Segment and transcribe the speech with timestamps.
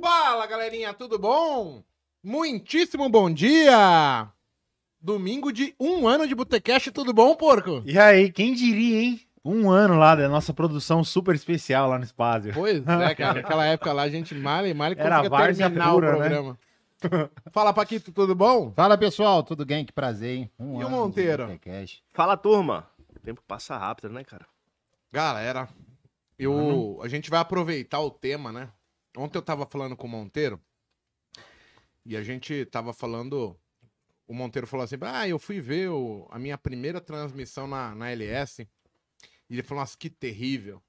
[0.00, 1.82] Fala, galerinha, tudo bom?
[2.22, 4.28] Muitíssimo bom dia!
[5.00, 7.82] Domingo de um ano de Botecast, tudo bom, porco?
[7.84, 9.20] E aí, quem diria, hein?
[9.44, 12.48] Um ano lá da nossa produção super especial lá no Espaço.
[12.54, 15.92] Pois é, cara, naquela época lá a gente mal e mal Era conseguia várzea terminar
[15.92, 16.28] pura, o né?
[16.28, 16.58] programa.
[17.50, 18.72] Fala, Paquito, tudo bom?
[18.72, 19.84] Fala pessoal, tudo bem?
[19.84, 20.50] Que prazer, hein?
[20.58, 21.48] Um E o Monteiro?
[22.12, 22.88] Fala, turma.
[23.16, 24.46] O tempo passa rápido, né, cara?
[25.12, 25.68] Galera,
[26.38, 28.68] eu, a gente vai aproveitar o tema, né?
[29.18, 30.60] Ontem eu tava falando com o Monteiro
[32.04, 33.58] e a gente tava falando.
[34.26, 38.10] O Monteiro falou assim: Ah, eu fui ver o- a minha primeira transmissão na, na
[38.10, 38.62] LS.
[39.50, 40.80] E ele falou: Nossa, que terrível.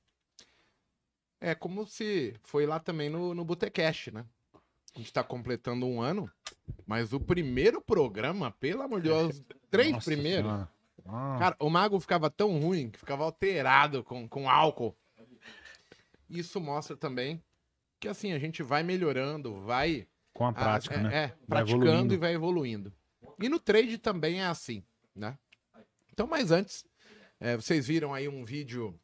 [1.42, 4.26] É como se foi lá também no, no Botecast, né?
[4.94, 6.30] A gente tá completando um ano,
[6.86, 10.52] mas o primeiro programa, pelo amor de Deus, os três Nossa primeiros.
[10.52, 14.96] Ah, Cara, o mago ficava tão ruim que ficava alterado com, com álcool.
[16.30, 17.42] Isso mostra também
[18.00, 20.08] que assim, a gente vai melhorando, vai.
[20.34, 21.16] com a ah, prática, é, né?
[21.16, 22.14] É, Vai praticando evoluindo.
[22.14, 22.94] e vai evoluindo.
[23.42, 24.84] E no trade também é assim,
[25.16, 25.38] né?
[26.12, 26.86] Então, mas antes,
[27.40, 29.00] é, vocês viram aí um vídeo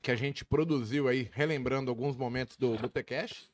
[0.00, 3.50] que a gente produziu aí, relembrando alguns momentos do Botecast.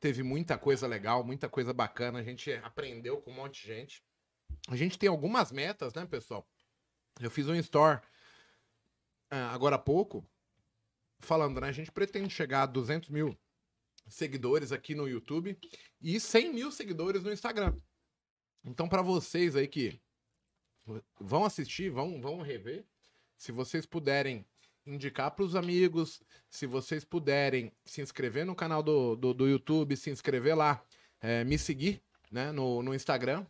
[0.00, 2.18] Teve muita coisa legal, muita coisa bacana.
[2.18, 4.02] A gente aprendeu com um monte de gente.
[4.68, 6.46] A gente tem algumas metas, né, pessoal?
[7.20, 8.00] Eu fiz um store
[9.30, 10.24] ah, agora há pouco,
[11.20, 11.68] falando, né?
[11.68, 13.36] A gente pretende chegar a 200 mil
[14.08, 15.58] seguidores aqui no YouTube
[16.00, 17.74] e 100 mil seguidores no Instagram.
[18.64, 20.00] Então, para vocês aí que
[21.20, 22.84] vão assistir, vão, vão rever,
[23.36, 24.46] se vocês puderem
[24.86, 29.96] indicar para os amigos, se vocês puderem se inscrever no canal do, do, do YouTube,
[29.96, 30.82] se inscrever lá,
[31.20, 33.44] é, me seguir né, no, no Instagram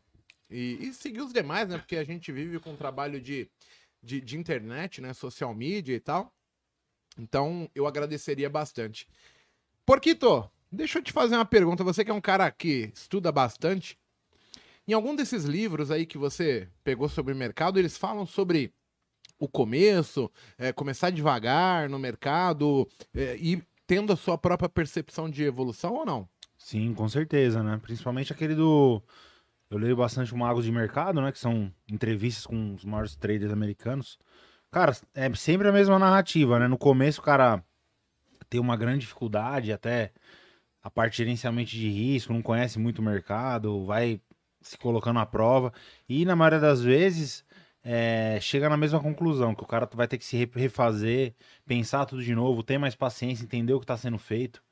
[0.51, 1.79] e, e seguir os demais, né?
[1.79, 3.51] Porque a gente vive com um trabalho de,
[4.03, 5.13] de, de internet, né?
[5.13, 6.35] Social media e tal.
[7.19, 9.09] Então, eu agradeceria bastante.
[9.85, 11.85] Porquito, deixa eu te fazer uma pergunta.
[11.85, 13.99] Você que é um cara que estuda bastante,
[14.87, 18.73] em algum desses livros aí que você pegou sobre o mercado, eles falam sobre
[19.39, 25.45] o começo, é, começar devagar no mercado é, e tendo a sua própria percepção de
[25.45, 26.29] evolução ou não?
[26.59, 27.79] Sim, com certeza, né?
[27.83, 29.03] Principalmente aquele do.
[29.71, 31.31] Eu leio bastante o Magos de Mercado, né?
[31.31, 34.19] Que são entrevistas com os maiores traders americanos.
[34.71, 36.69] Cara, é sempre a mesma narrativa, né?
[36.69, 37.65] No começo o cara
[38.49, 40.13] tem uma grande dificuldade, até
[40.83, 44.21] a parte gerenciamento de risco, não conhece muito o mercado, vai
[44.61, 45.73] se colocando à prova.
[46.09, 47.45] E na maioria das vezes
[47.83, 51.35] é, chega na mesma conclusão, que o cara vai ter que se re- refazer,
[51.67, 54.63] pensar tudo de novo, ter mais paciência, entender o que está sendo feito.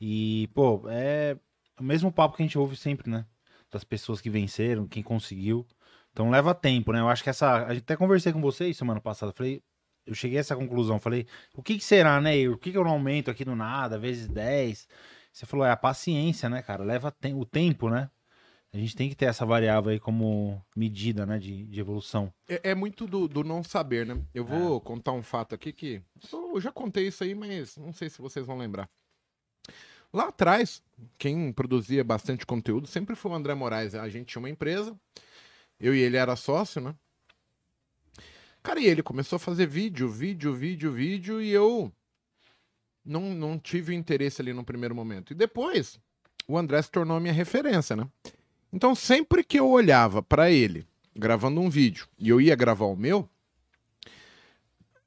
[0.00, 1.36] E, pô, é
[1.78, 3.26] o mesmo papo que a gente ouve sempre, né?
[3.70, 5.66] Das pessoas que venceram, quem conseguiu.
[6.12, 7.00] Então leva tempo, né?
[7.00, 7.66] Eu acho que essa.
[7.66, 9.32] A gente até conversei com vocês semana passada.
[9.32, 9.62] Falei,
[10.06, 10.98] eu cheguei a essa conclusão.
[10.98, 12.36] Falei, o que, que será, né?
[12.36, 12.56] Igor?
[12.56, 14.88] Por que, que eu não aumento aqui do nada, vezes 10?
[15.32, 16.82] Você falou, é a paciência, né, cara?
[16.82, 18.10] Leva tem- o tempo, né?
[18.72, 22.32] A gente tem que ter essa variável aí como medida, né, de, de evolução.
[22.48, 24.20] É, é muito do, do não saber, né?
[24.32, 26.00] Eu vou contar um fato aqui que.
[26.32, 28.88] Eu já contei isso aí, mas não sei se vocês vão lembrar.
[30.12, 30.82] Lá atrás,
[31.18, 33.94] quem produzia bastante conteúdo sempre foi o André Moraes.
[33.94, 34.96] A gente tinha uma empresa,
[35.80, 36.94] eu e ele era sócio, né?
[38.62, 41.90] Cara, e ele começou a fazer vídeo, vídeo, vídeo, vídeo, e eu
[43.04, 45.32] não, não tive interesse ali no primeiro momento.
[45.32, 45.98] E depois,
[46.46, 48.06] o André se tornou a minha referência, né?
[48.72, 50.86] Então, sempre que eu olhava pra ele
[51.16, 53.28] gravando um vídeo e eu ia gravar o meu,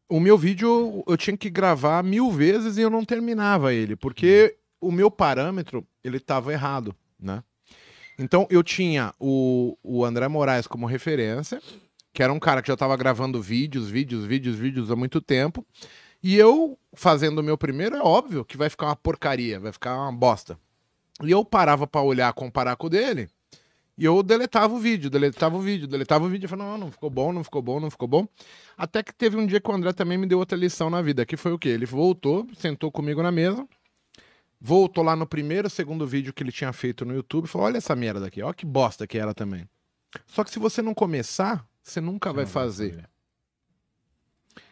[0.09, 4.57] o meu vídeo eu tinha que gravar mil vezes e eu não terminava ele, porque
[4.81, 7.43] o meu parâmetro ele estava errado, né?
[8.17, 11.61] Então eu tinha o, o André Moraes como referência,
[12.13, 15.65] que era um cara que já estava gravando vídeos, vídeos, vídeos, vídeos há muito tempo,
[16.21, 19.95] e eu fazendo o meu primeiro é óbvio que vai ficar uma porcaria, vai ficar
[19.95, 20.57] uma bosta.
[21.23, 23.29] E eu parava para olhar, comparar com o dele,
[23.97, 26.45] e eu deletava o vídeo, deletava o vídeo, deletava o vídeo.
[26.45, 28.27] Eu falava, não, não ficou bom, não ficou bom, não ficou bom.
[28.75, 31.25] Até que teve um dia que o André também me deu outra lição na vida,
[31.25, 31.69] que foi o quê?
[31.69, 33.67] Ele voltou, sentou comigo na mesa,
[34.65, 37.77] voltou lá no primeiro, segundo vídeo que ele tinha feito no YouTube e falou, olha
[37.77, 39.67] essa merda aqui, olha que bosta que era também.
[40.25, 42.91] Só que se você não começar, você nunca vai Não vai fazer.
[42.91, 43.09] fazer.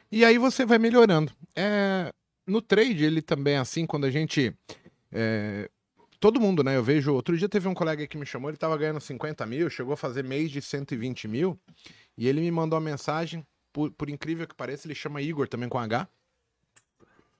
[0.09, 1.33] E aí você vai melhorando.
[1.53, 2.13] É,
[2.47, 4.55] no trade, ele também é assim, quando a gente.
[5.11, 5.69] é,
[6.21, 6.77] todo mundo, né?
[6.77, 7.13] Eu vejo.
[7.13, 9.97] Outro dia teve um colega que me chamou, ele tava ganhando 50 mil, chegou a
[9.97, 11.59] fazer mês de 120 mil.
[12.17, 15.67] E ele me mandou uma mensagem, por, por incrível que pareça, ele chama Igor também
[15.67, 16.07] com H.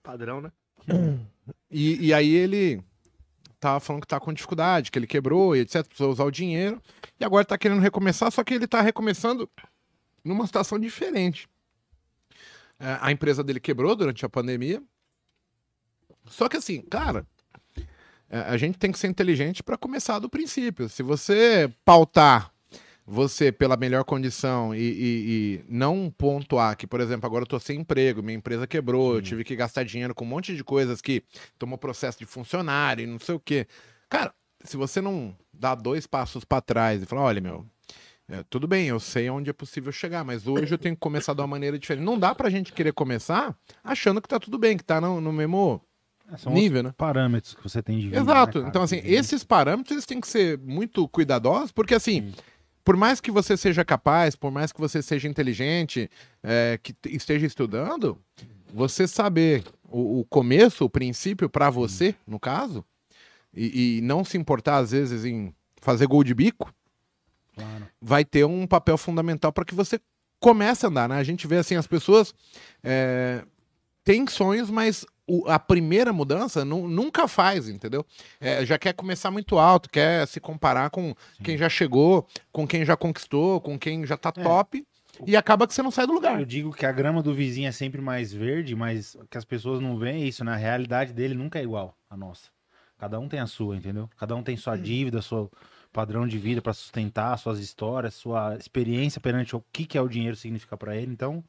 [0.03, 0.51] Padrão, né?
[1.69, 2.83] E, e aí ele
[3.59, 6.81] tava falando que tá com dificuldade, que ele quebrou e etc, precisou usar o dinheiro.
[7.19, 9.49] E agora tá querendo recomeçar, só que ele tá recomeçando
[10.23, 11.47] numa situação diferente.
[12.79, 14.81] É, a empresa dele quebrou durante a pandemia.
[16.25, 17.25] Só que assim, cara,
[18.29, 20.89] é, a gente tem que ser inteligente para começar do princípio.
[20.89, 22.51] Se você pautar
[23.13, 27.59] você pela melhor condição e, e- e não pontuar que, por exemplo, agora eu tô
[27.59, 31.01] sem emprego, minha empresa quebrou, eu tive que gastar dinheiro com um monte de coisas
[31.01, 31.21] que
[31.59, 33.67] tomou processo de funcionário e não sei o quê.
[34.09, 37.65] Cara, se você não dá dois passos para trás e falar, olha, meu,
[38.29, 41.33] é, tudo bem, eu sei onde é possível chegar, mas hoje eu tenho que começar
[41.33, 42.05] de uma maneira diferente.
[42.05, 43.53] Não dá pra gente querer começar
[43.83, 45.81] achando que tá tudo bem, que tá no, no mesmo
[46.31, 46.93] É, São nível, né?
[46.97, 48.19] parâmetros que você tem de vida.
[48.21, 48.61] Exato.
[48.61, 52.31] né, então, assim, esses parâmetros eles têm que ser muito cuidadosos, porque assim,
[52.83, 56.09] por mais que você seja capaz, por mais que você seja inteligente,
[56.43, 58.17] é, que esteja estudando,
[58.73, 62.83] você saber o, o começo, o princípio pra você, no caso,
[63.53, 66.73] e, e não se importar às vezes em fazer gol de bico,
[67.53, 67.85] Claro.
[68.01, 69.99] vai ter um papel fundamental para que você
[70.39, 71.15] comece a andar, né?
[71.15, 72.33] A gente vê assim, as pessoas
[72.81, 73.43] é,
[74.03, 78.05] têm sonhos, mas o- a primeira mudança nu- nunca faz, entendeu?
[78.39, 81.13] É, já quer começar muito alto, quer se comparar com
[81.43, 84.43] quem já chegou, com quem já conquistou, com quem já tá É.
[84.43, 84.85] top,
[85.25, 86.39] e acaba que você não sai do lugar.
[86.39, 89.79] Eu digo que a grama do vizinho é sempre mais verde, mas que as pessoas
[89.79, 90.53] não veem é isso, né?
[90.53, 92.49] A realidade dele nunca é igual à nossa.
[92.97, 94.09] Cada um tem a sua, entendeu?
[94.17, 95.51] Cada um tem sua dívida, seu
[95.91, 100.07] padrão de vida pra sustentar, suas histórias, sua experiência perante o que, que é o
[100.07, 101.11] dinheiro significa pra ele.
[101.11, 101.43] Então,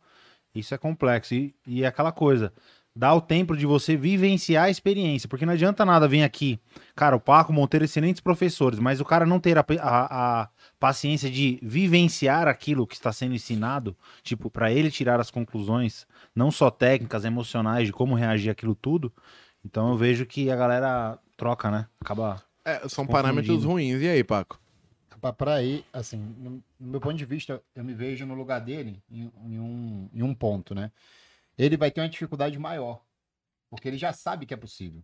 [0.54, 1.34] isso é complexo.
[1.34, 2.52] E, e é aquela coisa,
[2.94, 6.60] dá o tempo de você vivenciar a experiência, porque não adianta nada vir aqui.
[6.94, 10.48] Cara, o Paco Monteiro, excelentes professores, mas o cara não ter a, a- a
[10.78, 16.50] paciência de vivenciar aquilo que está sendo ensinado, tipo, pra ele tirar as conclusões, não
[16.50, 19.12] só técnicas, emocionais, de como reagir àquilo tudo.
[19.64, 21.86] Então eu vejo que a galera troca, né?
[22.00, 22.42] Acaba.
[22.64, 24.02] É, são parâmetros ruins.
[24.02, 24.60] E aí, Paco?
[25.38, 26.50] Pra aí, assim, no,
[26.80, 30.20] no meu ponto de vista, eu me vejo no lugar dele em, em um, em
[30.22, 30.90] um ponto, né?
[31.58, 33.02] Ele vai ter uma dificuldade maior,
[33.70, 35.02] porque ele já sabe que é possível.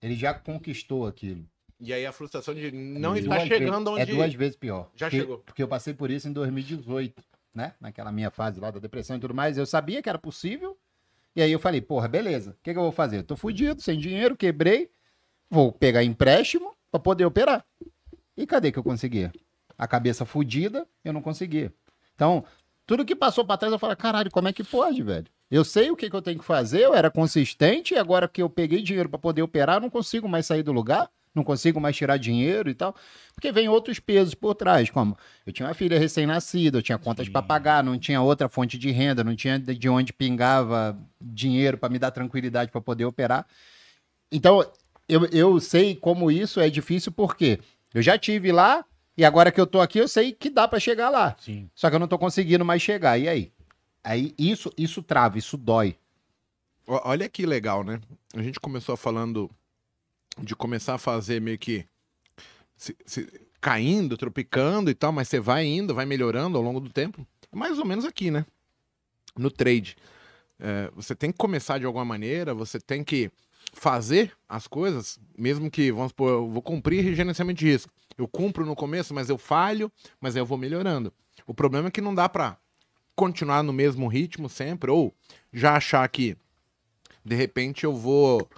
[0.00, 1.44] Ele já conquistou aquilo.
[1.80, 4.02] E aí a frustração de não E estar chegando onde...
[4.02, 4.90] É duas vezes pior.
[4.94, 5.38] Já Porque- chegou.
[5.38, 7.22] Porque eu passei por isso em 2018,
[7.54, 7.74] né?
[7.80, 9.56] Naquela minha fase lá da depressão e tudo mais.
[9.56, 10.76] Eu sabia que era possível.
[11.36, 12.50] E aí eu falei, porra, beleza.
[12.50, 13.22] O que, que eu vou fazer?
[13.22, 14.90] Tô fudido, sem dinheiro, quebrei.
[15.48, 17.64] Vou pegar empréstimo pra poder operar.
[18.36, 19.32] E cadê que eu conseguia?
[19.76, 21.72] A cabeça fudida, eu não conseguia.
[22.14, 22.44] Então,
[22.84, 25.26] tudo que passou pra trás, eu falo, caralho, como é que pode, velho?
[25.50, 28.42] Eu sei o que, que eu tenho que fazer, eu era consistente, e agora que
[28.42, 31.80] eu peguei dinheiro pra poder operar, eu não consigo mais sair do lugar, não consigo
[31.80, 32.94] mais tirar dinheiro e tal.
[33.34, 35.16] Porque vem outros pesos por trás, como
[35.46, 38.90] eu tinha uma filha recém-nascida, eu tinha contas pra pagar, não tinha outra fonte de
[38.90, 43.46] renda, não tinha de de onde pingava dinheiro pra me dar tranquilidade pra poder operar.
[44.30, 44.62] Então,
[45.08, 47.58] eu, eu sei como isso é difícil, porque
[47.94, 48.84] eu já tive lá,
[49.16, 51.34] e agora que eu tô aqui, eu sei que dá pra chegar lá.
[51.40, 51.70] Sim.
[51.74, 53.18] Só que eu não tô conseguindo mais chegar.
[53.18, 53.52] E aí?
[54.02, 55.96] Aí isso, isso trava, isso dói.
[56.86, 58.00] Olha que legal, né?
[58.34, 59.50] A gente começou falando
[60.42, 61.84] de começar a fazer meio que
[62.76, 63.28] se- se-
[63.60, 67.26] caindo, tropicando e tal, mas você vai indo, vai melhorando ao longo do tempo.
[67.52, 68.46] Mais ou menos aqui, né?
[69.36, 69.96] No trade.
[70.58, 73.30] É, você tem que começar de alguma maneira, você tem que
[73.74, 77.92] fazer as coisas, mesmo que, vamos supor, eu vou cumprir gerenciamento de risco.
[78.16, 81.12] Eu cumpro no começo, mas eu falho, mas aí eu vou melhorando.
[81.46, 82.56] O problema é que não dá pra
[83.18, 85.12] continuar no mesmo ritmo sempre, ou
[85.52, 86.36] já achar que
[87.24, 88.48] de repente eu vou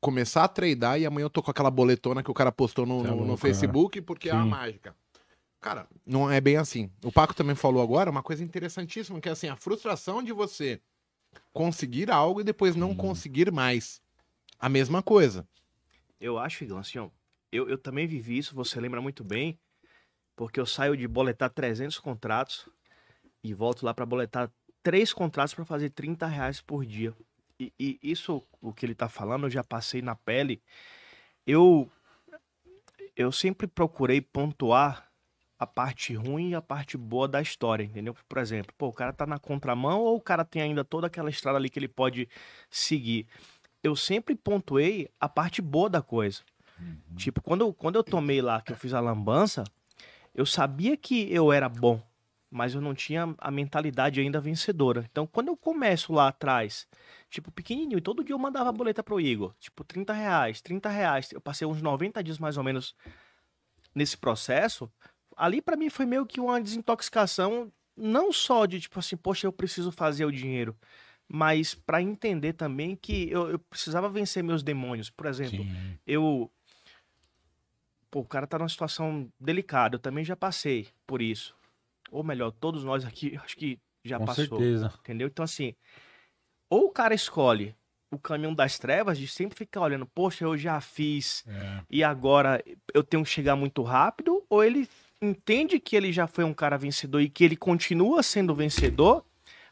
[0.00, 3.02] começar a tradar e amanhã eu tô com aquela boletona que o cara postou no,
[3.02, 4.50] Tá no- no louco, Facebook porque é uma Sim.
[4.50, 4.94] mágica.
[5.60, 6.88] Cara, não é bem assim.
[7.02, 10.80] O Paco também falou agora uma coisa interessantíssima, que é assim, a frustração de você
[11.52, 14.00] conseguir algo e depois não conseguir mais.
[14.60, 15.44] A mesma coisa.
[16.20, 17.08] Eu acho, Igor, assim, ó,
[17.50, 19.58] eu, eu também vivi isso, você lembra muito bem,
[20.36, 22.68] porque eu saio de boletar 300 contratos
[23.42, 24.50] e volto lá para boletar
[24.82, 27.14] três contratos para fazer 30 reais por dia.
[27.60, 30.62] E, e isso, o que ele tá falando, eu já passei na pele.
[31.46, 31.90] Eu,
[33.16, 35.08] eu sempre procurei pontuar
[35.58, 38.14] a parte ruim e a parte boa da história, entendeu?
[38.28, 41.28] Por exemplo, pô, o cara tá na contramão ou o cara tem ainda toda aquela
[41.30, 42.28] estrada ali que ele pode
[42.70, 43.26] seguir?
[43.82, 46.42] Eu sempre pontuei a parte boa da coisa.
[47.16, 49.64] Tipo, quando, eu- quando eu tomei lá, que eu fiz a lambança,
[50.32, 52.00] eu sabia que eu era bom,
[52.50, 55.06] mas eu não tinha a mentalidade ainda vencedora.
[55.10, 56.86] Então, quando eu começo lá atrás,
[57.28, 61.30] tipo, pequenininho, e todo dia eu mandava boleta pro Igor, tipo, 30 reais, 30 reais.
[61.32, 62.94] Eu passei uns 90 dias mais ou menos
[63.94, 64.90] nesse processo.
[65.36, 69.52] Ali pra mim foi meio que uma desintoxicação, não só de tipo assim, poxa, eu
[69.52, 70.76] preciso fazer o dinheiro,
[71.28, 75.10] mas pra entender também que eu, eu precisava vencer meus demônios.
[75.10, 75.98] Por exemplo, Sim.
[76.06, 76.50] eu.
[78.10, 81.57] Pô, o cara tá numa situação delicada, eu também já passei por isso.
[82.10, 84.46] Ou melhor, todos nós aqui, acho que já Com passou.
[84.46, 84.92] certeza.
[85.00, 85.28] Entendeu?
[85.28, 85.74] Então, assim,
[86.70, 87.74] ou o cara escolhe
[88.10, 91.44] o caminho das trevas de sempre ficar olhando, poxa, eu já fiz
[91.90, 92.62] e agora
[92.94, 94.88] eu tenho que chegar muito rápido, ou ele
[95.20, 99.24] entende que ele já foi um cara vencedor e que ele continua sendo vencedor,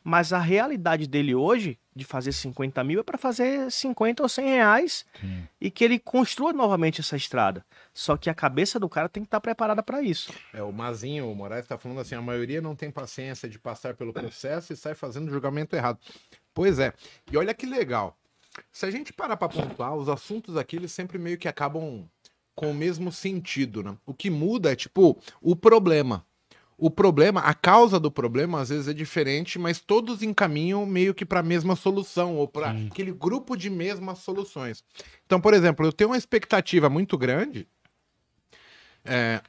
[0.05, 4.47] mas a realidade dele hoje, de fazer 50 mil, é para fazer 50 ou 100
[4.47, 5.49] reais Sim.
[5.59, 7.65] e que ele construa novamente essa estrada.
[7.95, 10.31] Só que a cabeça do cara tem que estar preparada para isso.
[10.53, 13.95] É, o Mazinho, o Moraes tá falando assim, a maioria não tem paciência de passar
[13.95, 15.99] pelo processo e sai fazendo julgamento errado.
[16.53, 16.93] Pois é.
[17.33, 18.15] E olha que legal.
[18.71, 22.07] Se a gente parar pra pontuar, os assuntos aqui, eles sempre meio que acabam
[22.55, 23.97] com o mesmo sentido, né?
[24.05, 26.26] O que muda é, tipo, o problema.
[26.78, 31.25] O problema, a causa do problema, às vezes é diferente, mas todos encaminham meio que
[31.25, 34.85] para a mesma solução, ou para aquele grupo de mesmas soluções.
[35.25, 37.66] Então, por exemplo, eu tenho uma expectativa muito grande.
[39.02, 39.40] É,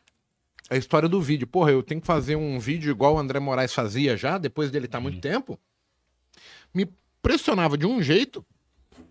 [0.69, 1.47] a história do vídeo.
[1.47, 4.85] Porra, eu tenho que fazer um vídeo igual o André Moraes fazia já, depois dele
[4.85, 5.59] estar muito tempo.
[6.73, 6.89] Me
[7.21, 8.45] pressionava de um jeito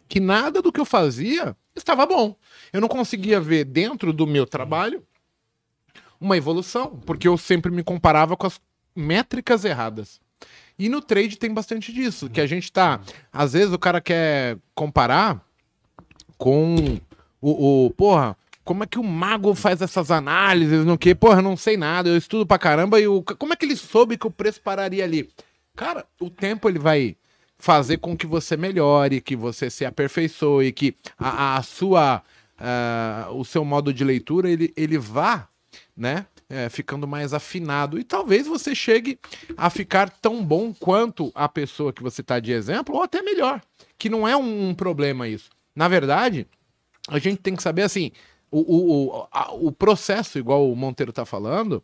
[0.08, 2.37] que nada do que eu fazia estava bom.
[2.73, 5.06] Eu não conseguia ver dentro do meu trabalho
[6.20, 8.61] uma evolução, porque eu sempre me comparava com as
[8.94, 10.20] métricas erradas.
[10.78, 13.00] E no trade tem bastante disso, que a gente tá.
[13.32, 15.40] Às vezes o cara quer comparar
[16.37, 16.99] com
[17.40, 21.14] o, o porra, como é que o mago faz essas análises, no que?
[21.14, 24.18] Porra, não sei nada, eu estudo pra caramba e o, como é que ele soube
[24.18, 25.30] que o preço pararia ali?
[25.75, 27.16] Cara, o tempo ele vai
[27.58, 32.23] fazer com que você melhore, que você se aperfeiçoe, que a, a sua
[32.58, 35.49] ah, o seu modo de leitura ele, ele vá,
[35.97, 36.26] né?
[36.49, 37.99] é, ficando mais afinado.
[37.99, 39.19] E talvez você chegue
[39.57, 43.61] a ficar tão bom quanto a pessoa que você está de exemplo, ou até melhor.
[43.99, 45.50] Que não é um, um problema isso.
[45.75, 46.47] Na verdade,
[47.09, 48.12] a gente tem que saber assim:
[48.49, 51.83] o, o, o, a- o processo, igual o Monteiro está falando,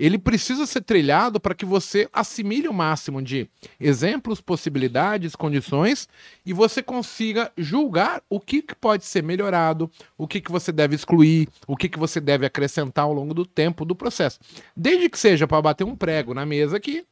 [0.00, 6.08] ele precisa ser trilhado para que você assimile o máximo de exemplos, possibilidades, condições
[6.44, 10.94] e você consiga julgar o que, que pode ser melhorado, o que, que você deve
[10.96, 14.38] excluir, o que, que você deve acrescentar ao longo do tempo do processo.
[14.76, 17.04] Desde que seja para bater um prego na mesa aqui,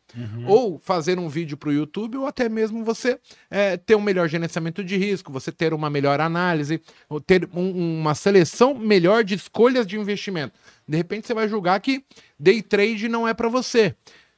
[0.46, 3.18] ou fazer um vídeo para o YouTube, ou até mesmo você
[3.50, 6.80] é, ter um melhor gerenciamento de risco, você ter uma melhor análise,
[7.26, 10.54] ter um- uma seleção melhor de escolhas de investimento.
[10.88, 12.02] De repente você vai julgar que
[12.38, 13.94] day trade não é para você.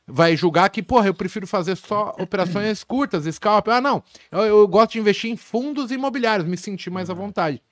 [0.06, 3.68] Vai julgar que, porra, eu prefiro fazer só operações curtas, scalp.
[3.68, 4.02] Ah, não.
[4.32, 7.62] Eu, eu gosto de investir em fundos imobiliários, me sentir mais à vontade.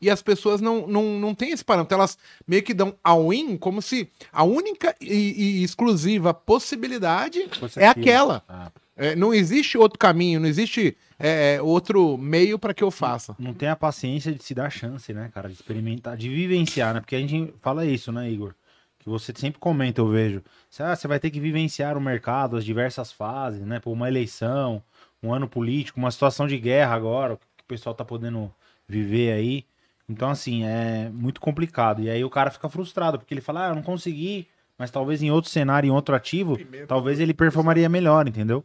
[0.00, 1.94] E as pessoas não, não, não têm esse parâmetro.
[1.94, 7.86] Elas meio que dão all-in como se a única e, e exclusiva possibilidade Fosse é
[7.86, 8.04] aquilo.
[8.04, 8.44] aquela.
[8.48, 13.34] Ah, É, não existe outro caminho, não existe é, outro meio para que eu faça.
[13.38, 15.48] não tem a paciência de se dar chance, né, cara?
[15.48, 17.00] De experimentar, de vivenciar, né?
[17.00, 18.54] Porque a gente fala isso, né, Igor?
[18.98, 20.42] Que você sempre comenta, eu vejo.
[20.70, 23.80] Você, ah, você vai ter que vivenciar o mercado, as diversas fases, né?
[23.80, 24.82] Por uma eleição,
[25.22, 28.52] um ano político, uma situação de guerra agora, que o pessoal tá podendo
[28.86, 29.64] viver aí.
[30.08, 32.02] Então, assim, é muito complicado.
[32.02, 34.46] E aí o cara fica frustrado, porque ele fala, ah, eu não consegui,
[34.78, 38.64] mas talvez em outro cenário, em outro ativo, talvez ele performaria melhor, entendeu?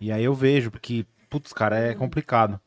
[0.00, 2.58] E aí eu vejo, porque, putz, cara, é complicado.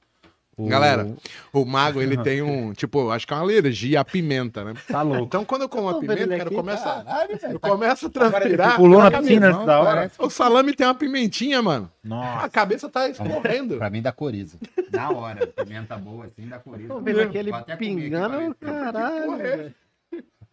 [0.56, 1.12] O- Galera,
[1.52, 4.76] O mago, ele tem um, tipo, acho que é uma alergia à pimenta, né?
[4.88, 5.24] Tá louco.
[5.24, 8.10] Então, quando eu como a pimenta, cara, aqui, começa, caralho, velho, eu tá- começo a
[8.12, 8.76] transpirar.
[8.76, 10.12] Pulou na piscina da hora.
[10.20, 11.90] O salame tem uma pimentinha, mano.
[12.06, 12.50] A Nossa.
[12.50, 13.78] cabeça tá escorrendo.
[13.78, 14.60] Pra mim dá coriza.
[14.92, 16.90] Na hora, pimenta boa assim, dá coriza.
[16.90, 19.42] Tô vendo aquele pingando, caralho.
[19.42, 19.72] é.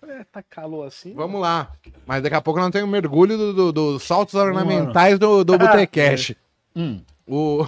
[0.09, 1.13] É, tá calor assim.
[1.13, 1.73] Vamos lá.
[2.07, 5.59] Mas daqui a pouco não tem o mergulho do- do- dos saltos ornamentais do, do
[5.59, 6.35] Botecash.
[6.75, 7.01] Hum.
[7.27, 7.65] O,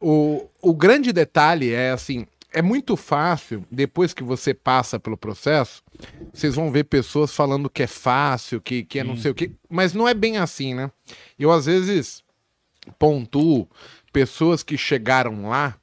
[0.00, 5.82] o, o grande detalhe é assim: é muito fácil, depois que você passa pelo processo,
[6.32, 9.50] vocês vão ver pessoas falando que é fácil, que, que é não sei o quê,
[9.68, 10.90] mas não é bem assim, né?
[11.38, 12.24] Eu, às vezes,
[12.98, 13.68] pontuo
[14.12, 15.76] pessoas que chegaram lá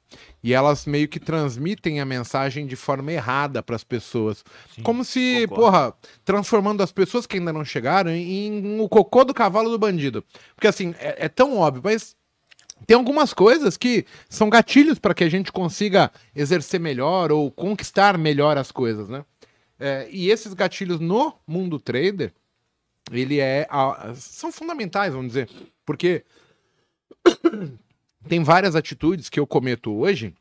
[0.44, 4.44] e elas meio que transmitem a mensagem de forma errada para as pessoas.
[4.82, 5.54] Como se, concordo.
[5.62, 9.78] porra, transformando as pessoas que ainda não chegaram em, em o cocô do cavalo do
[9.78, 10.22] bandido.
[10.54, 12.14] Porque assim, é, é tão óbvio, mas
[12.86, 18.18] tem algumas coisas que são gatilhos para que a gente consiga exercer melhor ou conquistar
[18.18, 19.24] melhor as coisas, né?
[19.80, 22.34] É, e esses gatilhos no mundo trader,
[23.10, 25.48] ele é a- são fundamentais, vamos dizer,
[25.86, 26.22] porque
[28.28, 30.34] tem várias atitudes que eu cometo hoje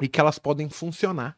[0.00, 1.36] e que elas podem funcionar.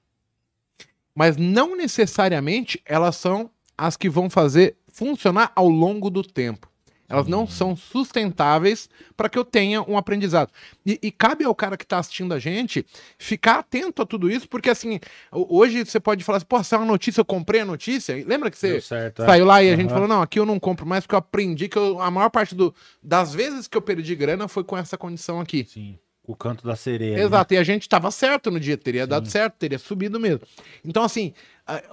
[1.15, 6.72] Mas não necessariamente elas são as que vão fazer funcionar ao longo do tempo.
[7.09, 10.51] Elas não são sustentáveis para que eu tenha um aprendizado.
[10.87, 12.87] E, e cabe ao cara que está assistindo a gente
[13.19, 14.99] ficar atento a tudo isso, porque assim,
[15.31, 18.15] ho- hoje você pode falar assim, pô, é uma notícia, eu comprei a notícia.
[18.27, 19.27] Lembra que você certo, é.
[19.27, 19.95] saiu lá e a gente Aham.
[19.95, 22.55] falou, não, aqui eu não compro mais porque eu aprendi que eu- a maior parte
[22.55, 25.67] do- das vezes que eu perdi grana foi com essa condição aqui.
[25.69, 25.99] Sim.
[26.25, 27.17] O canto da sereia.
[27.17, 27.23] né?
[27.25, 30.41] Exato, e a gente tava certo no dia, teria dado certo, teria subido mesmo.
[30.85, 31.35] Então, assim,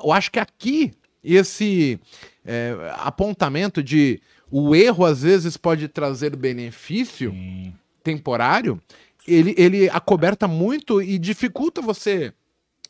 [0.01, 0.91] eu acho que aqui,
[1.23, 1.99] esse
[2.45, 7.73] é, apontamento de o erro às vezes pode trazer benefício Sim.
[8.03, 8.81] temporário,
[9.27, 12.33] ele, ele acoberta muito e dificulta você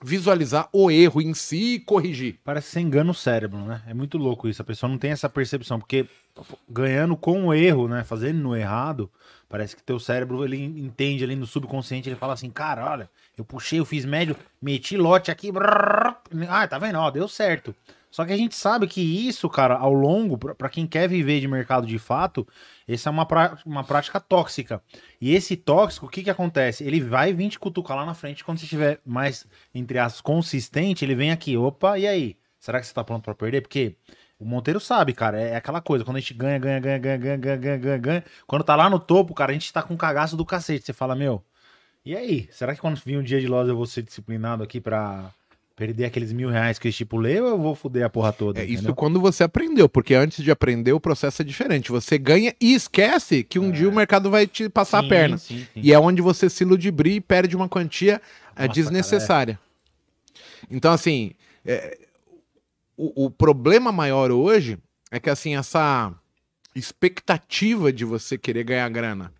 [0.01, 2.39] visualizar o erro em si e corrigir.
[2.44, 3.82] Parece que você engana o cérebro, né?
[3.86, 4.62] É muito louco isso.
[4.62, 6.06] A pessoa não tem essa percepção, porque
[6.70, 8.04] ganhando com o erro, né?
[8.04, 9.12] Fazendo no errado,
[9.50, 13.44] parece que teu cérebro ele entende ali no subconsciente, ele fala assim, cara, olha, eu
[13.44, 16.16] puxei, eu fiz médio, meti lote aqui, brrr,
[16.48, 16.98] ah, tá vendo?
[16.98, 17.75] Ó, deu certo.
[18.12, 21.48] Só que a gente sabe que isso, cara, ao longo, pra quem quer viver de
[21.48, 22.48] mercado de fato,
[22.88, 23.28] essa é uma,
[23.66, 24.82] uma prática tóxica.
[25.22, 26.84] E esse tóxico, o que que acontece?
[26.84, 31.06] Ele vai vir te cutucar lá na frente quando você estiver mais, entre aspas, consistente,
[31.06, 32.38] ele vem aqui, opa, e aí?
[32.60, 33.62] Será que você tá pronto pra perder?
[33.62, 33.96] Porque
[34.39, 37.38] o Monteiro sabe, cara, é aquela coisa, quando a gente ganha, ganha, ganha, ganha, ganha,
[37.38, 39.98] ganha, ganha, ganha, ganha, quando tá lá no topo, cara, a gente tá com um
[39.98, 41.44] cagaço do cacete, você fala, meu,
[42.06, 42.50] e aí?
[42.51, 45.34] Será que quando vir um dia de loja eu vou ser disciplinado aqui pra
[45.80, 48.60] perder aqueles mil reais que eu estipulei ou eu vou foder a porra toda?
[48.60, 48.96] É isso entendeu?
[48.96, 51.90] quando você aprendeu, porque antes de aprender o processo é diferente.
[51.90, 55.38] Você ganha e esquece que um dia o mercado vai te passar Sim, a perna.
[55.38, 55.80] sim, sim.
[55.82, 58.22] E é onde você se ludibria e perde uma quantia
[58.58, 59.58] é, Nossa, desnecessária.
[60.70, 61.32] Então, assim,
[61.66, 61.98] é,
[62.98, 64.78] o, o problema maior hoje
[65.10, 66.14] é que, assim, essa
[66.76, 69.34] expectativa de você querer ganhar grana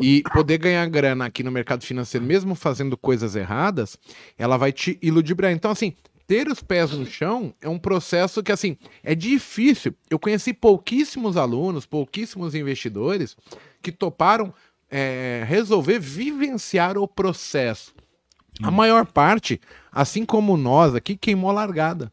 [0.00, 3.96] e poder ganhar grana aqui no mercado financeiro, mesmo fazendo coisas erradas,
[4.36, 5.52] ela vai te iludibriar.
[5.52, 5.94] Então, assim,
[6.26, 9.94] ter os pés no chão é um processo que, assim, é difícil.
[10.10, 13.36] Eu conheci pouquíssimos alunos, pouquíssimos investidores
[13.82, 14.52] que toparam
[14.90, 17.94] é, resolver vivenciar o processo.
[18.62, 19.60] A maior parte,
[19.90, 22.12] assim como nós aqui, queimou a largada.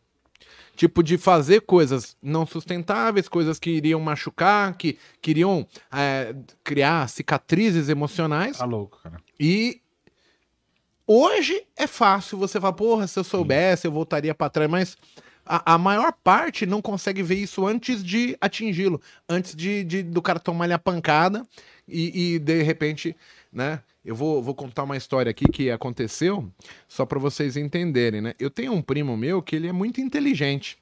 [0.76, 7.90] Tipo, de fazer coisas não sustentáveis, coisas que iriam machucar, que queriam é, criar cicatrizes
[7.90, 8.58] emocionais.
[8.58, 9.18] Tá louco, cara.
[9.40, 9.82] E
[11.06, 14.98] hoje é fácil você falar, porra, se eu soubesse, eu voltaria pra trás, mas
[15.46, 20.22] a, a maior parte não consegue ver isso antes de atingi-lo, antes de, de- do
[20.22, 21.46] cara tomar a pancada
[21.88, 23.16] e, e, de repente,
[23.52, 23.82] né?
[24.04, 26.52] Eu vou, vou contar uma história aqui que aconteceu,
[26.88, 28.34] só para vocês entenderem, né?
[28.40, 30.78] Eu tenho um primo meu que ele é muito inteligente.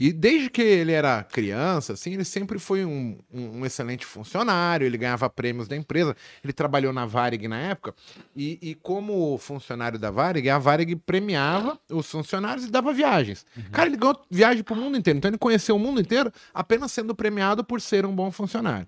[0.00, 4.86] E desde que ele era criança, assim, ele sempre foi um, um- um excelente funcionário,
[4.86, 7.92] ele ganhava prêmios da empresa, ele trabalhou na Varig na época,
[8.34, 13.44] e, e como funcionário da Varig, a Varig premiava os funcionários e dava viagens.
[13.72, 17.12] Cara, ele ganhou viagem pro mundo inteiro, então ele conheceu o mundo inteiro apenas sendo
[17.12, 18.86] premiado por ser um bom funcionário.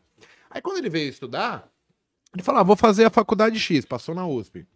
[0.49, 1.69] Aí quando ele veio estudar,
[2.35, 4.67] ele falou, ah, vou fazer a faculdade X, passou na USP.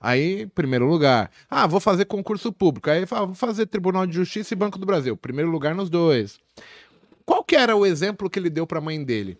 [0.00, 1.30] Aí, primeiro lugar.
[1.48, 2.90] Ah, vou fazer concurso público.
[2.90, 5.16] Aí, fala, vou fazer Tribunal de Justiça e Banco do Brasil.
[5.16, 6.40] Primeiro lugar nos dois.
[7.24, 9.38] Qual que era o exemplo que ele deu para a mãe dele?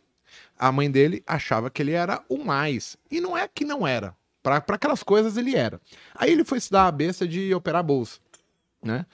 [0.58, 2.96] A mãe dele achava que ele era o mais.
[3.10, 4.14] E não é que não era.
[4.42, 5.80] Para aquelas coisas ele era.
[6.14, 8.20] Aí ele foi estudar a besta de operar bolsa.
[8.82, 9.06] Né?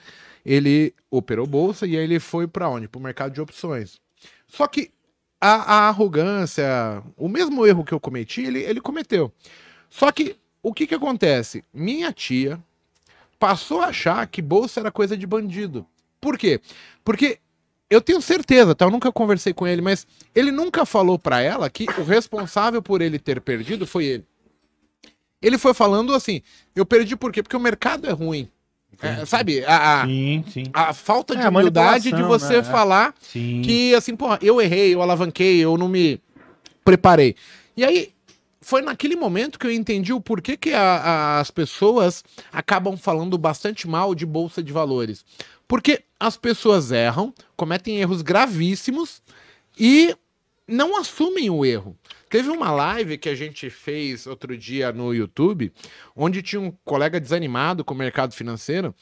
[0.45, 2.87] Ele operou bolsa e aí ele foi para onde?
[2.87, 3.99] Para o mercado de opções.
[4.47, 4.91] Só que
[5.39, 9.31] a, a arrogância, o mesmo erro que eu cometi, ele, ele cometeu.
[9.89, 11.63] Só que o que que acontece?
[11.73, 12.59] Minha tia
[13.39, 15.85] passou a achar que bolsa era coisa de bandido.
[16.19, 16.59] Por quê?
[17.03, 17.39] Porque
[17.89, 18.85] eu tenho certeza, tá?
[18.85, 23.01] Eu nunca conversei com ele, mas ele nunca falou pra ela que o responsável por
[23.01, 24.25] ele ter perdido foi ele.
[25.41, 26.41] Ele foi falando assim:
[26.75, 27.43] eu perdi por quê?
[27.43, 28.49] Porque o mercado é ruim.
[29.01, 29.63] É, sabe?
[29.65, 30.63] A, Sim, sim.
[30.73, 32.59] a falta de É, humildade de você né?
[32.59, 32.63] É.
[32.63, 33.61] falar Sim.
[33.63, 36.19] que assim, porra, eu errei, eu alavanquei, eu não me
[36.83, 37.35] preparei.
[37.75, 38.09] E aí,
[38.61, 43.37] foi naquele momento que eu entendi o porquê que a- a- as pessoas acabam falando
[43.37, 45.23] bastante mal de bolsa de valores.
[45.67, 49.21] Porque as pessoas erram, cometem erros gravíssimos
[49.79, 50.15] e
[50.67, 51.97] não assumem o erro.
[52.29, 55.71] Teve uma live que a gente fez outro dia no YouTube,
[56.15, 58.93] onde tinha um colega desanimado com o mercado financeiro.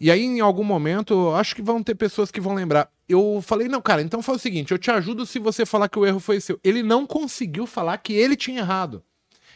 [0.00, 2.90] E aí, em algum momento, acho que vão ter pessoas que vão lembrar.
[3.08, 5.98] Eu falei, não, cara, então faz o seguinte: eu te ajudo se você falar que
[5.98, 6.58] o erro foi seu.
[6.64, 9.04] Ele não conseguiu falar que ele tinha errado.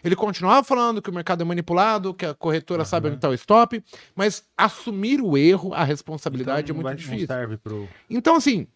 [0.04, 3.34] Ele continuava falando que o mercado é manipulado, que a corretora sabe onde está o
[3.34, 3.82] stop,
[4.14, 7.58] mas assumir o erro, a responsabilidade Então, é muito difícil.
[7.58, 7.88] pro...
[8.08, 8.68] Então, assim,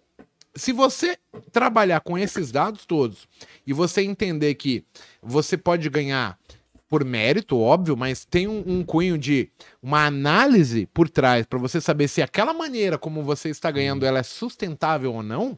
[0.54, 1.16] se você
[1.52, 3.28] trabalhar com esses dados todos
[3.66, 4.84] e você entender que
[5.22, 6.38] você pode ganhar
[6.88, 9.48] por mérito, óbvio, mas tem um, um cunho de
[9.80, 14.18] uma análise por trás para você saber se aquela maneira como você está ganhando ela
[14.18, 15.56] é sustentável ou não.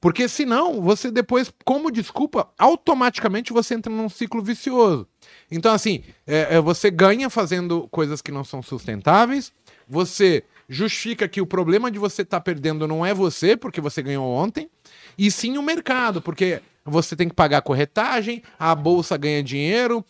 [0.00, 5.06] Porque senão, você depois, como desculpa, automaticamente você entra num ciclo vicioso.
[5.50, 9.52] Então, assim, é, é, você ganha fazendo coisas que não são sustentáveis,
[9.86, 14.24] você justifica que o problema de você estar perdendo não é você, porque você ganhou
[14.24, 14.70] ontem,
[15.18, 20.04] e sim o mercado, porque você tem que pagar a corretagem, a bolsa ganha dinheiro,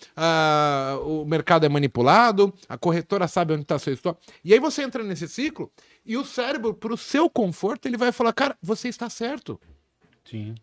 [1.02, 4.20] o mercado é manipulado, a corretora sabe onde está seu estoque.
[4.44, 5.72] E aí você entra nesse ciclo
[6.04, 9.58] e o cérebro, para o seu conforto, ele vai falar, cara, você está certo.
[10.24, 10.54] Sim.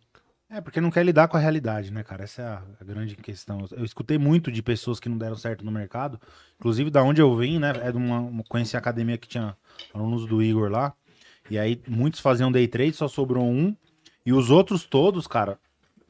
[0.50, 2.24] É, porque não quer lidar com a realidade, né, cara?
[2.24, 3.66] Essa é a, a grande questão.
[3.72, 6.20] Eu escutei muito de pessoas que não deram certo no mercado.
[6.58, 7.74] Inclusive, da onde eu vim, né?
[7.82, 9.58] É de uma, conheci a academia que tinha
[9.94, 10.94] alunos do Igor lá.
[11.50, 13.76] E aí, muitos faziam day trade, só sobrou um.
[14.26, 15.60] E os outros todos, cara,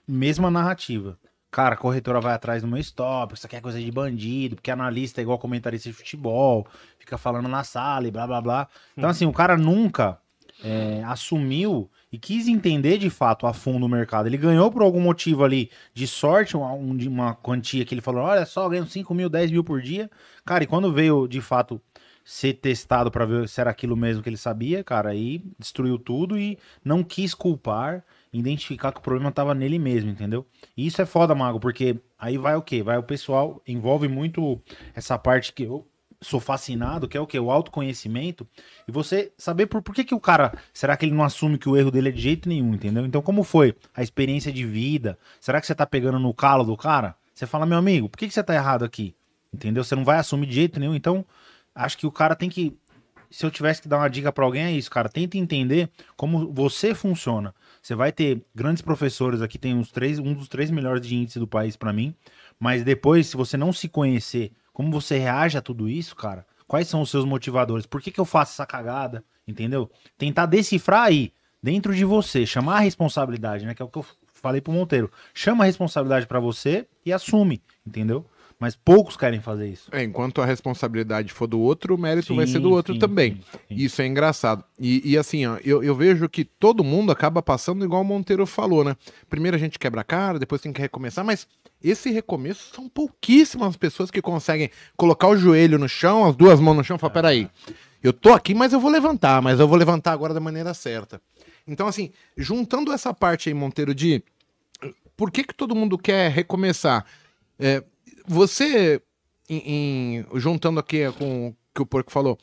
[0.08, 1.18] mesma narrativa.
[1.50, 4.70] Cara, a corretora vai atrás do meu stop, isso aqui é coisa de bandido, porque
[4.70, 6.68] analista é igual comentarista de futebol,
[7.00, 8.68] fica falando na sala e blá blá blá.
[8.96, 10.20] Então, assim, o cara nunca
[10.64, 14.28] é, assumiu e quis entender de fato a fundo o mercado.
[14.28, 18.24] Ele ganhou por algum motivo ali de sorte, uma, um- uma quantia que ele falou:
[18.24, 20.10] olha só, ganho 5 mil, 10 mil por dia.
[20.46, 21.82] Cara, e quando veio de fato
[22.24, 26.38] ser testado pra ver se era aquilo mesmo que ele sabia, cara, aí destruiu tudo
[26.38, 30.46] e não quis culpar, identificar que o problema tava nele mesmo, entendeu?
[30.76, 32.84] E isso é foda, Mago, porque aí vai o quê?
[32.84, 34.62] Vai o pessoal, envolve muito
[34.94, 35.88] essa parte que eu
[36.22, 37.40] sou fascinado, que é o quê?
[37.40, 38.48] O autoconhecimento.
[38.88, 40.54] E você saber por, por que, que o cara.
[40.74, 43.06] Será que ele não assume que o erro dele é de jeito nenhum, entendeu?
[43.06, 45.18] Então, como foi a experiência de vida?
[45.40, 47.16] Será que você tá pegando no calo do cara?
[47.34, 49.16] Você fala, meu amigo, por que, que você tá errado aqui?
[49.54, 49.84] Entendeu?
[49.84, 50.96] Você não vai assumir de jeito nenhum.
[50.96, 51.26] Então,
[51.74, 52.76] acho que o cara tem que.
[53.30, 55.10] Se eu tivesse que dar uma dica pra alguém, é isso, cara.
[55.10, 57.54] Tenta entender como você funciona.
[57.82, 61.38] Você vai ter grandes professores aqui, tem uns três, um dos três melhores de índice
[61.38, 62.16] do país pra mim.
[62.60, 66.46] Mas depois, se você não se conhecer, como você reage a tudo isso, cara?
[66.68, 67.88] Quais são os seus motivadores?
[67.88, 69.24] Por que, que eu faço essa cagada?
[69.48, 69.90] Entendeu?
[70.20, 73.74] Tentar decifrar aí, dentro de você, chamar a responsabilidade, né?
[73.74, 75.12] Que é o que eu falei pro Monteiro.
[75.34, 78.24] Chama a responsabilidade pra você e assume, entendeu?
[78.60, 79.88] Mas poucos querem fazer isso.
[79.92, 83.00] É, enquanto a responsabilidade for do outro, o mérito vai ser do Sim, outro sim,
[83.00, 83.34] também.
[83.34, 83.76] sim, sim.
[83.76, 84.64] Isso é engraçado.
[84.80, 88.48] E, e assim, ó, eu, eu vejo que todo mundo acaba passando igual o Monteiro
[88.48, 88.96] falou, né?
[89.30, 91.48] Primeiro a gente quebra a cara, depois tem que recomeçar, mas
[91.84, 96.78] esse recomeço são pouquíssimas pessoas que conseguem colocar o joelho no chão, as duas mãos
[96.78, 97.48] no chão e falar: peraí,
[98.02, 101.22] eu tô aqui, mas eu vou levantar, mas eu vou levantar agora da maneira certa.
[101.68, 104.24] Então, assim, juntando essa parte aí, Monteiro, de
[105.16, 107.06] por que, que todo mundo quer recomeçar?
[107.60, 107.84] É,
[108.28, 109.02] você,
[109.50, 109.64] em-
[110.26, 112.38] em- juntando aqui com o que o Porco falou,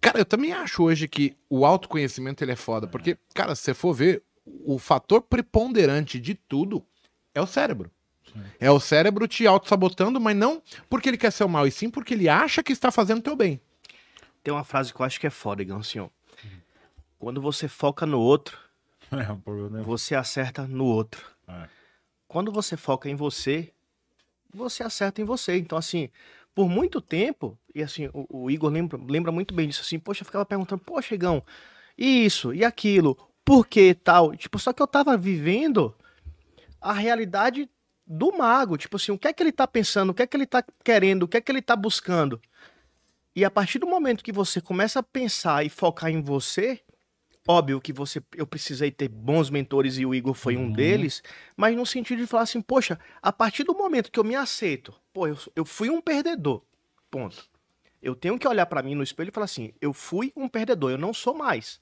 [0.00, 3.74] cara, eu também acho hoje que o autoconhecimento ele é foda, porque, cara, se você
[3.74, 6.84] for ver, o fator preponderante de tudo
[7.34, 7.90] é o cérebro.
[8.60, 11.88] É o cérebro te auto-sabotando, mas não porque ele quer ser o mal, e sim
[11.90, 13.60] porque ele acha que está fazendo teu bem.
[14.44, 16.08] Tem uma frase que eu acho que é foda, Igão, assim, ó.
[17.18, 18.58] Quando você foca no outro,
[19.10, 21.24] É, o problema é- você acerta no outro.
[21.48, 21.68] É.
[22.28, 23.72] Quando você foca em você,
[24.52, 25.56] você acerta em você.
[25.56, 26.08] Então, assim,
[26.54, 30.22] por muito tempo, e assim, o, o Igor lembra, lembra muito bem disso, assim, poxa,
[30.22, 31.42] eu ficava perguntando, poxa, Igão,
[31.96, 34.36] e isso, e aquilo, por que tal?
[34.36, 35.94] Tipo, só que eu tava vivendo
[36.80, 37.68] a realidade
[38.06, 40.36] do mago, tipo assim, o que é que ele tá pensando, o que é que
[40.36, 42.40] ele tá querendo, o que é que ele tá buscando.
[43.36, 46.80] E a partir do momento que você começa a pensar e focar em você,
[47.48, 50.72] óbvio que você eu precisei ter bons mentores e o Igor foi um Uhum.
[50.72, 51.22] deles,
[51.56, 54.94] mas no sentido de falar assim, poxa, a partir do momento que eu me aceito,
[55.14, 56.62] pô, eu, eu fui um perdedor.
[57.10, 57.48] Ponto.
[58.02, 60.90] Eu tenho que olhar pra mim no espelho e falar assim, eu fui um perdedor,
[60.90, 61.80] eu não sou mais.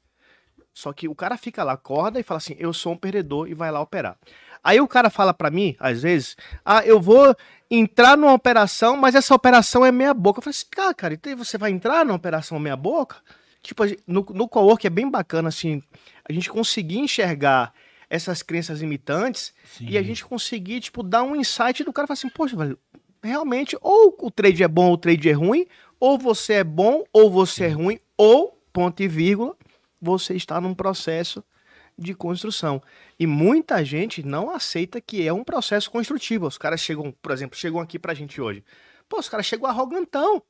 [0.72, 3.54] Só que o cara fica lá, acorda e fala assim, eu sou um perdedor e
[3.54, 4.16] vai lá operar.
[4.62, 7.34] Aí o cara fala pra mim, às vezes, ah, eu vou
[7.70, 10.38] entrar numa operação, mas essa operação é meia boca.
[10.38, 13.16] Eu falo assim, cara, cara, então você vai entrar numa operação meia boca?
[13.66, 15.82] Tipo, no, no co-work é bem bacana, assim,
[16.24, 17.74] a gente conseguir enxergar
[18.08, 22.28] essas crenças limitantes e a gente conseguir, tipo, dar um insight do cara falar assim,
[22.28, 22.78] poxa, velho,
[23.20, 25.66] realmente, ou o trade é bom ou o trade é ruim,
[25.98, 29.56] ou você é bom ou você é ruim, ou, ponto e vírgula,
[30.00, 31.42] você está num processo
[31.98, 32.80] de construção.
[33.18, 36.46] E muita gente não aceita que é um processo construtivo.
[36.46, 38.62] Os caras chegam, por exemplo, chegam aqui pra gente hoje.
[39.08, 40.40] Pô, os caras chegam arrogantão.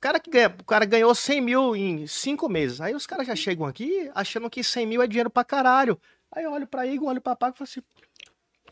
[0.00, 2.80] O cara, que ganha, o cara ganhou 100 mil em cinco meses.
[2.80, 6.00] Aí os caras já chegam aqui achando que 100 mil é dinheiro pra caralho.
[6.32, 7.82] Aí eu olho pra Igor, olho pra Paco e falo assim: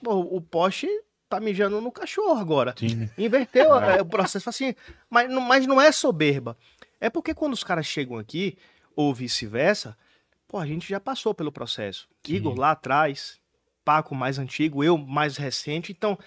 [0.03, 0.89] pô, o poste
[1.29, 2.75] tá mijando no cachorro agora.
[2.79, 3.11] Sim.
[3.19, 4.75] Inverteu é, o processo assim.
[5.11, 6.57] Mas, não- mas não é soberba.
[6.99, 8.57] É porque quando os caras chegam aqui,
[8.97, 9.95] ou vice-versa,
[10.49, 12.09] pô, a gente já passou pelo processo.
[12.27, 12.37] Sim.
[12.37, 13.39] Igor lá atrás,
[13.85, 15.93] Paco mais antigo, eu mais recente.
[15.93, 16.19] Então,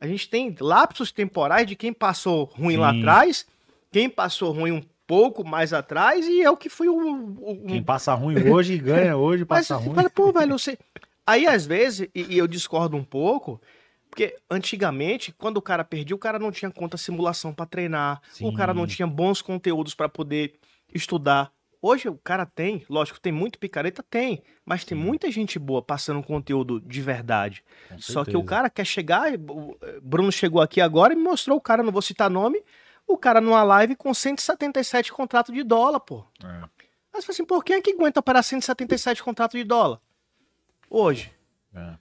[0.00, 2.98] a gente tem lapsos temporais de quem passou ruim lá Sim.
[2.98, 3.46] atrás,
[3.90, 7.34] quem passou ruim um pouco mais atrás, e eu que fui o.
[7.40, 10.08] o- Quem passa ruim hoje ganha hoje, mas passa você ruim.
[10.14, 10.78] pô, velho, você.
[11.26, 13.60] Aí, às vezes, e, e eu discordo um pouco,
[14.08, 18.34] porque antigamente, quando o cara perdia, o cara não tinha conta simulação pra treinar, o
[18.34, 18.52] Sim.
[18.54, 20.54] cara não tinha bons conteúdos pra poder
[20.94, 21.52] estudar.
[21.82, 26.22] Hoje o cara tem, lógico, tem muito picareta, tem, mas tem muita gente boa passando
[26.22, 27.64] conteúdo de verdade.
[27.98, 31.60] Só que o cara quer chegar, o Bruno chegou aqui agora e me mostrou o
[31.60, 32.62] cara, não vou citar nome,
[33.12, 36.24] o cara numa live com 177 contratos de dólar, pô.
[36.42, 36.46] É.
[37.12, 40.00] Aí você fala assim, por quem é que aguenta operar 177 contratos de dólar?
[40.88, 41.32] Hoje.
[41.74, 41.94] É.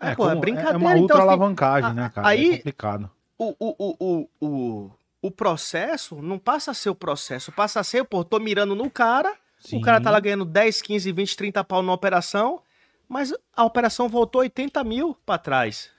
[0.00, 0.74] É, pô, é como- brincadeira.
[0.74, 2.26] É uma então, ultra assim, alavancagem, a- né, cara?
[2.28, 3.10] aí- É complicado.
[3.38, 4.90] o, o, o, o,
[5.22, 8.90] o, processo não passa a ser o processo, passa a ser, pô, tô mirando no
[8.90, 9.78] cara, Sim.
[9.78, 12.60] o cara tá lá ganhando 10, 15, 20, 30 pau na operação,
[13.08, 15.90] mas a operação voltou 80 mil pra trás.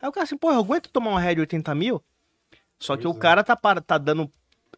[0.00, 2.02] Aí o cara assim, pô, eu aguento tomar uma ré de 80 mil?
[2.82, 3.20] Só que Pois o é.
[3.20, 4.28] cara tá, tá dando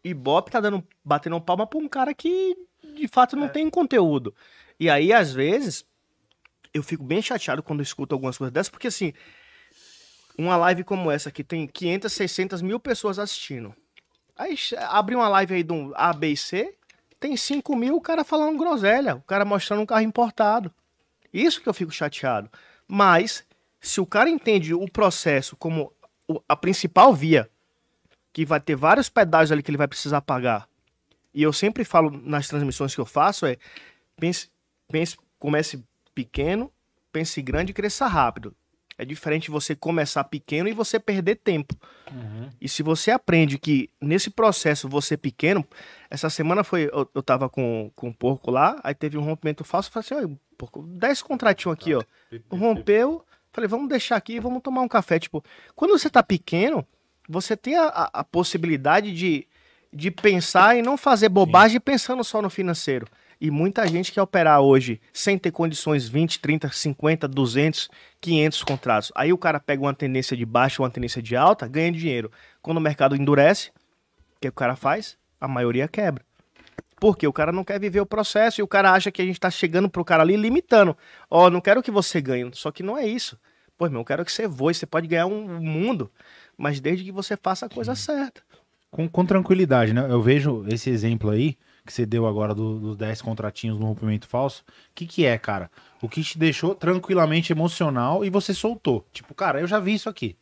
[0.05, 2.55] ibope, tá dando, batendo palma pra um cara que
[2.95, 3.39] de fato É.
[3.39, 4.35] não tem conteúdo.
[4.79, 5.87] E aí, às vezes,
[6.75, 9.15] eu fico bem chateado quando escuto algumas coisas dessas, porque assim,
[10.37, 13.75] uma live como essa que tem 500, 600 mil pessoas assistindo.
[14.37, 14.55] Aí
[14.91, 16.77] abre uma live aí de um A, B e C,
[17.19, 20.71] tem 5 mil o cara falando groselha, o cara mostrando um carro importado.
[21.33, 22.51] Isso que eu fico chateado.
[22.87, 23.47] Mas,
[23.81, 25.91] se o cara entende o processo como
[26.47, 27.49] a principal via,
[28.35, 30.69] que vai ter vários pedágios ali que ele vai precisar pagar,
[31.35, 33.57] e eu sempre falo nas transmissões que eu faço, é
[34.17, 34.49] pense,
[34.89, 35.83] pense, comece
[36.15, 36.71] pequeno,
[37.13, 38.55] pense grande e cresça rápido.
[38.97, 41.75] É diferente você começar pequeno e você perder tempo.
[42.13, 42.49] Uhum.
[42.61, 45.67] E se você aprende que nesse processo você pequeno,
[46.09, 49.65] essa semana foi, eu, eu tava com, com um porco lá, aí teve um rompimento
[49.65, 52.05] falso, eu falei assim, olha, porco, 10 contratinhos aqui, ó.
[52.49, 55.19] Rompeu, falei, vamos deixar aqui e vamos tomar um café.
[55.19, 55.43] Tipo,
[55.75, 56.87] quando você tá pequeno,
[57.29, 59.47] você tem a, a- possibilidade de,
[59.93, 63.07] de pensar e não fazer bobagem pensando só no financeiro.
[63.41, 69.13] E muita gente quer operar hoje sem ter condições 20, 30, 50, 200, 500 contratos.
[69.15, 72.31] Aí o cara pega uma tendência de baixa ou uma tendência de alta, ganha dinheiro.
[72.63, 73.71] Quando o mercado endurece,
[74.37, 75.17] o que o cara faz?
[75.41, 76.25] A maioria quebra.
[77.01, 79.39] Porque o cara não quer viver o processo e o cara acha que a gente
[79.39, 80.97] tá chegando pro cara ali limitando.
[81.31, 83.39] Ó, não quero que você ganhe, só que não é isso.
[83.77, 86.11] Pô, irmão, eu quero que você voe, você pode ganhar um mundo,
[86.57, 88.43] mas desde que você faça a coisa certa.
[88.91, 90.07] Com, com tranquilidade, né?
[90.09, 94.27] Eu vejo esse exemplo aí que você deu agora do- dos 10 contratinhos no rompimento
[94.27, 94.63] falso.
[94.63, 95.71] O que, que é, cara?
[96.01, 99.05] O que te deixou tranquilamente emocional e você soltou.
[99.13, 100.37] Tipo, cara, eu já vi isso aqui.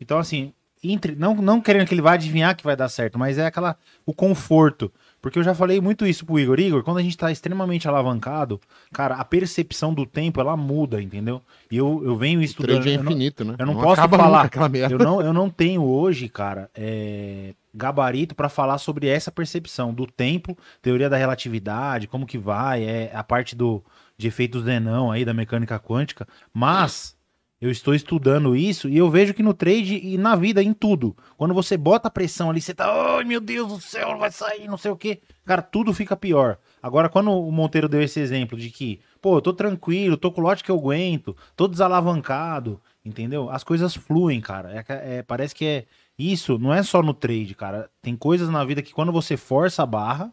[0.00, 3.36] Então, assim, entre, não, não querendo que ele vá adivinhar que vai dar certo, mas
[3.36, 4.90] é aquela o conforto.
[5.20, 6.60] Porque eu já falei muito isso pro Igor.
[6.60, 8.60] Igor, quando a gente tá extremamente alavancado,
[8.92, 11.42] cara, a percepção do tempo, ela muda, entendeu?
[11.70, 12.74] E eu, eu venho O estudando.
[12.82, 13.56] trade é eu não- infinito, né?
[13.58, 14.36] eu não posso acaba falar.
[14.38, 14.94] nunca aquela merda.
[14.94, 20.06] eu não, eu não tenho hoje, cara, é, gabarito pra falar sobre essa percepção do
[20.06, 23.82] tempo, teoria da relatividade, como que vai, é a parte do
[24.16, 27.16] de efeitos Zenão aí da mecânica quântica, mas
[27.60, 31.16] eu estou estudando isso e eu vejo que no trade e na vida, em tudo,
[31.36, 34.68] quando você bota a pressão ali, você tá, ai meu Deus do céu, vai sair,
[34.68, 36.58] não sei o quê, cara, tudo fica pior.
[36.82, 40.40] Agora, quando o Monteiro deu esse exemplo de que, pô, eu tô tranquilo, tô com
[40.40, 43.50] o lote que eu aguento, tô desalavancado, entendeu?
[43.50, 44.72] As coisas fluem, cara.
[44.88, 45.84] É é- parece que é
[46.18, 47.90] isso, não é só no trade, cara.
[48.00, 50.32] Tem coisas na vida que quando você força a barra,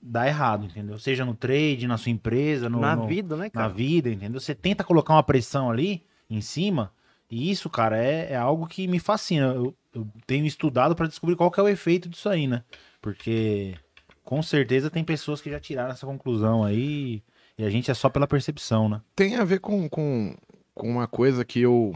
[0.00, 0.98] dá errado, entendeu?
[0.98, 3.68] Seja no trade, na sua empresa, no, Na no- vida, né, na cara?
[3.72, 4.40] vida, entendeu?
[4.40, 6.92] Você tenta colocar uma pressão ali em cima,
[7.30, 9.46] e isso, cara, é, é algo que me fascina.
[9.46, 12.62] Eu, eu tenho estudado pra descobrir qual que é o efeito disso aí, né?
[13.00, 13.74] Porque
[14.22, 17.22] com certeza tem pessoas que já tiraram essa conclusão aí,
[17.58, 19.00] e a gente é só pela percepção, né?
[19.14, 20.36] tem a ver com, com,
[20.74, 21.94] com uma coisa que eu.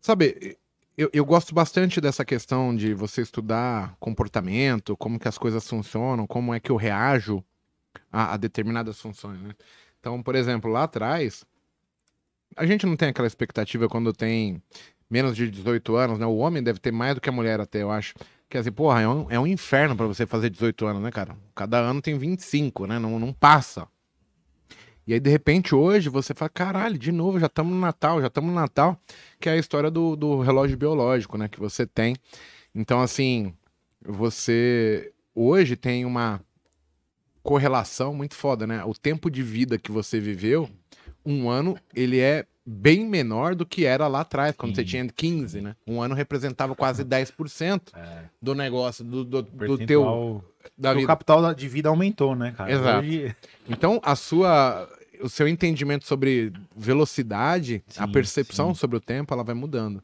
[0.00, 0.56] Sabe,
[0.96, 6.26] eu, eu gosto bastante dessa questão de você estudar comportamento, como que as coisas funcionam,
[6.26, 7.44] como é que eu reajo
[8.10, 9.54] a, a determinadas funções, né?
[9.98, 11.44] Então, por exemplo, lá atrás,
[12.56, 14.62] a gente não tem aquela expectativa quando tem
[15.08, 16.26] menos de 18 anos, né?
[16.26, 18.14] O homem deve ter mais do que a mulher até, eu acho.
[18.48, 21.36] Quer dizer, porra, é um, é um inferno pra você fazer 18 anos, né, cara?
[21.54, 22.98] Cada ano tem 25, né?
[22.98, 23.86] Não, não passa.
[25.06, 28.28] E aí, de repente, hoje, você fala, caralho, de novo, já estamos no Natal, já
[28.28, 29.00] estamos no Natal,
[29.40, 32.14] que é a história do, do relógio biológico, né, que você tem.
[32.74, 33.52] Então, assim,
[34.04, 36.40] você hoje tem uma
[37.42, 38.84] correlação muito foda, né?
[38.84, 40.68] O tempo de vida que você viveu,
[41.24, 44.86] um ano, ele é bem menor do que era lá atrás, quando você Sim.
[44.88, 45.74] tinha 15, né?
[45.86, 50.44] Um ano representava quase 10% É, do negócio, do, do, do teu,
[50.78, 51.06] da o vida.
[51.06, 52.70] capital de vida aumentou, né, cara?
[52.72, 53.06] Exato.
[53.06, 53.34] Hoje-
[53.68, 54.88] Então, a sua,
[55.20, 58.78] o seu entendimento sobre velocidade, a Sim, percepção sim.
[58.80, 60.02] sobre o tempo, ela vai mudando.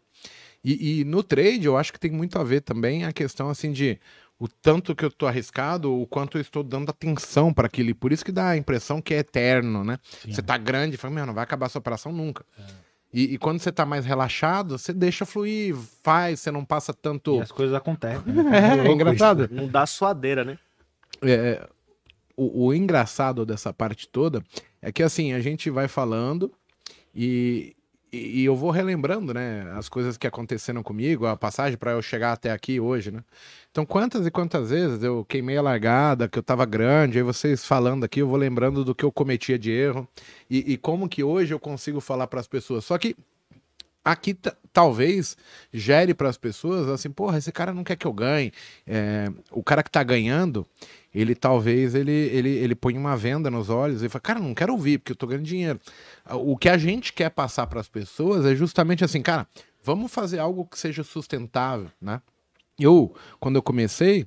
[0.64, 3.70] E, e no trade, eu acho que tem muito a ver também a questão assim
[3.70, 3.98] de
[4.38, 7.90] o tanto que eu tô arriscado, o quanto eu estou dando atenção para aquilo.
[7.90, 9.98] E por isso que dá a impressão que é eterno, né?
[10.22, 10.32] Sim.
[10.32, 12.44] Você tá grande e fala, meu, não vai acabar essa operação nunca.
[13.12, 17.36] E, e quando você tá mais relaxado, você deixa fluir, faz, você não passa tanto.
[17.36, 18.32] E as coisas acontecem.
[18.32, 18.42] né?
[18.72, 19.48] É, louco engraçado.
[19.50, 20.58] Não dá suadeira, né?
[21.22, 21.66] É,
[22.36, 24.42] o, o engraçado dessa parte toda
[24.82, 26.52] é que assim, a gente vai falando
[27.14, 27.75] e,
[28.12, 32.02] e, e eu vou relembrando, né, as coisas que aconteceram comigo, a passagem para eu
[32.02, 33.22] chegar até aqui hoje, né?
[33.70, 37.64] Então, quantas e quantas vezes eu queimei a largada, que eu tava grande, aí vocês
[37.64, 40.08] falando aqui, eu vou lembrando do que eu cometia de erro
[40.48, 42.86] e, e como que hoje eu consigo falar para as pessoas.
[42.86, 43.14] Só que
[44.02, 44.38] aqui
[44.72, 45.36] talvez
[45.72, 48.52] gere para as pessoas assim, porra, esse cara não quer que eu ganhe.
[48.86, 50.64] É, o cara que tá ganhando,
[51.18, 54.74] ele talvez ele, ele, ele põe uma venda nos olhos e fala, cara, não quero
[54.74, 55.80] ouvir, porque eu tô ganhando dinheiro.
[56.30, 59.48] O que a gente quer passar para as pessoas é justamente assim, cara,
[59.82, 62.20] vamos fazer algo que seja sustentável, né?
[62.78, 64.26] Eu, quando eu comecei,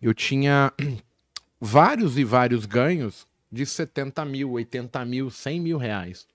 [0.00, 0.72] eu tinha
[1.60, 6.26] vários e vários ganhos de 70 mil, 80 mil, 100 mil reais.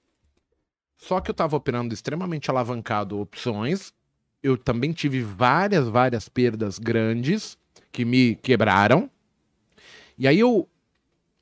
[0.97, 3.91] Só que eu estava operando extremamente alavancado opções.
[4.43, 7.57] Eu também tive várias, várias perdas grandes
[7.91, 9.09] que me quebraram.
[10.17, 10.67] E aí eu,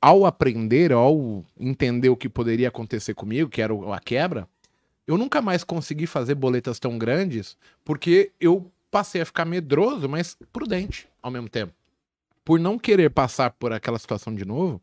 [0.00, 4.48] ao aprender, ao entender o que poderia acontecer comigo, que era a quebra,
[5.06, 10.36] eu nunca mais consegui fazer boletas tão grandes porque eu passei a ficar medroso, mas
[10.52, 11.72] prudente ao mesmo tempo.
[12.44, 14.80] Por não querer passar por aquela situação de novo,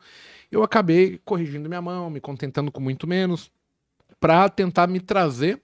[0.52, 3.52] eu acabei corrigindo minha mão, me contentando com muito menos,
[4.20, 5.62] para tentar me trazer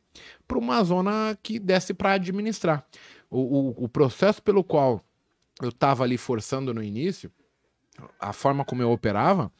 [0.47, 2.85] para uma zona que desse para administrar.
[3.29, 5.03] O, o, o processo pelo qual
[5.61, 7.31] eu estava ali forçando no início,
[8.19, 9.51] a forma como eu operava,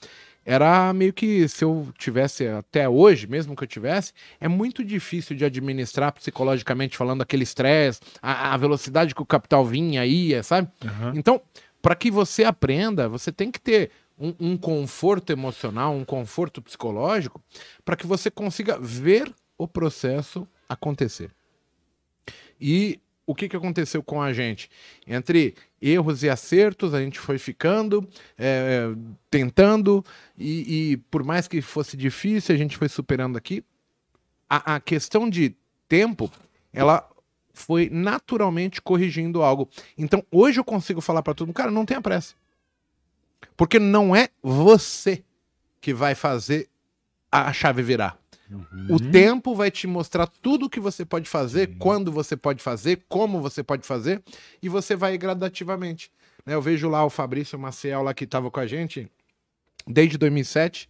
[0.46, 5.36] era meio que se eu tivesse até hoje, mesmo que eu tivesse, é muito difícil
[5.36, 10.70] de administrar psicologicamente falando aquele estresse, a, a velocidade que o capital vinha, ia, sabe?
[10.86, 11.14] Aham.
[11.18, 11.42] Então,
[11.82, 17.44] para que você aprenda, você tem que ter um, um conforto emocional, um conforto psicológico,
[17.84, 21.30] para que você consiga ver o processo acontecer.
[22.60, 24.70] E o que, que aconteceu com a gente?
[25.06, 28.88] Entre erros e acertos, a gente foi ficando, é,
[29.30, 30.04] tentando,
[30.38, 33.64] e, e por mais que fosse difícil, a gente foi superando aqui.
[34.50, 35.56] A, a questão de
[35.88, 36.32] tempo,
[36.74, 37.08] ela
[37.54, 39.68] foi naturalmente corrigindo algo.
[39.98, 42.36] Então, hoje eu consigo falar para todo mundo, cara, não tenha pressa.
[43.56, 45.24] Porque não é você
[45.82, 46.70] que vai fazer
[47.32, 48.18] a chave virar.
[48.90, 49.12] O Uhum.
[49.12, 53.42] tempo vai te mostrar tudo o que você pode fazer, quando você pode fazer, como
[53.42, 54.24] você pode fazer,
[54.62, 56.10] e você vai gradativamente.
[56.46, 56.54] né?
[56.54, 59.10] Eu vejo lá o Fabrício Maciel lá que estava com a gente
[59.86, 60.90] desde 2007.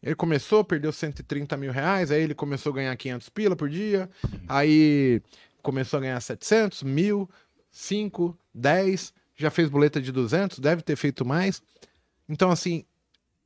[0.00, 4.08] Ele começou, perdeu 130 mil reais, aí ele começou a ganhar 500 pila por dia,
[4.46, 5.20] aí
[5.62, 7.28] começou a ganhar 700, mil,
[7.70, 11.60] 5, 10, já fez boleta de 200, deve ter feito mais.
[12.28, 12.84] Então, assim,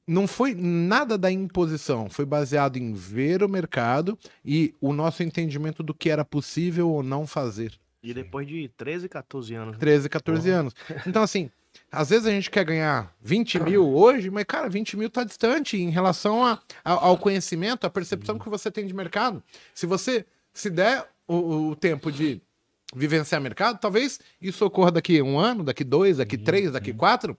[0.08, 5.82] não foi nada da imposição, foi baseado em ver o mercado e o nosso entendimento
[5.82, 7.72] do que era possível ou não fazer.
[8.02, 9.72] E depois de 13, 14 anos.
[9.74, 9.78] né?
[9.78, 10.74] 13, 14 anos.
[11.06, 11.50] Então, assim,
[11.92, 15.76] às vezes a gente quer ganhar 20 mil hoje, mas, cara, 20 mil tá distante
[15.76, 19.42] em relação a- a- ao conhecimento, à percepção que você tem de mercado.
[19.74, 22.40] Se você se der o, o tempo de
[22.94, 27.36] vivenciar mercado, talvez isso ocorra daqui um ano, daqui dois, daqui três, daqui quatro,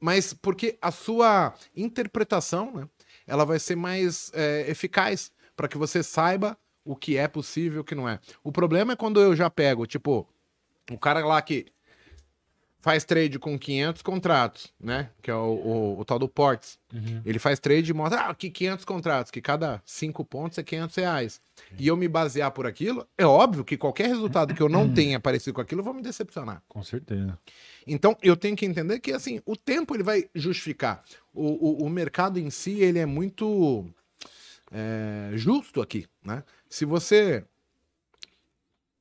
[0.00, 2.88] mas porque a sua interpretação, né,
[3.26, 7.80] ela vai ser mais é, eficaz para que você saiba o que é possível e
[7.80, 8.18] o que não é.
[8.42, 10.26] O problema é quando eu já pego, tipo,
[10.90, 11.66] o cara lá que
[12.82, 15.10] faz trade com 500 contratos, né?
[15.20, 16.78] Que é o, o- o tal do Ports.
[16.92, 17.20] Uhum.
[17.26, 20.96] Ele faz trade e mostra, ah, aqui 500 contratos, que cada 5 pontos é 500
[20.96, 21.40] reais.
[21.78, 25.20] E eu me basear por aquilo, é óbvio que qualquer resultado que eu não tenha
[25.20, 26.62] parecido com aquilo, eu vou me decepcionar.
[26.68, 27.38] Com certeza.
[27.86, 31.04] Então, eu tenho que entender que, assim, o tempo ele vai justificar.
[31.34, 33.86] O, o, o mercado em si, ele é muito
[34.72, 36.42] é, justo aqui, né?
[36.68, 37.44] Se você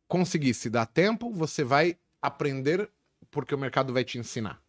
[0.07, 2.89] conseguir se dar tempo, você vai aprender
[3.31, 4.61] porque o mercado vai te ensinar.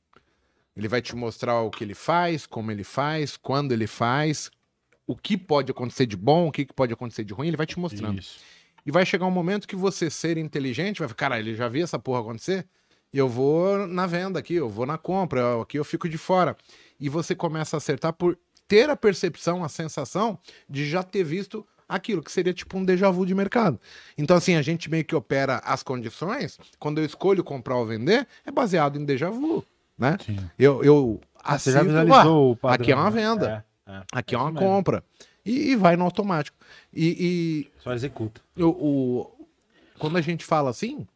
[0.77, 4.51] Ele vai te mostrar o que ele faz, como ele faz, quando ele faz,
[5.07, 7.67] o que pode acontecer de bom, o que que pode acontecer de ruim, ele vai
[7.67, 8.19] te mostrando.
[8.19, 8.39] Isso.
[8.87, 11.85] E vai chegar um momento que você ser inteligente vai falar, cara, ele já viu
[11.85, 12.67] essa porra acontecer?
[13.13, 16.57] Eu vou na venda aqui, eu vou na compra, eu- aqui eu fico de fora.
[16.99, 21.67] E você começa a acertar por ter a percepção, a sensação de já ter visto
[21.95, 23.79] aquilo, que seria tipo um déjà vu de mercado.
[24.17, 28.27] Então, assim, a gente meio que opera as condições, quando eu escolho comprar ou vender,
[28.47, 29.65] é baseado em déjà vu,
[29.99, 30.17] né?
[30.25, 30.39] Sim.
[30.59, 32.83] Eu, eu Ah, você já visualizou o padrão.
[32.83, 33.21] aqui é uma né?
[33.21, 33.65] venda.
[33.87, 34.03] É, é.
[34.13, 34.67] aqui é isso uma mesmo.
[34.67, 35.05] compra.
[35.45, 36.57] E, e vai no automático.
[36.93, 38.41] E, e Só executa.
[38.57, 39.47] o, o-
[39.99, 41.07] quando a gente fala assim,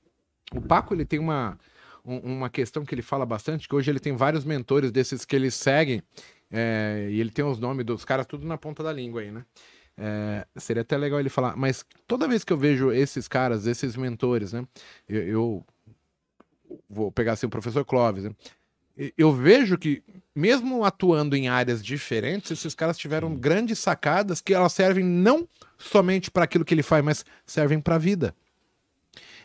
[0.55, 1.59] o Paco ele tem uma,
[2.05, 5.37] um- uma questão que ele fala bastante, que hoje ele tem vários mentores desses que
[5.37, 6.03] ele segue,
[6.51, 9.45] é, e ele tem os nomes dos caras tudo na ponta da língua aí, né?
[9.97, 13.95] É, seria até legal ele falar, mas toda vez que eu vejo esses caras, esses
[13.97, 14.67] mentores, né?
[15.09, 15.67] Eu, eu
[16.91, 18.31] vou pegar assim o professor Clóvis, né?
[19.19, 20.03] eu vejo que,
[20.35, 26.31] mesmo atuando em áreas diferentes, esses caras tiveram grandes sacadas que elas servem não somente
[26.31, 28.35] para aquilo que ele faz, mas servem para a vida.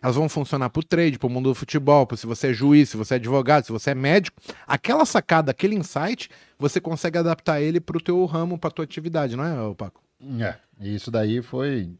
[0.02, 2.54] Elas vão funcionar para o trade, para o mundo do futebol, pra se você é
[2.54, 4.39] juiz, se você é advogado, se você é médico.
[4.66, 9.36] Aquela sacada, aquele insight, você consegue adaptar ele para o teu ramo, para tua atividade,
[9.36, 10.02] não é, Paco?
[10.22, 11.97] É, isso daí foi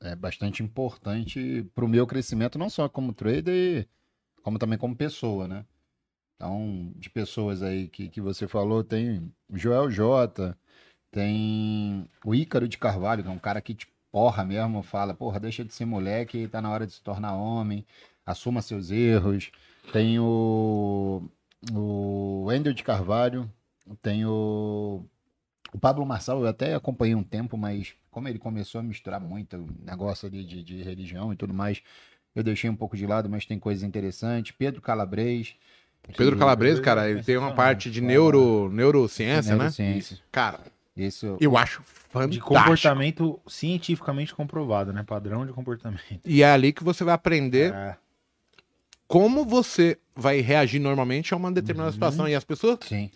[0.00, 3.88] é, bastante importante para o meu crescimento, não só como trader,
[4.42, 5.64] como também como pessoa, né?
[6.36, 10.56] Então, de pessoas aí que, que você falou, tem o Joel J,
[11.10, 15.40] tem o Ícaro de Carvalho, que é um cara que te porra mesmo, fala, porra,
[15.40, 17.84] deixa de ser moleque, tá na hora de se tornar homem,
[18.24, 19.50] assuma seus erros.
[19.92, 21.22] Tem o,
[21.72, 23.50] o Wendel de Carvalho,
[24.00, 25.04] tem o
[25.72, 29.56] o Pablo Marçal eu até acompanhei um tempo, mas como ele começou a misturar muito
[29.56, 31.82] o negócio ali de, de religião e tudo mais,
[32.34, 34.52] eu deixei um pouco de lado, mas tem coisas interessantes.
[34.56, 35.54] Pedro Calabres.
[36.16, 39.58] Pedro que- Calabrese, Pedro cara, é ele tem uma parte de neuro, neurociência, né?
[39.58, 40.18] Neurociência.
[40.32, 40.60] Cara,
[40.96, 41.36] Isso.
[41.40, 42.46] eu acho De fantástico.
[42.46, 45.02] comportamento cientificamente comprovado, né?
[45.02, 46.20] Padrão de comportamento.
[46.24, 47.96] E é ali que você vai aprender É.
[49.06, 51.94] como você vai reagir normalmente a uma determinada Uhum.
[51.94, 52.28] situação.
[52.28, 53.10] E as pessoas Sim.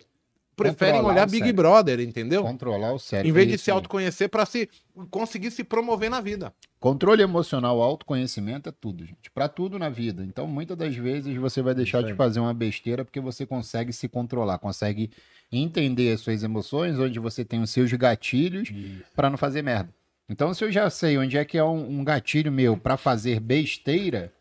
[0.55, 1.51] Preferem Controlar olhar Big.
[1.51, 2.43] Brother, entendeu?
[2.43, 3.29] Controlar o cérebro.
[3.29, 4.69] Em vez de Isso se autoconhecer para se
[5.09, 6.53] conseguir se promover na vida.
[6.79, 9.31] Controle emocional, autoconhecimento é tudo, gente.
[9.33, 10.23] Pra tudo na vida.
[10.23, 12.17] Então, muitas das vezes você vai deixar Isso de aí.
[12.17, 15.09] fazer uma besteira porque você consegue se controlar, consegue
[15.51, 18.69] entender as suas emoções, onde você tem os seus gatilhos
[19.15, 19.89] pra não fazer merda.
[20.29, 23.39] Então, se eu já sei onde é que é um, um gatilho meu pra fazer
[23.39, 24.31] besteira,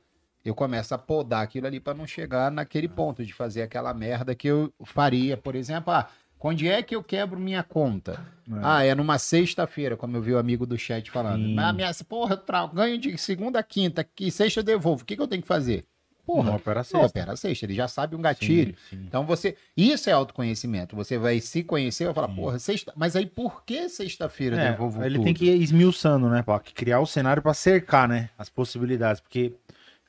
[0.45, 4.35] eu começo a podar aquilo ali pra não chegar naquele ponto de fazer aquela merda
[4.35, 5.37] que eu faria.
[5.37, 6.09] Por exemplo, ah,
[6.41, 8.21] onde é que eu quebro minha conta?
[8.63, 11.45] Ah, é numa sexta-feira, como eu vi o amigo do chat falando.
[11.47, 11.55] Sim.
[11.55, 15.03] Mas minha, porra, eu tra- ganho de segunda a quinta, que sexta eu devolvo.
[15.03, 15.85] O que, que eu tenho que fazer?
[16.25, 17.07] Porra, Porra, opera não, sexta.
[17.07, 17.67] opera sexta.
[17.67, 18.77] Ele já sabe um gatilho.
[18.89, 19.05] Sim, sim.
[19.09, 19.57] Então você.
[19.77, 20.95] Isso é autoconhecimento.
[20.95, 22.93] Você vai se conhecer, vai falar, porra, sexta.
[22.97, 25.25] Mas aí por que sexta-feira eu É, devolvo ele tudo?
[25.25, 26.67] tem que ir esmiuçando, né, Paco?
[26.75, 29.21] Criar o cenário pra cercar, né, as possibilidades.
[29.21, 29.53] Porque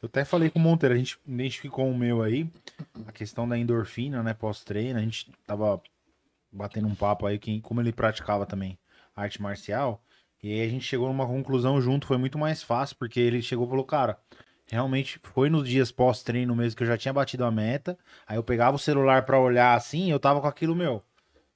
[0.04, 2.47] eu até falei com o Monteiro, a gente identificou o meu aí,
[3.08, 4.99] a questão da endorfina, né, pós-treino.
[4.99, 5.82] A gente tava
[6.51, 8.78] batendo um papo aí, que, como ele praticava também
[9.16, 10.04] arte marcial.
[10.41, 13.66] E aí a gente chegou numa conclusão junto, foi muito mais fácil, porque ele chegou
[13.66, 14.20] e falou, cara,
[14.68, 17.97] realmente foi nos dias pós-treino mesmo que eu já tinha batido a meta.
[18.28, 21.01] Aí eu pegava o celular pra olhar assim, eu tava com aquilo meu.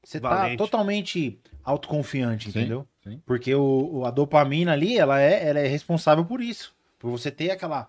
[0.03, 2.87] Você tá totalmente autoconfiante, Sim, entendeu?
[3.03, 3.21] sim.
[3.25, 6.73] Porque o- a dopamina ali, ela é, ela é responsável por isso.
[6.97, 7.87] Por você ter aquela.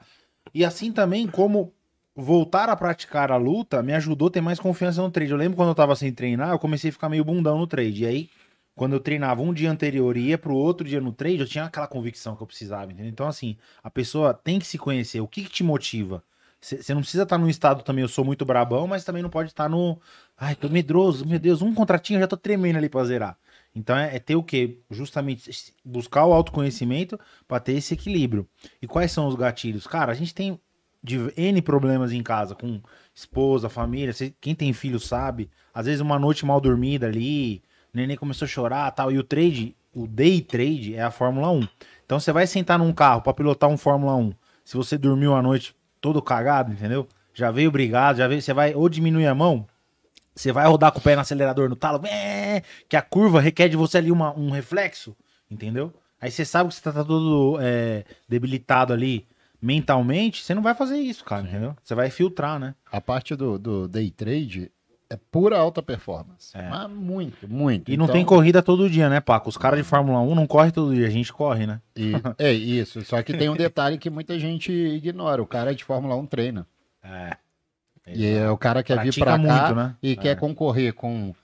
[0.54, 1.72] E assim também, como
[2.14, 5.30] voltar a praticar a luta me ajudou a ter mais confiança no trade.
[5.30, 8.02] Eu lembro quando eu tava sem treinar, eu comecei a ficar meio bundão no trade.
[8.02, 8.30] E aí,
[8.74, 11.64] quando eu treinava um dia anterior e ia pro outro dia no trade, eu tinha
[11.64, 13.10] aquela convicção que eu precisava, entendeu?
[13.10, 15.20] Então, assim, a pessoa tem que se conhecer.
[15.20, 16.22] O que, que te motiva?
[16.60, 19.50] Você não precisa estar num estado também, eu sou muito brabão, mas também não pode
[19.50, 20.00] estar no.
[20.36, 23.38] Ai, tô medroso, meu Deus, um contratinho eu já tô tremendo ali pra zerar.
[23.74, 24.80] Então é, é ter o quê?
[24.90, 25.50] Justamente
[25.84, 28.48] buscar o autoconhecimento pra ter esse equilíbrio.
[28.80, 29.86] E quais são os gatilhos?
[29.86, 30.58] Cara, a gente tem
[31.02, 32.80] de N problemas em casa, com
[33.14, 34.12] esposa, família.
[34.40, 35.50] quem tem filho sabe.
[35.72, 37.62] Às vezes uma noite mal dormida ali,
[37.94, 39.12] o neném começou a chorar tal.
[39.12, 41.68] E o trade, o day trade é a Fórmula 1.
[42.04, 44.32] Então você vai sentar num carro pra pilotar um Fórmula 1.
[44.64, 47.06] Se você dormiu a noite todo cagado, entendeu?
[47.32, 48.42] Já veio brigado, já veio.
[48.42, 49.66] Você vai ou diminuir a mão,
[50.40, 53.68] você vai rodar com o pé no acelerador no talo, é, que a curva requer
[53.68, 55.16] de você ali uma- um reflexo,
[55.50, 55.92] entendeu?
[56.20, 59.26] Aí você sabe que você tá, tá todo é, debilitado ali
[59.60, 61.74] mentalmente, você não vai fazer isso, cara, entendeu?
[61.82, 62.74] Você vai filtrar, né?
[62.90, 64.70] A parte do, do day trade
[65.10, 66.56] é pura alta performance.
[66.56, 66.68] É.
[66.68, 67.90] Mas muito, muito.
[67.90, 69.48] E não Então, tem corrida todo dia, né, Paco?
[69.48, 71.80] Os caras de Fórmula 1 não correm todo dia, a gente corre, né?
[71.96, 73.02] e- é isso.
[73.04, 75.42] Só que tem um detalhe que muita gente ignora.
[75.42, 76.66] O cara de Fórmula 1 treina.
[77.02, 77.36] É.
[78.14, 79.96] E é o cara quer vir Pratica pra cá muito, né?
[80.02, 80.16] e É.
[80.16, 81.34] quer concorrer com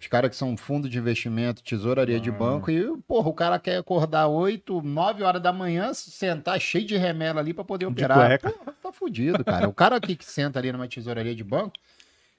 [0.00, 2.32] os caras que são fundo de investimento, tesouraria de Ah.
[2.32, 6.96] banco, e, porra, o cara quer acordar 8, 9 horas da manhã, sentar cheio de
[6.96, 8.38] remela ali pra poder De operar.
[8.40, 9.68] Porra, tá fudido, cara.
[9.68, 11.72] O cara aqui que senta ali numa tesouraria de banco,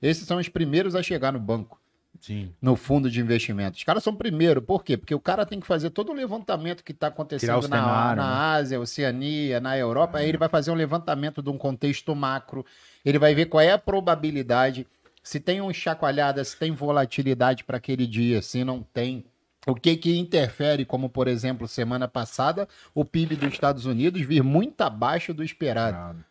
[0.01, 1.79] esses são os primeiros a chegar no banco,
[2.20, 2.53] Sim.
[2.61, 3.78] no fundo de investimento.
[3.78, 4.97] Os caras são primeiro, por quê?
[4.97, 8.22] Porque o cara tem que fazer todo o levantamento que tá Tirar acontecendo na, cenário,
[8.22, 8.59] na né?
[8.59, 12.66] Ásia, Oceania, na Europa, aí ele vai fazer um levantamento de um contexto macro,
[13.03, 14.88] ele vai ver qual é a probabilidade,
[15.24, 19.26] se tem uma chacoalhada, se tem volatilidade para aquele dia, se não tem.
[19.68, 24.43] O que que interfere, como por exemplo, semana passada, o PIB dos Estados Unidos vir
[24.43, 26.24] muito abaixo do esperado.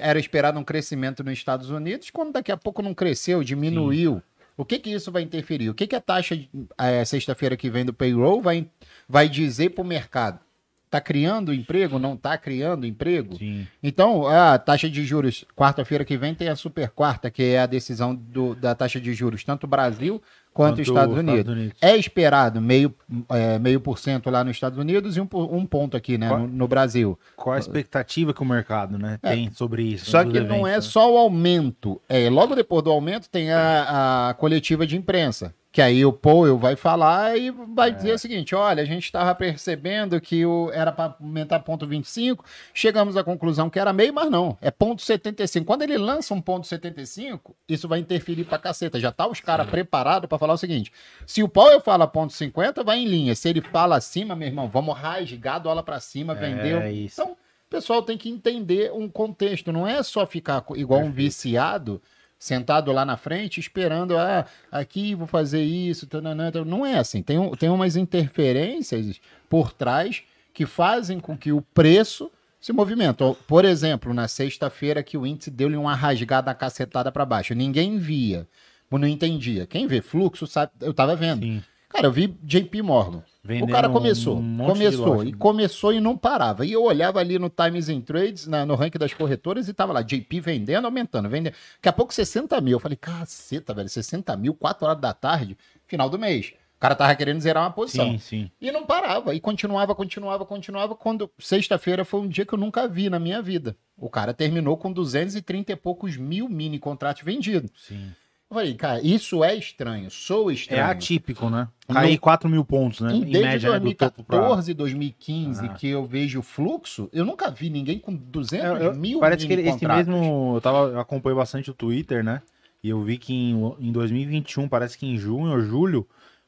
[0.00, 4.22] Era esperado um crescimento nos Estados Unidos, quando daqui a pouco não cresceu, diminuiu.
[4.56, 5.68] O que que isso vai interferir?
[5.68, 6.34] O que que a taxa,
[6.78, 8.68] eh, sexta-feira que vem do payroll vai,
[9.08, 10.40] vai dizer para o mercado?
[10.88, 11.98] Tá criando emprego?
[11.98, 13.36] Não tá criando emprego?
[13.36, 13.66] Sim.
[13.82, 17.66] Então, a taxa de juros, quarta-feira que vem tem a super quarta, que é a
[17.66, 20.22] decisão do- da taxa de juros, tanto Brasil
[20.54, 21.72] quanto, Estados Unidos.
[21.82, 22.94] É esperado meio,
[23.28, 26.40] é, meio por cento lá nos Estados Unidos e um, um ponto aqui, né, Qual-
[26.40, 27.18] no, no Brasil.
[27.34, 29.30] Qual a expectativa que o mercado né, É.
[29.32, 30.08] tem sobre isso?
[30.08, 30.80] Só dos que não é né?
[30.80, 32.00] só o aumento.
[32.08, 35.52] É, logo depois do aumento tem a, a coletiva de imprensa.
[35.76, 39.34] Que aí o Powell vai falar e vai dizer o seguinte: olha, a gente estava
[39.34, 44.30] percebendo que o, era para aumentar ponto 25, chegamos à conclusão que era meio, mas
[44.30, 45.66] não, é ponto 75.
[45.66, 48.98] Quando ele lança um ponto 75, isso vai interferir pra caceta.
[48.98, 50.90] Já tá os caras preparados para falar o seguinte:
[51.26, 53.34] se o Powell fala ponto 50, vai em linha.
[53.34, 56.80] Se ele fala acima, meu irmão, vamos rasgar dólar para cima, vender.
[56.80, 57.20] É isso.
[57.20, 62.00] Então, o pessoal tem que entender um contexto, não é só ficar igual um viciado,
[62.46, 66.70] sentado lá na frente, esperando, ah, aqui vou fazer isso, tananã, tananã.
[66.70, 67.22] não é assim.
[67.22, 70.22] Tem, tem umas interferências por trás
[70.54, 72.30] que fazem com que o preço
[72.60, 73.22] se movimente.
[73.46, 77.54] Por exemplo, na sexta-feira que o índice deu-lhe uma rasgada cacetada para baixo.
[77.54, 78.48] Ninguém via,
[78.90, 79.66] não entendia.
[79.66, 81.42] Quem vê fluxo sabe, eu tava vendo.
[81.42, 81.62] Sim.
[81.88, 83.22] Cara, eu vi JP Morgan.
[83.46, 86.66] Vendendo o cara começou, um começou e começou e não parava.
[86.66, 89.92] E eu olhava ali no Times and Trades, na- no ranking das corretoras, e tava
[89.92, 91.54] lá, JP vendendo, aumentando, vendendo.
[91.76, 92.72] Daqui a pouco 60 mil.
[92.72, 96.52] Eu falei, caceta, velho, 60 mil, 4 horas da tarde, final do mês.
[96.76, 98.10] O cara tava querendo zerar uma posição.
[98.10, 98.50] Sim, sim.
[98.60, 99.34] E não parava.
[99.34, 100.94] E continuava, continuava, continuava.
[100.94, 103.74] Quando sexta-feira foi um dia que eu nunca vi na minha vida.
[103.96, 107.70] O cara terminou com 230 e poucos mil mini contratos vendidos.
[107.88, 108.10] sim.
[108.48, 110.84] Eu falei, cara, isso é estranho, sou É estranho.
[110.84, 111.66] atípico, né?
[111.88, 113.12] Cair 4 mil pontos, né?
[113.12, 113.78] Em- Desde média, né?
[113.80, 114.38] Do topo pra...
[114.38, 115.68] 2014, 2015, Ah.
[115.74, 119.52] que eu vejo fluxo, eu nunca vi ninguém com 200 É, eu- mil Parece que
[119.52, 120.54] ele- esse mesmo.
[120.56, 122.40] Eu, tava, eu acompanho bastante o Twitter, né?
[122.84, 126.06] E eu vi que em, em 2021, parece que em junho ou julho,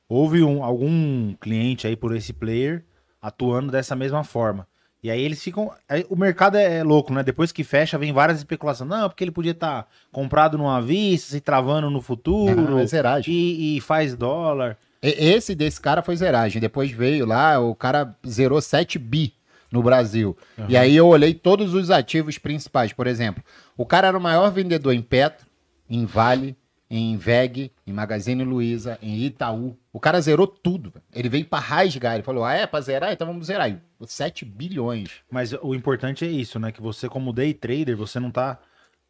[0.09, 2.84] houve um- algum cliente aí por esse player
[3.20, 4.68] atuando dessa mesma forma.
[5.03, 5.70] E aí eles ficam.
[5.88, 7.22] aí o mercado é, é louco, né?
[7.22, 8.90] Depois que fecha, vem várias especulações.
[8.90, 12.61] Não, porque ele podia estar comprado numa vista, se travando no futuro.
[12.62, 13.32] Não, é zeragem.
[13.32, 14.76] e, e faz dólar.
[15.01, 16.61] Esse desse cara foi zeragem.
[16.61, 19.32] Depois veio lá, o cara zerou 7 bi
[19.70, 20.36] no Brasil.
[20.68, 22.92] E aí eu olhei todos os ativos principais.
[22.92, 23.42] Por exemplo,
[23.76, 25.46] o cara era o maior vendedor em Petro,
[25.88, 26.57] em Vale,
[26.91, 29.76] em VEG, em Magazine Luiza, em Itaú.
[29.93, 30.93] O cara zerou tudo.
[31.14, 32.14] Ele veio pra rasgar.
[32.14, 33.12] Ele falou: Ah, é pra zerar?
[33.12, 33.70] Então vamos zerar.
[33.70, 35.11] E 7 bilhões.
[35.30, 36.72] Mas o importante é isso, né?
[36.72, 38.59] Que você, como day trader, você não tá.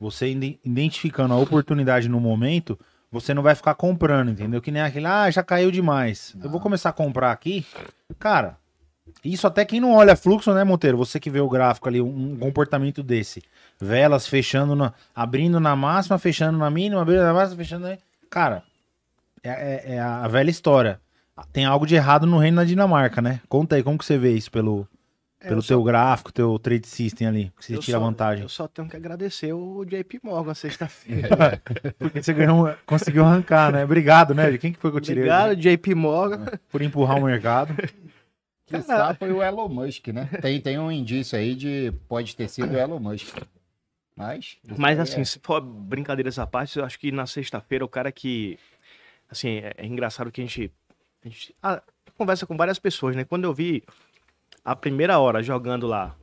[0.00, 2.78] Você ide- identificando a oportunidade no momento,
[3.10, 4.60] você não vai ficar comprando, entendeu?
[4.62, 6.36] Que nem aquele, ah, já caiu demais.
[6.42, 7.66] Eu vou começar a comprar aqui.
[8.18, 8.56] Cara,
[9.24, 10.96] isso até quem não olha fluxo, né, Monteiro?
[10.98, 13.42] Você que vê o gráfico ali, um comportamento desse.
[13.80, 17.96] Velas fechando, na, abrindo na máxima, fechando na mínima, abrindo na máxima, fechando na...
[18.30, 18.62] Cara,
[19.42, 21.00] é, é- é a velha história.
[21.52, 23.40] Tem algo de errado no reino da Dinamarca, né?
[23.48, 24.86] Conta aí, como que você vê isso pelo,
[25.40, 28.04] É, pelo eu só- teu gráfico, teu trade system ali, que você eu tira só-
[28.04, 28.42] vantagem.
[28.42, 31.62] Eu só tenho que agradecer o JP Morgan sexta-feira.
[31.96, 33.84] Porque você ganhou, conseguiu arrancar, né?
[33.84, 34.58] Obrigado, né?
[34.58, 35.22] Quem que foi que eu tirei?
[35.22, 36.44] Obrigado, JP Morgan.
[36.68, 37.72] Por empurrar o mercado.
[38.68, 40.28] Que foi o Elon Musk, né?
[40.42, 43.36] Tem, tem um indício aí de pode ter sido o Elon Musk.
[44.14, 44.58] Mas.
[44.76, 48.10] Mas assim, é- se for brincadeiras à parte, eu acho que na sexta-feira o cara
[48.10, 48.58] que.
[49.30, 50.72] Assim, é, é engraçado que a gente.
[51.24, 51.82] A gente ah,
[52.16, 53.24] conversa com várias pessoas, né?
[53.24, 53.84] Quando eu vi
[54.64, 56.16] a primeira hora jogando lá,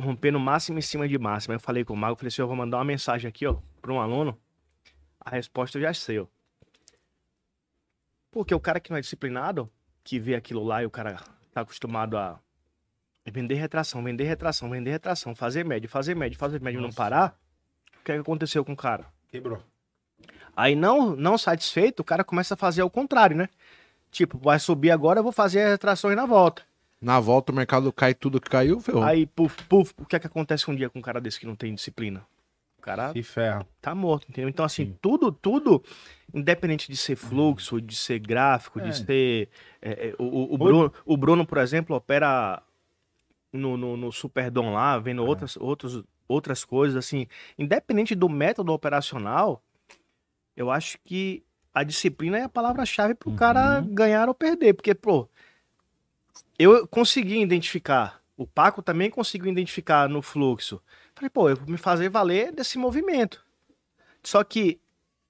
[0.00, 2.56] rompendo máximo em cima de máximo, eu falei com o Mago, falei assim: eu vou
[2.56, 4.36] mandar uma mensagem aqui, ó, para um aluno.
[5.20, 6.26] A resposta eu já sei, ó.
[8.32, 9.70] Porque o cara que não é disciplinado,
[10.02, 11.16] que vê aquilo lá e o cara
[11.56, 12.38] tá acostumado a
[13.24, 16.96] vender retração, vender retração, vender retração, fazer médio, fazer médio, fazer médio e não Nossa.
[16.96, 17.38] parar,
[18.00, 19.06] o que, é que aconteceu com o cara?
[19.30, 19.62] Quebrou.
[20.54, 23.48] Aí não, não satisfeito, o cara começa a fazer o contrário, né?
[24.10, 26.62] Tipo, vai subir agora, eu vou fazer as retrações na volta.
[27.00, 29.02] Na volta o mercado cai tudo que caiu, ferrou.
[29.02, 31.46] Aí, puf, puf, o que é que acontece um dia com um cara desse que
[31.46, 32.22] não tem disciplina?
[32.86, 33.66] Cara Se ferra.
[33.80, 34.48] tá morto, entendeu?
[34.48, 34.98] Então, assim, Sim.
[35.02, 35.82] tudo, tudo,
[36.32, 38.84] independente de ser fluxo, de ser gráfico, É.
[38.84, 39.48] de ser.
[39.82, 42.62] é, é, o, o- o Bruno, o Bruno, por exemplo, opera
[43.52, 45.28] no, no, no Superdom lá, vendo É.
[45.28, 47.26] outras, outros, outras coisas, assim.
[47.58, 49.60] Independente do método operacional,
[50.56, 51.42] eu acho que
[51.74, 53.36] a disciplina é a palavra-chave pro Uhum.
[53.36, 54.74] cara ganhar ou perder.
[54.74, 55.28] Porque, pô,
[56.56, 58.22] eu consegui identificar.
[58.36, 60.80] O Paco também conseguiu identificar no fluxo.
[61.16, 63.42] Falei, pô, eu vou me fazer valer desse movimento.
[64.22, 64.78] Só que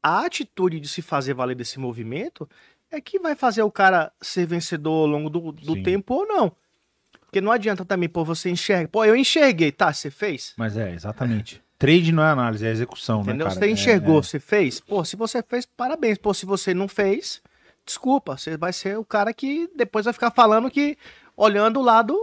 [0.03, 2.49] a atitude de se fazer valer desse movimento
[2.91, 6.53] é que vai fazer o cara ser vencedor ao longo do, do tempo ou não.
[7.21, 8.89] Porque não adianta também, pô, você enxerga.
[8.89, 10.55] Pô, eu enxerguei, tá, você fez?
[10.57, 11.63] Mas é, exatamente.
[11.79, 13.47] Trade não é análise, é execução, Entendeu?
[13.47, 13.55] né, cara?
[13.55, 14.81] Você enxergou, É, você fez?
[14.81, 16.19] Pô, se você fez, parabéns.
[16.19, 17.43] Pô, se você não fez,
[17.85, 18.37] desculpa.
[18.37, 20.97] Você vai ser o cara que depois vai ficar falando que,
[21.37, 22.17] olhando o lado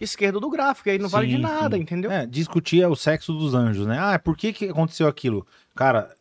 [0.00, 1.82] esquerdo do gráfico, e aí não vale de Sim, nada, sim.
[1.82, 2.10] entendeu?
[2.10, 3.98] É, discutir o sexo dos anjos, né?
[3.98, 5.46] Ah, por que, que aconteceu aquilo?
[5.74, 6.14] Cara,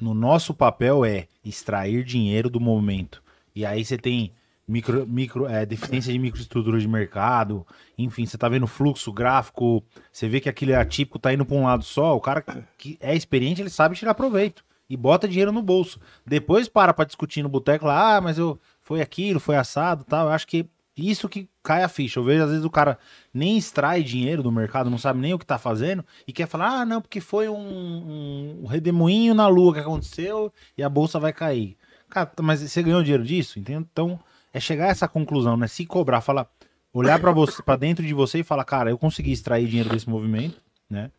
[0.00, 3.22] no nosso papel é extrair dinheiro do movimento.
[3.54, 4.32] E aí você tem
[4.66, 7.66] micro, micro, é, deficiência de microestrutura de mercado,
[7.96, 11.56] enfim, você tá vendo fluxo gráfico, você vê que aquilo é atípico, tá indo para
[11.56, 12.44] um lado só, o cara
[12.78, 14.64] que é experiente, ele sabe tirar proveito.
[14.88, 15.98] E bota dinheiro no bolso.
[16.26, 20.26] Depois para pra discutir no boteco lá, ah, mas eu foi aquilo, foi assado tal.
[20.26, 20.66] Eu acho que
[20.96, 22.20] isso que cai a ficha.
[22.20, 22.98] Eu vejo, às vezes, o cara
[23.32, 26.80] nem extrai dinheiro do mercado, não sabe nem o que tá fazendo, e quer falar,
[26.80, 31.32] ah, não, porque foi um, um redemoinho na lua que aconteceu e a bolsa vai
[31.32, 31.76] cair.
[32.08, 33.58] Cara, mas você ganhou dinheiro disso?
[33.58, 33.80] Entendeu?
[33.80, 34.20] Então,
[34.52, 35.66] é chegar a essa conclusão, né?
[35.66, 36.48] Se cobrar, falar,
[36.92, 40.08] olhar para você, para dentro de você e falar, cara, eu consegui extrair dinheiro desse
[40.08, 41.10] movimento, né?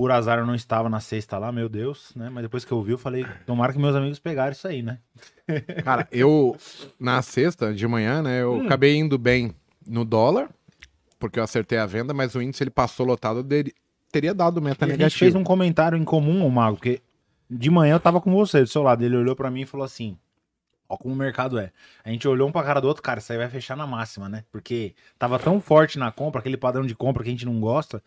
[0.00, 2.30] Por azar eu não estava na sexta lá, meu Deus, né?
[2.30, 4.98] Mas depois que eu vi, eu falei, tomara que meus amigos pegaram isso aí, né?
[5.84, 6.56] Cara, eu,
[6.98, 9.54] na sexta de manhã, né, eu acabei indo bem
[9.86, 10.48] no dólar,
[11.18, 13.74] porque eu acertei a venda, mas o índice ele passou lotado, dele,
[14.10, 15.18] teria dado meta E a gente negativa.
[15.18, 17.02] fez um comentário em comum, o Mago, porque
[17.50, 19.04] de manhã eu tava com você do seu lado.
[19.04, 20.16] Ele olhou pra mim e falou assim:
[20.88, 21.72] Ó, como o mercado é.
[22.02, 24.30] A gente olhou um pra cara do outro, cara, isso aí vai fechar na máxima,
[24.30, 24.44] né?
[24.50, 28.02] Porque tava tão forte na compra, aquele padrão de compra que a gente não gosta,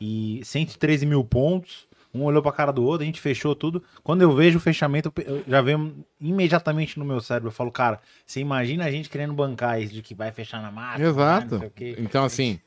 [0.00, 1.86] e 113 mil pontos.
[2.14, 3.82] Um olhou pra cara do outro, a gente fechou tudo.
[4.02, 7.48] Quando eu vejo o fechamento, eu já veio imediatamente no meu cérebro.
[7.48, 10.70] Eu falo, cara, você imagina a gente querendo bancar isso de que vai fechar na
[10.98, 11.70] né, Exato.
[11.74, 11.94] quê.
[11.98, 12.58] Então, assim,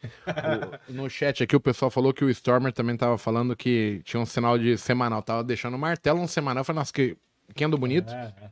[0.87, 4.21] o- no chat aqui o pessoal falou que o Stormer também tava falando que tinha
[4.21, 5.19] um sinal de semanal.
[5.23, 6.61] Tava deixando o martelo um semanal.
[6.61, 7.17] Eu falei, nossa, que,
[7.55, 8.13] que ando bonito.
[8.13, 8.49] É, é.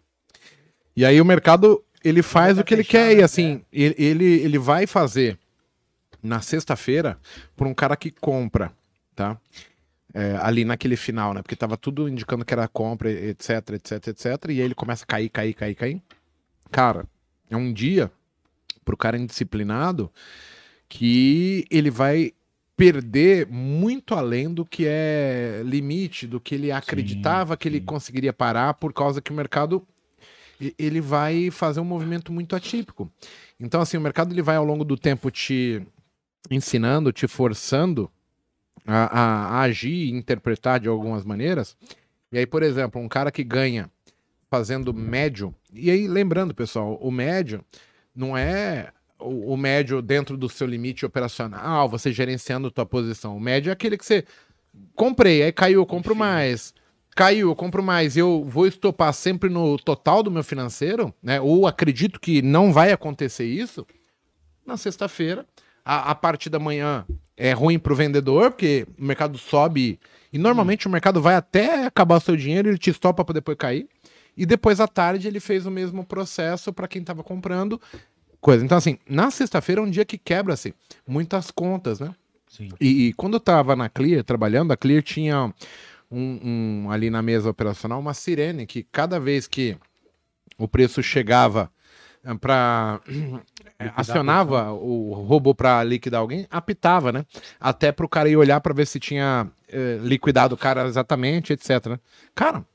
[0.95, 3.15] E aí o mercado, ele faz o que ele fechar, quer.
[3.15, 3.21] né?
[3.21, 5.37] E assim, ele, ele, ele vai fazer
[6.21, 7.17] na sexta-feira
[7.55, 8.71] por um cara que compra,
[9.15, 9.37] tá?
[10.13, 11.41] É, ali naquele final, né?
[11.41, 14.25] Porque tava tudo indicando que era compra, etc, etc, etc.
[14.49, 16.01] E aí ele começa a cair, cair, cair, cair.
[16.71, 17.05] Cara,
[17.49, 18.11] é um dia
[18.83, 20.11] pro cara indisciplinado
[20.87, 22.31] que ele vai
[22.77, 27.85] perder muito além do que é limite, do que ele acreditava que ele sim.
[27.85, 29.85] conseguiria parar por causa que o mercado
[30.77, 33.11] ele vai fazer um movimento muito atípico.
[33.59, 35.81] Então assim, o mercado ele vai ao longo do tempo te
[36.49, 38.09] ensinando, te forçando
[38.85, 41.75] a, a- a agir e interpretar de algumas maneiras.
[42.31, 43.89] E aí, por exemplo, um cara que ganha
[44.49, 47.63] fazendo médio, e aí lembrando, pessoal, o médio
[48.15, 53.35] não é o, o médio dentro do seu limite operacional, você gerenciando tua posição.
[53.35, 54.23] O médio é aquele que você
[54.95, 56.73] comprei, aí caiu, eu compro mais.
[57.15, 58.15] Caiu, eu compro mais.
[58.15, 61.41] Eu vou estopar sempre no total do meu financeiro, né?
[61.41, 63.85] Ou acredito que não vai acontecer isso.
[64.65, 65.43] Na sexta-feira,
[65.87, 67.05] a, a parte da manhã
[67.37, 69.97] é ruim pro vendedor, porque o mercado sobe
[70.33, 73.57] e normalmente o mercado vai até acabar o seu dinheiro, ele te estopa para depois
[73.57, 73.87] cair.
[74.35, 77.81] E depois à tarde ele fez o mesmo processo para quem estava comprando
[78.41, 78.63] coisa.
[78.65, 80.73] Então assim, na sexta-feira é um dia que quebra-se
[81.07, 82.13] muitas contas, né?
[82.49, 82.69] Sim.
[82.81, 85.53] E, e quando eu tava na Clear trabalhando, a Clear tinha
[86.11, 89.77] um, um- ali na mesa operacional uma sirene que cada vez que
[90.57, 91.71] o preço chegava
[92.39, 92.99] para
[93.95, 97.25] acionava o robô para liquidar alguém, apitava, né?
[97.59, 101.87] Até pro cara ir olhar para ver se tinha eh, liquidado o cara exatamente, etc.
[101.87, 101.99] né?
[102.33, 102.65] Cara,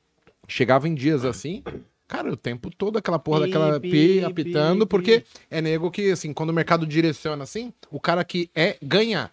[0.47, 1.63] chegava em dias assim,
[2.07, 4.89] cara, o tempo todo aquela porra daquela pi, pi, pi, apitando, pi.
[4.89, 9.31] porque é nego que, assim, quando o mercado direciona assim, o cara que é ganha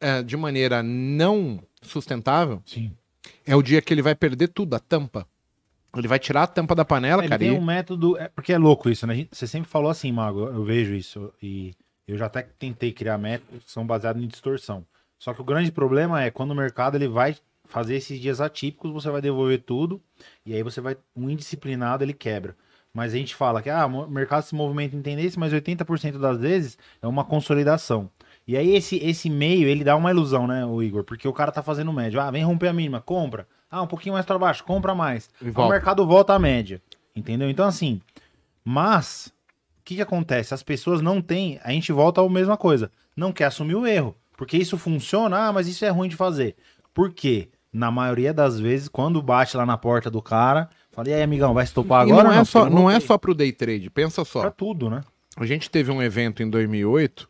[0.00, 2.92] eh, de maneira não sustentável, Sim.
[3.46, 5.26] é o dia que ele vai perder tudo, a tampa.
[6.00, 7.38] Ele vai tirar a tampa da panela, Ele cara.
[7.38, 8.16] tem e- um método.
[8.18, 9.26] É, porque é louco isso, né?
[9.30, 11.32] Você sempre falou assim, Mago, eu vejo isso.
[11.42, 11.74] E
[12.06, 14.84] eu já até tentei criar métodos que são baseados em distorção.
[15.18, 18.92] Só que o grande problema é quando o mercado ele vai fazer esses dias atípicos,
[18.92, 20.00] você vai devolver tudo.
[20.46, 20.96] E aí você vai.
[21.14, 22.56] Um indisciplinado ele quebra.
[22.94, 26.38] Mas a gente fala que ah, o mercado se movimenta em tendência, mas 80% das
[26.40, 28.10] vezes é uma consolidação.
[28.46, 31.04] E aí esse, esse meio, ele dá uma ilusão, né, o Igor?
[31.04, 32.18] Porque o cara tá fazendo médio.
[32.20, 33.46] Ah, vem romper a mínima, compra.
[33.70, 35.28] Ah, um pouquinho mais pra baixo, compra mais.
[35.42, 36.80] O mercado volta à média.
[37.14, 37.50] Entendeu?
[37.50, 38.00] Então, assim,
[38.64, 39.32] mas
[39.80, 40.54] o que, que acontece?
[40.54, 41.58] As pessoas não têm.
[41.62, 42.90] A gente volta à mesma coisa.
[43.16, 44.14] Não quer assumir o erro.
[44.36, 46.54] Porque isso funciona, ah, mas isso é ruim de fazer.
[46.94, 47.48] Por quê?
[47.72, 51.52] Na maioria das vezes, quando bate lá na porta do cara, fala, e aí, amigão,
[51.52, 52.24] vai estopar agora?
[52.28, 54.40] não é, só, não é voltei." só pro day trade, pensa só.
[54.40, 55.02] Pra tudo, né?
[55.36, 57.28] A gente teve um evento em 2008,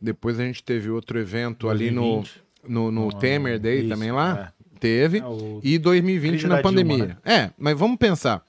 [0.00, 2.42] depois a gente teve outro evento ali no, 2020.
[2.68, 4.52] no, no No- Temer Day isso, também lá.
[4.58, 4.61] é.
[4.82, 5.18] Teve.
[5.18, 7.18] É o- E 2020 Crise na da Dilma, pandemia.
[7.24, 7.32] né?
[7.44, 8.44] É, mas vamos pensar.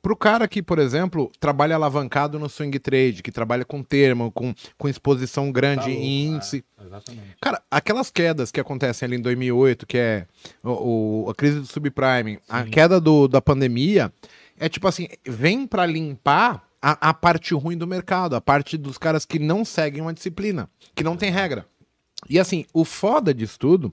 [0.00, 4.54] Pro cara que, por exemplo, trabalha alavancado no swing trade, que trabalha com termo, com,
[4.78, 6.64] com exposição grande Tá louco, em é, índice.
[6.82, 7.36] exatamente.
[7.40, 10.26] Cara, aquelas quedas que acontecem ali em 2008, que é
[10.62, 12.70] o, o- a crise do subprime, a Sim.
[12.70, 14.12] queda do, da pandemia,
[14.58, 18.96] é tipo assim, vem pra limpar a, a parte ruim do mercado, a parte dos
[18.96, 21.66] caras que não seguem uma disciplina, que não tem regra.
[22.30, 23.92] E assim, o foda disso tudo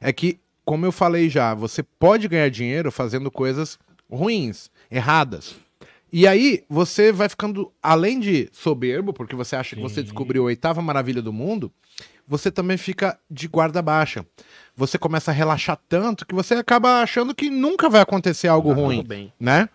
[0.00, 3.78] é que, como eu falei já, você pode ganhar dinheiro fazendo coisas
[4.10, 5.54] ruins, erradas.
[6.12, 10.02] E aí você vai ficando, além de soberbo, porque você acha que você Sim.
[10.04, 11.72] descobriu a oitava maravilha do mundo,
[12.26, 14.24] você também fica de guarda baixa.
[14.76, 18.82] Você começa a relaxar tanto que você acaba achando que nunca vai acontecer algo Tudo
[18.82, 19.32] ruim bem.
[19.38, 19.68] né?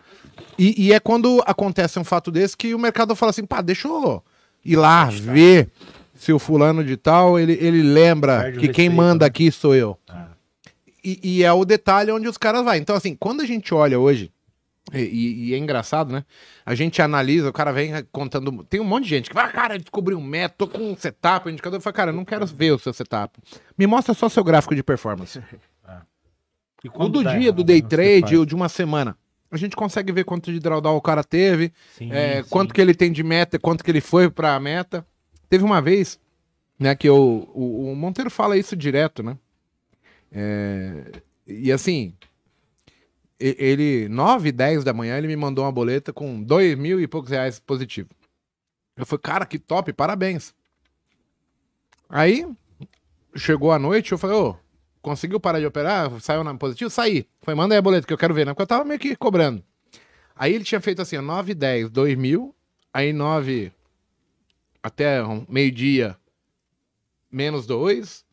[0.58, 3.86] E, e é quando acontece um fato desse que o mercado fala assim, pá, deixa
[3.86, 4.22] eu
[4.64, 5.70] ir lá ver
[6.14, 9.28] se o fulano de tal, ele, ele lembra que quem manda né?
[9.28, 9.96] aqui sou eu.
[10.08, 10.29] Ah.
[11.04, 12.74] E, e é o detalhe onde os caras vão.
[12.74, 14.30] Então, assim, quando a gente olha hoje,
[14.92, 16.24] e, e- é engraçado, né?
[16.66, 18.64] A gente analisa, o cara vem contando.
[18.64, 20.96] Tem um monte de gente que vai, ah, cara, descobri um método, tô com um
[20.96, 21.78] setup, um indicador.
[21.78, 23.38] Eu falo, cara, eu não quero ver o seu setup.
[23.78, 25.40] Me mostra só seu gráfico de performance.
[26.82, 29.14] E O do dia, errado, do day né, trade, ou de uma semana.
[29.50, 32.48] A gente consegue ver quanto de drawdown o cara teve, Sim, é, sim.
[32.48, 35.06] quanto que ele tem de meta, quanto que ele foi pra meta.
[35.50, 36.18] Teve uma vez,
[36.78, 39.36] né, que eu, o, o Monteiro fala isso direto, né?
[40.32, 41.10] É,
[41.46, 42.14] e assim,
[43.38, 47.30] ele, 9, 10 da manhã, ele me mandou uma boleta com dois mil e poucos
[47.30, 48.10] reais positivo.
[48.96, 50.54] Eu falei, cara, que top, parabéns.
[52.08, 52.46] Aí,
[53.34, 54.56] chegou a noite, eu falei, ô,
[55.00, 56.20] conseguiu parar de operar?
[56.20, 56.90] Saiu na positivo?
[56.90, 57.26] Saí.
[57.40, 58.52] Foi, manda aí a boleta que eu quero ver, né?
[58.52, 59.64] Porque eu tava meio que cobrando.
[60.36, 62.54] Aí ele tinha feito assim, ó, 9, 10, 2 mil.
[62.92, 63.72] Aí 9
[64.82, 66.16] até meio-dia,
[67.30, 68.24] menos 2.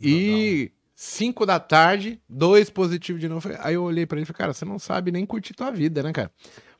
[0.00, 0.72] E
[1.02, 3.48] 5 da tarde, 2 positivo de novo.
[3.60, 6.02] Aí eu olhei pra ele e falei, cara, você não sabe nem curtir tua vida,
[6.02, 6.30] né, cara?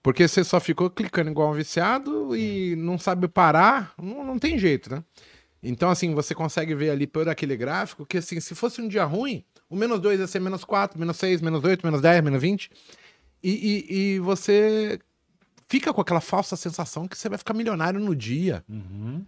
[0.03, 4.59] Porque você só ficou clicando igual um viciado e não sabe parar, não, não tem
[4.59, 5.03] jeito, né?
[5.63, 9.05] Então, assim, você consegue ver ali por aquele gráfico que, assim, se fosse um dia
[9.05, 12.43] ruim, o menos 2 ia ser menos 4, menos 6, menos 8, menos 10, menos
[12.43, 12.71] 20.
[13.43, 15.01] E, e, e você
[15.67, 18.63] fica com aquela falsa sensação que você vai ficar milionário no dia.
[18.69, 19.25] Uhum.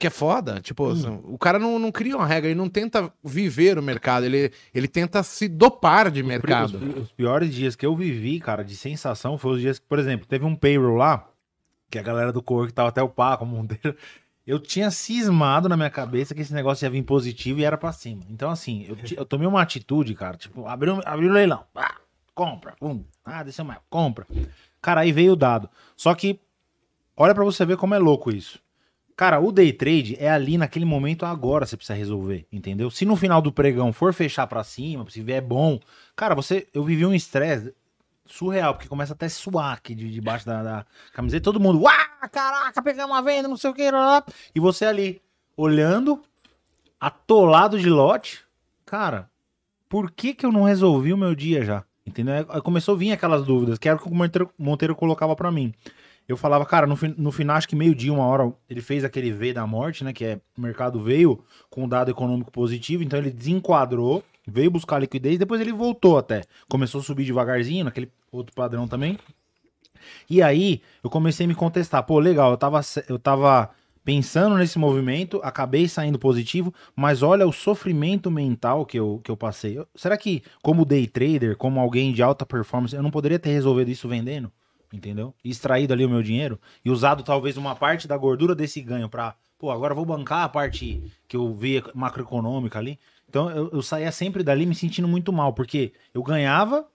[0.00, 0.62] Que é foda.
[0.62, 4.24] Tipo, assim, o cara não, não cria uma regra, ele não tenta viver o mercado,
[4.24, 6.78] ele, ele tenta se dopar de mercado.
[6.78, 9.98] Os, os piores dias que eu vivi, cara, de sensação, foi os dias que, por
[9.98, 11.28] exemplo, teve um payroll lá,
[11.90, 13.94] que a galera do cor que tava até o Paco, o Monteiro.
[14.46, 17.92] Eu tinha cismado na minha cabeça que esse negócio ia vir positivo e era pra
[17.92, 18.22] cima.
[18.30, 21.96] Então, assim, eu, eu tomei uma atitude, cara, tipo, abriu, abriu o leilão, ah,
[22.34, 24.26] compra, pum, ah, desceu mais, compra.
[24.80, 25.68] Cara, aí veio o dado.
[25.94, 26.40] Só que,
[27.14, 28.58] olha pra você ver como é louco isso.
[29.20, 32.90] Cara, o day trade é ali naquele momento agora você precisa resolver, entendeu?
[32.90, 35.78] Se no final do pregão for fechar pra cima, se vier bom,
[36.16, 37.74] cara, você, eu vivi um estresse
[38.24, 41.94] surreal, porque começa até suar aqui de, debaixo da, da camiseta, todo mundo, uau,
[42.32, 45.20] caraca, pegamos uma venda, não sei o que, lá, lá." e você ali,
[45.54, 46.22] olhando,
[46.98, 48.42] atolado de lote,
[48.86, 49.28] cara,
[49.86, 51.84] por que que eu não resolvi o meu dia já?
[52.06, 52.46] Entendeu?
[52.62, 55.74] Começou a vir aquelas dúvidas, que era o que o Monteiro, Monteiro colocava pra mim.
[56.30, 59.52] Eu falava, cara, no, no final, acho que meio-dia, uma hora, ele fez aquele V
[59.52, 60.12] da morte, né?
[60.12, 65.00] Que é o mercado veio com um dado econômico positivo, então ele desenquadrou, veio buscar
[65.00, 66.44] liquidez, depois ele voltou até.
[66.68, 69.18] Começou a subir devagarzinho, naquele outro padrão também.
[70.28, 72.02] E aí, eu comecei a me contestar.
[72.04, 73.70] Pô, legal, eu tava, eu tava
[74.04, 79.36] pensando nesse movimento, acabei saindo positivo, mas olha o sofrimento mental que eu, que eu
[79.36, 79.78] passei.
[79.78, 83.50] Eu- será que, como day trader, como alguém de alta performance, eu não poderia ter
[83.50, 84.50] resolvido isso vendendo?
[84.92, 85.34] Entendeu?
[85.44, 89.36] Extraído ali o meu dinheiro e usado talvez uma parte da gordura desse ganho pra,
[89.58, 92.98] pô, agora vou bancar a parte que eu vi macroeconômica ali.
[93.28, 96.88] Então eu, eu saía sempre dali me sentindo muito mal, porque eu ganhava,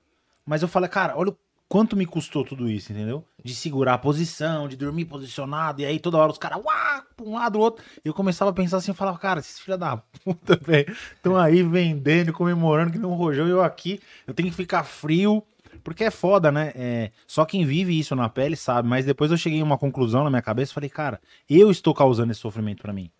[0.45, 1.37] mas eu falei, cara, olha o
[1.67, 3.23] quanto me custou tudo isso, entendeu?
[3.43, 7.25] De segurar a posição, de dormir posicionado, e aí toda hora os caras, uá, pra
[7.25, 7.83] um lado, outro.
[8.03, 11.63] Eu começava a pensar assim, eu falava, cara, esses filha da puta, velho, estão aí
[11.63, 15.43] vendendo, comemorando que um rojão, eu aqui, eu tenho que ficar frio.
[15.85, 16.73] Porque é foda, né?
[16.75, 18.89] É, só quem vive isso na pele sabe.
[18.89, 21.93] Mas depois eu cheguei a uma conclusão na minha cabeça e falei, cara, eu estou
[21.93, 23.11] causando esse sofrimento pra mim.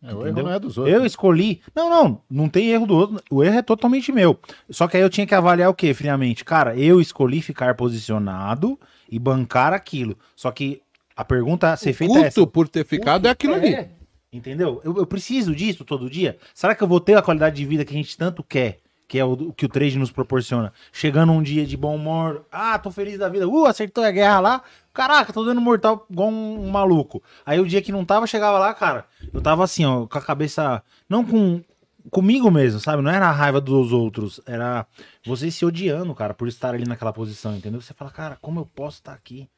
[0.00, 0.94] É, o erro não é dos outros.
[0.94, 1.60] Eu escolhi.
[1.74, 3.20] Não, não, não tem erro do outro.
[3.28, 4.38] O erro é totalmente meu.
[4.70, 6.44] Só que aí eu tinha que avaliar o quê, friamente?
[6.44, 8.78] Cara, eu escolhi ficar posicionado
[9.10, 10.16] e bancar aquilo.
[10.36, 10.80] Só que
[11.16, 12.46] a pergunta a ser O feita é essa.
[12.46, 13.74] por ter ficado é aquilo ali.
[13.74, 13.90] É,
[14.32, 14.80] Entendeu?
[14.84, 16.36] Eu, eu preciso disso todo dia.
[16.54, 18.78] Será que eu vou ter a qualidade de vida que a gente tanto quer?
[19.06, 20.72] Que é o, que o trade nos proporciona.
[20.92, 22.46] Chegando um dia de bom humor.
[22.50, 23.46] Ah, tô feliz da vida.
[23.46, 24.62] Uh, acertou a guerra lá.
[24.92, 27.22] Caraca, tô dando mortal igual um, um maluco.
[27.44, 29.06] Aí o dia que não tava, chegava lá, cara.
[29.32, 30.82] Eu tava assim, ó, com a cabeça.
[31.08, 31.62] Não com.
[32.10, 33.02] Comigo mesmo, sabe?
[33.02, 34.40] Não era a raiva dos outros.
[34.46, 34.86] Era
[35.24, 37.80] você se odiando, cara, por estar ali naquela posição, entendeu?
[37.80, 39.48] Você fala, cara, como eu posso estar aqui?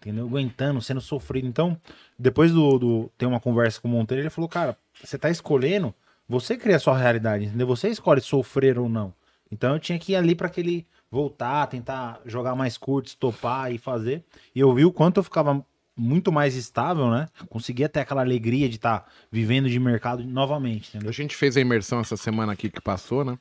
[0.00, 0.26] Entendeu?
[0.26, 1.46] Aguentando, sendo sofrido.
[1.46, 1.78] Então,
[2.18, 5.94] depois do, do ter uma conversa com o Monteiro, ele falou, cara, você tá escolhendo,
[6.28, 7.66] você cria a sua realidade, entendeu?
[7.66, 9.14] Você escolhe sofrer ou não.
[9.50, 13.76] Então eu tinha que ir ali para aquele voltar, tentar jogar mais curto, estopar e
[13.76, 14.24] fazer.
[14.54, 15.64] E eu vi o quanto eu ficava
[15.94, 17.28] muito mais estável, né?
[17.50, 21.10] Conseguia ter aquela alegria de estar vivendo de mercado novamente, entendeu?
[21.10, 23.38] A gente fez a imersão essa semana aqui que passou, né?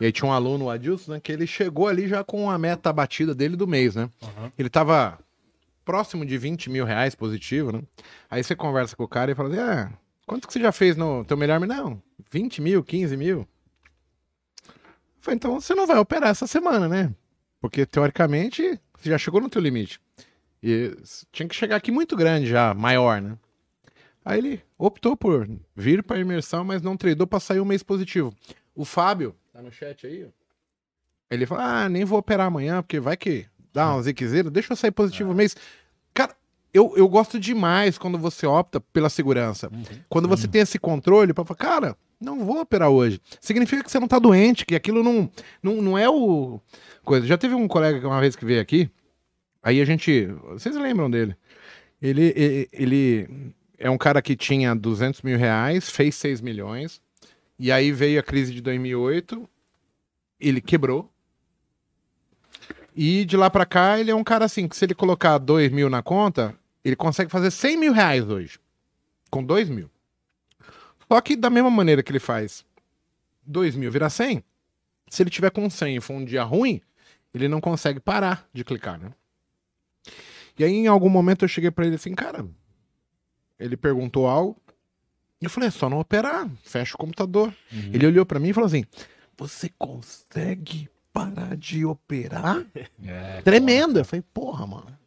[0.00, 1.20] E aí tinha um aluno, o Adilson, né?
[1.20, 4.10] Que ele chegou ali já com a meta batida dele do mês, né?
[4.58, 5.16] Ele tava
[5.84, 7.82] próximo de 20 mil reais positivo, né?
[8.28, 9.92] Aí você conversa com o cara e fala assim, ah,
[10.26, 11.60] quanto que você já fez no teu melhor?
[11.60, 12.02] Não,
[12.32, 13.46] 20 mil, 15 mil.
[14.66, 14.74] Eu
[15.20, 17.14] falei, então você não vai operar essa semana, né?
[17.60, 20.00] Porque teoricamente você já chegou no teu limite.
[20.62, 20.96] E
[21.30, 23.36] tinha que chegar aqui muito grande já, maior, né?
[24.24, 28.34] Aí ele optou por vir para imersão, mas não treinou para sair um mês positivo.
[28.74, 30.26] O Fábio, tá no chat aí.
[31.30, 34.76] Ele falou: Ah, nem vou operar amanhã, porque vai que dá um ziquezeiro, deixa eu
[34.76, 35.56] sair positivo um mês.
[36.74, 39.70] Eu, eu gosto demais quando você opta pela segurança.
[40.08, 43.20] Quando você tem esse controle para falar, cara, não vou operar hoje.
[43.40, 45.30] Significa que você não tá doente, que aquilo não,
[45.62, 46.60] não, não é o.
[47.04, 47.26] Coisa.
[47.26, 48.90] Já teve um colega que uma vez que veio aqui,
[49.62, 50.26] aí a gente.
[50.48, 51.36] Vocês lembram dele?
[52.00, 57.02] Ele, ele, ele é um cara que tinha 200 mil reais, fez 6 milhões,
[57.58, 59.48] e aí veio a crise de 2008,
[60.40, 61.10] ele quebrou.
[62.94, 65.70] E de lá pra cá, ele é um cara assim, que se ele colocar 2
[65.70, 66.54] mil na conta,
[66.84, 68.58] ele consegue fazer 100 mil reais hoje.
[69.30, 69.90] Com 2 mil.
[71.10, 72.64] Só que da mesma maneira que ele faz
[73.46, 74.42] 2 mil virar 100,
[75.08, 76.80] se ele tiver com 100 e for um dia ruim,
[77.34, 79.12] ele não consegue parar de clicar, né?
[80.58, 82.46] E aí, em algum momento, eu cheguei pra ele assim, cara.
[83.58, 84.56] Ele perguntou algo.
[85.40, 86.48] E eu falei, é só não operar.
[86.62, 87.54] Fecha o computador.
[87.92, 88.84] Ele olhou pra mim e falou assim:
[89.36, 92.64] Você consegue parar de operar?
[93.04, 93.98] É, Tremendo.
[93.98, 94.98] Eu falei, porra, mano.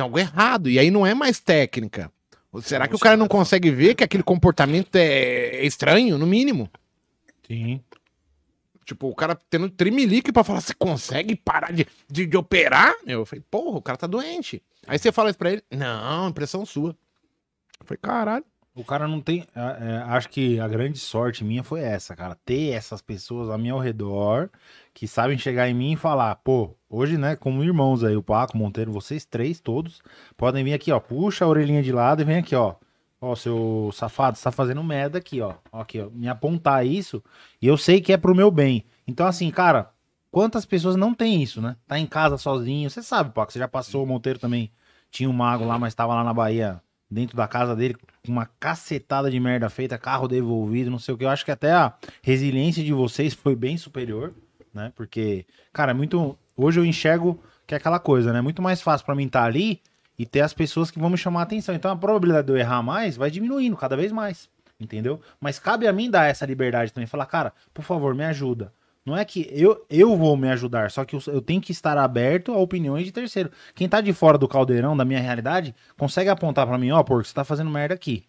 [0.00, 0.70] Tem algo errado.
[0.70, 2.10] E aí não é mais técnica.
[2.50, 6.70] Ou Será que o cara não consegue ver que aquele comportamento é estranho, no mínimo?
[7.46, 7.82] Sim.
[8.84, 12.94] Tipo, o cara tendo trimelique pra falar, você consegue parar de, de, de operar?
[13.06, 14.62] Eu falei, porra, o cara tá doente.
[14.86, 16.96] Aí você fala isso pra ele, não, impressão sua.
[17.78, 18.44] Eu falei, caralho.
[18.74, 19.44] O cara não tem.
[19.54, 22.36] é, acho que a grande sorte minha foi essa, cara.
[22.44, 24.48] Ter essas pessoas a ao redor
[24.94, 28.56] que sabem chegar em mim e falar, pô, hoje, né, como irmãos aí, o Paco,
[28.56, 30.00] Monteiro, vocês três todos,
[30.36, 31.00] podem vir aqui, ó.
[31.00, 32.76] Puxa a orelhinha de lado e vem aqui, ó.
[33.20, 35.54] Ó, seu safado, você tá fazendo merda aqui, ó.
[35.72, 36.08] Ó, Aqui, ó.
[36.10, 37.22] Me apontar isso
[37.60, 38.84] e eu sei que é pro meu bem.
[39.06, 39.90] Então, assim, cara,
[40.30, 41.76] quantas pessoas não tem isso, né?
[41.86, 42.88] Tá em casa sozinho.
[42.88, 44.72] Você sabe, Paco, você já passou, o Monteiro também
[45.10, 48.46] tinha um mago lá, mas tava lá na Bahia, dentro da casa dele, com uma
[48.58, 51.24] cacetada de merda feita, carro devolvido, não sei o que.
[51.24, 51.92] Eu acho que até a
[52.22, 54.32] resiliência de vocês foi bem superior,
[54.72, 54.92] né?
[54.94, 56.38] Porque, cara, é muito.
[56.56, 58.40] Hoje eu enxergo que é aquela coisa, né?
[58.40, 59.80] Muito mais fácil pra mim estar ali
[60.18, 61.74] e ter as pessoas que vão me chamar a atenção.
[61.74, 64.48] Então a probabilidade de eu errar mais vai diminuindo cada vez mais.
[64.78, 65.20] Entendeu?
[65.38, 67.06] Mas cabe a mim dar essa liberdade também.
[67.06, 68.72] Falar, cara, por favor, me ajuda.
[69.04, 71.96] Não é que eu, eu vou me ajudar, só que eu, eu tenho que estar
[71.96, 73.50] aberto a opiniões de terceiro.
[73.74, 77.26] Quem tá de fora do caldeirão, da minha realidade, consegue apontar pra mim, ó, porco,
[77.26, 78.24] você tá fazendo merda aqui.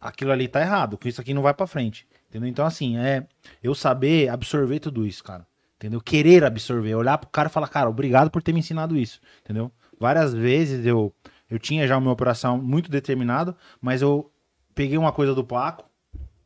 [0.00, 2.06] Aquilo ali tá errado, que isso aqui não vai pra frente.
[2.28, 2.48] Entendeu?
[2.48, 3.26] Então, assim, é
[3.62, 5.46] eu saber absorver tudo isso, cara.
[5.76, 6.00] Entendeu?
[6.00, 9.20] Querer absorver, olhar pro cara e falar, cara, obrigado por ter me ensinado isso.
[9.44, 9.70] Entendeu?
[9.98, 11.14] Várias vezes eu,
[11.50, 14.30] eu tinha já uma operação muito determinado, mas eu
[14.74, 15.88] peguei uma coisa do Paco,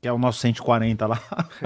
[0.01, 1.20] que é o nosso 140 lá.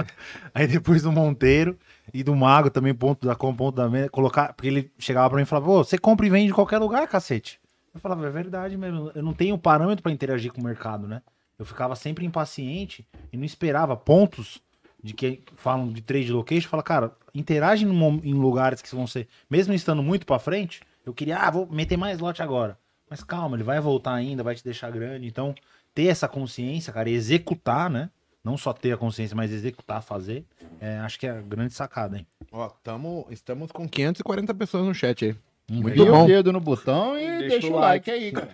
[0.53, 1.77] Aí depois do Monteiro
[2.15, 5.37] e do Mago também, ponto da com ponto da venda, colocar, porque ele chegava pra
[5.37, 7.59] mim e falava: "Pô, você compra e vende em qualquer lugar, cacete".
[7.93, 11.21] Eu falava: "É verdade mesmo, eu não tenho parâmetro pra interagir com o mercado, né?"
[11.57, 14.61] Eu ficava sempre impaciente e não esperava pontos
[15.01, 19.73] de que falam de trade location, fala, cara, interage em lugares que vão ser, mesmo
[19.73, 22.77] estando muito pra frente, eu queria, ah, vou meter mais lote agora.
[23.09, 25.27] Mas calma, ele vai voltar ainda, vai te deixar grande.
[25.27, 25.53] Então,
[25.93, 28.09] ter essa consciência, cara, e executar, né?
[28.45, 30.45] Não só ter a consciência, mas executar, fazer,
[30.79, 32.27] é, acho que é a grande sacada, hein?
[32.51, 35.35] Ó, tamo, estamos com 540 pessoas no chat aí.
[35.67, 36.23] Muito Enfia bom.
[36.23, 38.53] o dedo no botão e Deixa deixa, o o like aí, cara.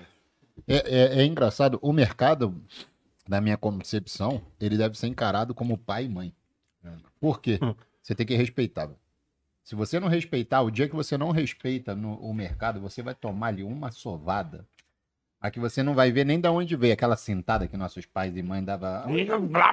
[0.66, 2.56] É, é- é engraçado, o mercado,
[3.28, 6.34] na minha concepção, ele deve ser encarado como pai e mãe.
[7.20, 7.60] Por quê?
[8.02, 8.86] Você tem que respeitar.
[8.86, 8.98] velho.
[9.64, 13.14] Se você não respeitar, o dia que você não respeita no, o mercado, você vai
[13.14, 14.66] tomar ali uma sovada.
[15.42, 18.38] A que você não vai ver nem da onde veio aquela sentada que nossos pais
[18.38, 19.12] e mães davam.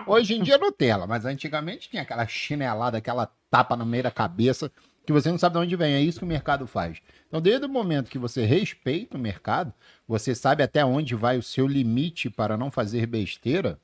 [0.07, 4.11] Hoje em dia é Nutella, mas antigamente tinha aquela chinelada, aquela tapa no meio da
[4.11, 4.73] cabeça,
[5.05, 5.93] que você não sabe de onde vem.
[5.93, 7.03] É isso que o mercado faz.
[7.27, 9.73] Então, desde o momento que você respeita o mercado,
[10.07, 13.79] você sabe até onde vai o seu limite para não fazer besteira,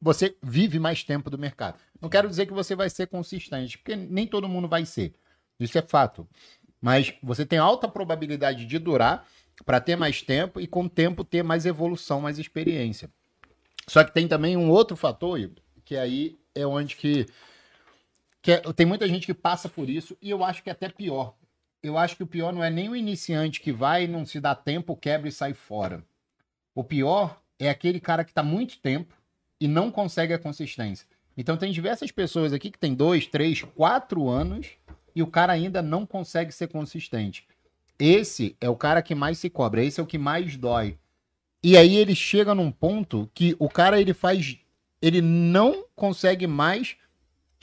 [0.00, 1.76] você vive mais tempo do mercado.
[2.00, 5.14] Não quero dizer que você vai ser consistente, porque nem todo mundo vai ser.
[5.60, 6.26] Isso é fato.
[6.80, 9.26] Mas você tem alta probabilidade de durar
[9.64, 13.10] para ter mais tempo e com o tempo ter mais evolução, mais experiência.
[13.88, 15.38] Só que tem também um outro fator,
[15.84, 17.26] que aí é onde que,
[18.42, 20.88] que é- tem muita gente que passa por isso e eu acho que é até
[20.88, 21.34] pior.
[21.82, 24.56] eu acho que o pior não é nem o iniciante que vai, não se dá
[24.56, 26.02] tempo, quebra e sai fora.
[26.74, 29.14] O pior é aquele cara que tá muito tempo
[29.60, 31.06] e não consegue a consistência.
[31.36, 34.70] Então tem diversas pessoas aqui que tem dois, três, quatro anos
[35.14, 37.46] e o cara ainda não consegue ser consistente.
[37.98, 40.98] Esse é o cara que mais se cobra, esse é o que mais dói.
[41.62, 44.58] E aí ele chega num ponto que o cara ele faz,
[45.00, 46.96] ele não consegue mais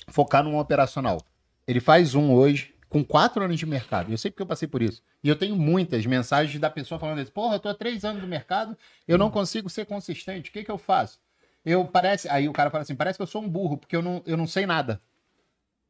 [0.08, 1.22] focar num operacional.
[1.68, 4.12] Ele faz um hoje com quatro anos de mercado.
[4.12, 5.02] Eu sei porque eu passei por isso.
[5.24, 8.22] E eu tenho muitas mensagens da pessoa falando assim, porra, eu tô há três anos
[8.22, 8.78] no mercado,
[9.08, 10.50] eu não consigo ser consistente.
[10.50, 11.20] O que que eu faço?
[11.66, 14.02] Eu parece, aí o cara fala assim, parece que eu sou um burro porque eu
[14.02, 15.02] não, eu não sei nada.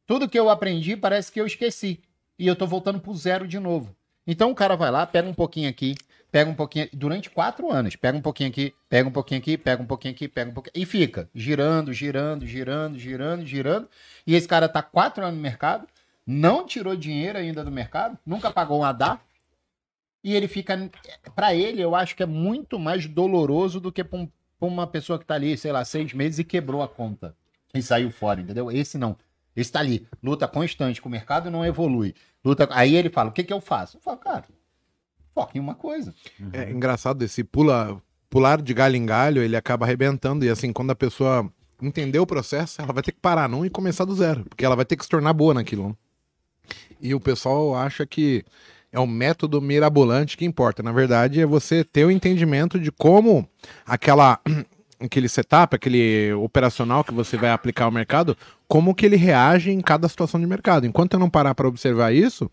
[0.06, 2.00] Tudo que eu aprendi parece que eu esqueci
[2.38, 3.94] e eu tô voltando pro zero de novo.
[4.26, 5.94] Então o cara vai lá, pega um pouquinho aqui,
[6.30, 9.82] pega um pouquinho durante quatro anos, pega um pouquinho aqui, pega um pouquinho aqui, pega
[9.82, 13.88] um pouquinho aqui, pega um pouquinho e fica girando, girando, girando, girando, girando.
[14.26, 15.86] E esse cara tá quatro anos no mercado,
[16.26, 19.20] não tirou dinheiro ainda do mercado, nunca pagou um ADA.
[20.24, 20.90] E ele fica,
[21.36, 25.18] para ele, eu acho que é muito mais doloroso do que para um, uma pessoa
[25.18, 27.36] que tá ali, sei lá, seis meses e quebrou a conta
[27.74, 28.72] e saiu fora, entendeu?
[28.72, 29.16] Esse não.
[29.56, 32.14] Esse tá ali, luta constante com o mercado não evolui.
[32.44, 32.68] Luta...
[32.72, 33.96] Aí ele fala: o que, que eu faço?
[33.96, 34.44] Eu falo, cara,
[35.34, 36.14] foca em uma coisa.
[36.52, 40.44] É engraçado esse pula, pular de galho em galho, ele acaba arrebentando.
[40.44, 41.50] E assim, quando a pessoa
[41.80, 44.44] entender o processo, ela vai ter que parar num e começar do zero.
[44.44, 45.88] Porque ela vai ter que se tornar boa naquilo.
[45.88, 45.94] né?
[47.00, 48.44] E o pessoal acha que
[48.90, 50.82] é o método mirabolante que importa.
[50.82, 53.48] Na verdade, é você ter o entendimento de como
[53.84, 54.40] aquela
[55.04, 58.36] aquele setup, aquele operacional que você vai aplicar ao mercado,
[58.68, 60.86] como que ele reage em cada situação de mercado.
[60.86, 62.50] Enquanto eu não parar para observar isso,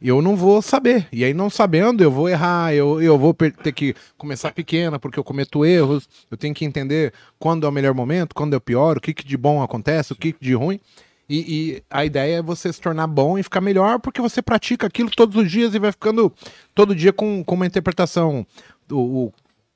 [0.00, 1.06] eu não vou saber.
[1.12, 5.18] E aí, não sabendo, eu vou errar, eu, eu vou ter que começar pequena, porque
[5.18, 8.60] eu cometo erros, eu tenho que entender quando é o melhor momento, quando é o
[8.60, 10.80] pior, o que, que de bom acontece, o que, que de ruim.
[11.28, 14.86] E, e a ideia é você se tornar bom e ficar melhor, porque você pratica
[14.88, 16.32] aquilo todos os dias e vai ficando
[16.74, 18.44] todo dia com, com uma interpretação.
[18.90, 19.32] O, o-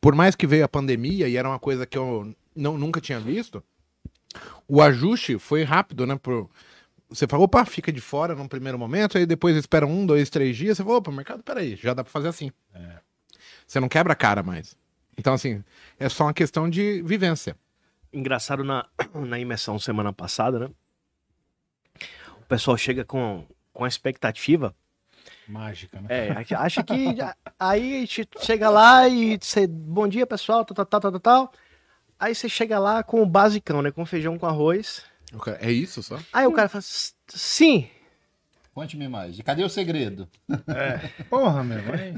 [0.07, 3.19] por mais que veio a pandemia e era uma coisa que eu não, nunca tinha
[3.19, 3.61] visto,
[4.69, 6.15] o ajuste foi rápido, né?
[6.15, 6.49] Pro,
[7.09, 10.57] você falou, opa, fica de fora num primeiro momento, aí depois espera um, dois, três
[10.57, 12.53] dias, você falou, opa, mercado, peraí, já dá pra fazer assim.
[13.67, 14.77] Você não quebra a cara mais.
[15.19, 15.65] Então, assim,
[15.99, 17.57] é só uma questão de vivência.
[18.13, 20.71] Engraçado na, na imersão semana passada, né?
[22.43, 24.73] O pessoal chega com, com a expectativa.
[25.49, 26.07] Mágica, né?
[26.09, 27.15] É, acha- acha que.
[27.59, 29.67] aí a gente chega lá e você.
[29.67, 31.53] Bom dia, pessoal, tal, tal, tal, tal, tal, tal.
[32.19, 33.91] Aí você chega lá com o basicão, né?
[33.91, 35.05] Com feijão com arroz.
[35.43, 36.19] Cara- É isso só?
[36.33, 37.89] Aí o cara fala, "S- sim.
[38.75, 39.39] Conte-me mais.
[39.39, 40.29] E cadê o segredo?
[41.31, 41.79] Porra, meu.
[41.93, 42.15] Aí...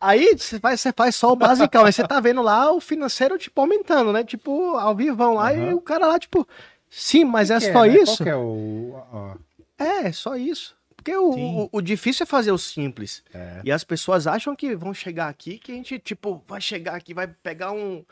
[0.00, 1.84] Aí você faz, você faz só o basicão.
[1.84, 4.22] aí você tá vendo lá o financeiro, tipo, aumentando, né?
[4.22, 5.52] Tipo, ao vivão lá.
[5.52, 5.74] E Aham.
[5.74, 6.46] o cara lá, tipo,
[6.88, 7.94] sim, mas é Que só né?
[7.96, 8.16] isso?
[8.18, 8.92] Qual que é o.
[9.12, 9.34] ó,
[9.76, 10.76] É, só isso.
[11.10, 13.22] Porque o, o, o difícil é fazer o simples.
[13.34, 13.60] É.
[13.64, 17.12] E as pessoas acham que vão chegar aqui, que a gente, tipo, vai chegar aqui,
[17.14, 18.04] vai pegar um.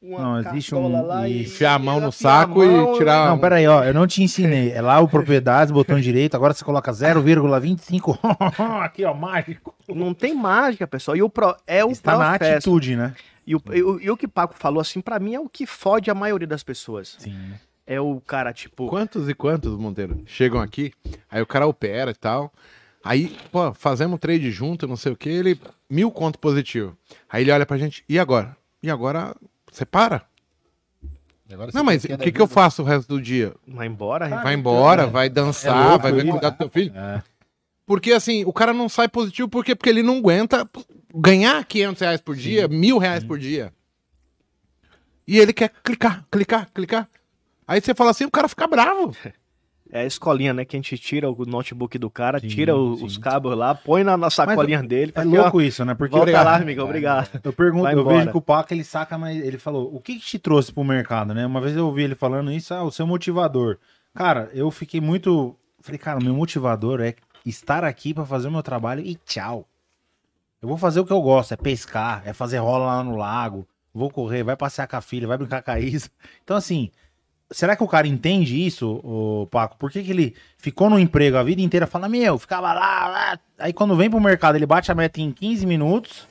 [0.00, 1.42] Uma Não, existe um- lá e.
[1.42, 4.70] Enfiar a mão no saco e mão, tirar- Não, peraí, ó, eu não te ensinei.
[4.70, 8.16] É lá o propriedades, botão direito, agora você coloca 0,25.
[8.82, 9.74] Aqui, ó, mágico.
[9.88, 11.16] Não tem mágica, pessoal.
[11.16, 12.54] E o pro, é o Está na processo.
[12.70, 13.12] atitude, né?
[13.44, 15.66] E o, e, o, e o que Paco falou, assim, pra mim é o que
[15.66, 17.16] fode a maioria das pessoas.
[17.18, 17.52] Sim.
[17.90, 18.86] É o cara, tipo.
[18.86, 20.92] Quantos e quantos, Monteiro, chegam aqui,
[21.30, 22.52] aí o cara opera e tal.
[23.02, 25.58] Aí, pô, fazemos trade junto, não sei o que, ele.
[25.88, 26.94] Mil conto positivo.
[27.30, 28.54] Aí ele olha pra gente, e agora?
[28.82, 29.34] E agora,
[29.72, 30.22] você para?
[31.50, 33.54] Agora Não, mas o que, que eu faço o resto do dia?
[33.66, 35.06] Vai embora, Vai embora, é.
[35.06, 36.92] vai dançar, É louco vai ver cuidar do teu filho.
[36.94, 37.22] É.
[37.86, 39.74] Porque assim, o cara não sai positivo por quê?
[39.74, 40.68] porque ele não aguenta
[41.14, 43.72] ganhar 500 reais por dia, mil reais por dia.
[45.26, 47.08] E ele quer clicar, clicar, clicar.
[47.68, 49.14] Aí você fala assim, o cara fica bravo.
[49.90, 50.66] É a escolinha, né?
[50.66, 54.04] Que a gente tira o notebook do cara, Sim, tira o- os cabos lá, põe
[54.04, 55.12] na, na sacolinha dele.
[55.14, 55.94] É aqui, ó, louco isso, né?
[55.94, 57.40] Porque Volta cara, lá, amigo, obrigado.
[57.42, 60.20] Eu pergunto, eu vejo que o Paco ele saca, mas ele falou: o que, que
[60.20, 61.46] te trouxe pro mercado, né?
[61.46, 63.78] Uma vez eu ouvi ele falando isso, ah, o seu motivador.
[64.14, 65.56] Cara, eu fiquei muito.
[65.80, 67.14] Falei, cara, o meu motivador é
[67.46, 69.66] estar aqui pra fazer o meu trabalho e tchau.
[70.60, 73.66] Eu vou fazer o que eu gosto, é pescar, é fazer rola lá no lago,
[73.94, 76.10] vou correr, vai passear com a filha, vai brincar com a Isa.
[76.44, 76.90] Então, assim,
[77.50, 79.76] será que o cara entende isso, o Paco?
[79.76, 83.40] Por que, que ele ficou no emprego a vida inteira falando, meu, ficava lá, lá,
[83.58, 86.28] aí quando vem pro mercado ele bate a meta em 15 minutos,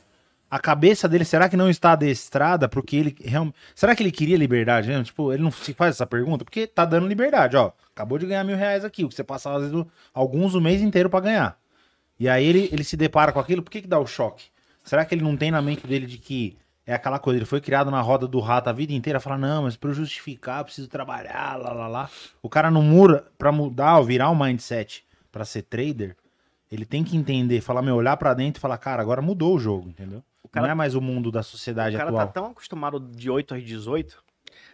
[0.50, 2.70] a cabeça dele, será que não está adestrada?
[2.70, 3.56] Porque ele realmente.
[3.76, 5.04] Será que ele queria liberdade mesmo?
[5.04, 6.46] Tipo, ele não se faz essa pergunta?
[6.46, 7.72] Porque tá dando liberdade, ó.
[7.94, 10.82] Acabou de ganhar mil reais aqui, o que você passava às vezes, alguns o mês
[10.82, 11.58] inteiro pra ganhar.
[12.20, 14.46] E aí ele, ele se depara com aquilo, por que, que dá o choque?
[14.84, 16.58] Será que ele não tem na mente dele de que
[16.88, 19.64] é aquela coisa, ele foi criado na roda do rato a vida inteira, fala, não,
[19.64, 22.10] mas pra eu justificar, eu preciso trabalhar, lá, lá, lá.
[22.42, 26.16] O cara não muda pra mudar virar o mindset pra ser trader,
[26.72, 29.60] ele tem que entender, falar, meu, olhar pra dentro e falar, cara, agora mudou o
[29.60, 30.24] jogo, entendeu?
[30.42, 32.26] O cara, Não é mais o mundo da sociedade o cara atual.
[32.28, 34.24] tá tão acostumado de 8 às 18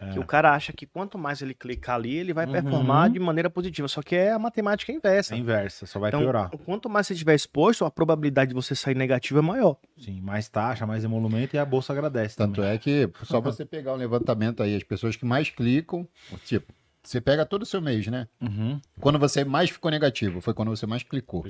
[0.01, 0.09] É.
[0.09, 2.51] que o cara acha que quanto mais ele clicar ali, ele vai Uhum.
[2.51, 3.87] performar de maneira positiva.
[3.87, 5.33] Só que é a matemática inversa.
[5.35, 6.49] É inversa, só vai Então, piorar.
[6.65, 9.77] quanto mais você estiver exposto, a probabilidade de você sair negativo é maior.
[9.97, 12.71] Sim, mais taxa, mais emolumento e a bolsa agradece Tanto também.
[12.71, 16.07] é que, só você pegar um levantamento aí, as pessoas que mais clicam,
[16.45, 18.27] tipo, você pega todo o seu mês, né?
[18.41, 18.79] Uhum.
[18.99, 21.45] Quando você mais ficou negativo, foi quando você mais clicou.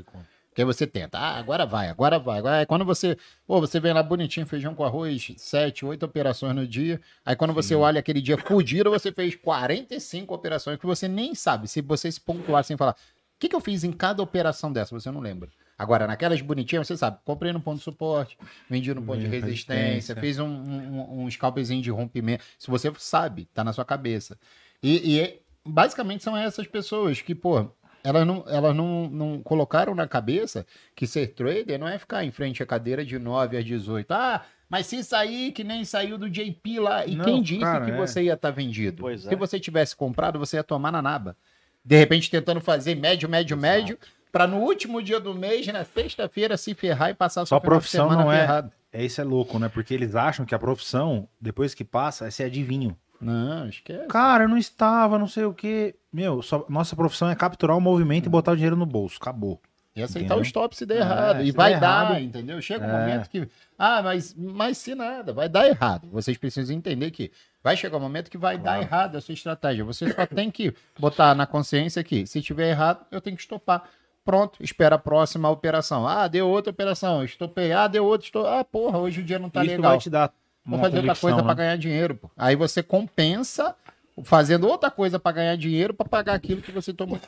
[0.54, 2.38] Porque aí você tenta, ah, agora vai, agora vai.
[2.38, 2.58] Agora...
[2.58, 6.68] Aí quando você, pô, você vem lá bonitinho, feijão com arroz, sete, oito operações no
[6.68, 7.01] dia.
[7.26, 11.68] Aí quando você olha aquele dia fudido, você fez 45 operações que você nem sabe.
[11.68, 12.95] Se você se pontuar e falar, o
[13.39, 14.93] que, que eu fiz em cada operação dessa?
[14.93, 15.49] Você não lembra.
[15.76, 18.38] Agora, naquelas bonitinhas, você sabe, comprei no ponto de suporte,
[18.70, 20.22] vendi no ponto de Vendi resistência, resistência.
[20.22, 22.43] fiz um, um, um scalpzinho de rompimento.
[22.60, 24.38] Se você sabe, tá na sua cabeça.
[24.84, 27.72] E, e é- basicamente são essas pessoas que, pô,
[28.04, 32.32] elas não, elas não, não colocaram na cabeça que ser trader não é ficar em
[32.32, 34.12] frente à cadeira de 9 às 18.
[34.12, 37.06] Ah, mas se sair que nem saiu do JP lá.
[37.06, 37.95] E Não, quem disse cara, que é.
[37.97, 39.01] você ia estar vendido?
[39.01, 39.36] Pois se é.
[39.36, 41.38] você tivesse comprado, você ia tomar na naba.
[41.86, 43.97] De repente tentando fazer médio, médio, médio,
[44.32, 48.32] para no último dia do mês, na sexta-feira, se ferrar e passar de profissão não
[48.32, 48.72] é- ferrado.
[48.91, 49.70] É isso é louco, né?
[49.70, 52.95] Porque eles acham que a profissão, depois que passa, é ser adivinho.
[53.24, 54.07] Não, esquece.
[54.07, 55.95] Cara, eu não estava, não sei o quê.
[56.11, 59.17] Meu, só- nossa profissão é capturar o movimento e botar o dinheiro no bolso.
[59.19, 59.59] Acabou.
[59.95, 60.39] E aceitar Entendeu?
[60.39, 61.43] o stop se der É, errado.
[61.43, 62.59] E vai dar, errado- entendeu?
[62.61, 62.99] Chega um É.
[62.99, 63.47] momento que.
[63.78, 66.07] Ah, mas, mas se nada, vai dar errado.
[66.11, 67.32] Vocês precisam entender que
[67.63, 69.86] vai chegar um momento que vai dar errado a sua estratégia.
[69.86, 73.84] Você só tem que botar na consciência que, se tiver errado, eu tenho que estopar.
[74.26, 76.07] Pronto, espera a próxima operação.
[76.07, 77.24] Ah, deu outra operação.
[77.24, 77.71] Estopei.
[77.71, 78.26] Ah, deu outra.
[78.26, 78.47] Estou...
[78.47, 79.91] Ah, porra, hoje o dia não tá isso legal.
[79.91, 80.34] vai te dar
[80.66, 81.43] Vou fazer outra coisa né?
[81.43, 82.16] para ganhar dinheiro.
[82.16, 82.32] Pô.
[82.38, 83.76] Aí você compensa
[84.24, 87.20] fazendo outra coisa para ganhar dinheiro para pagar aquilo que você tomou.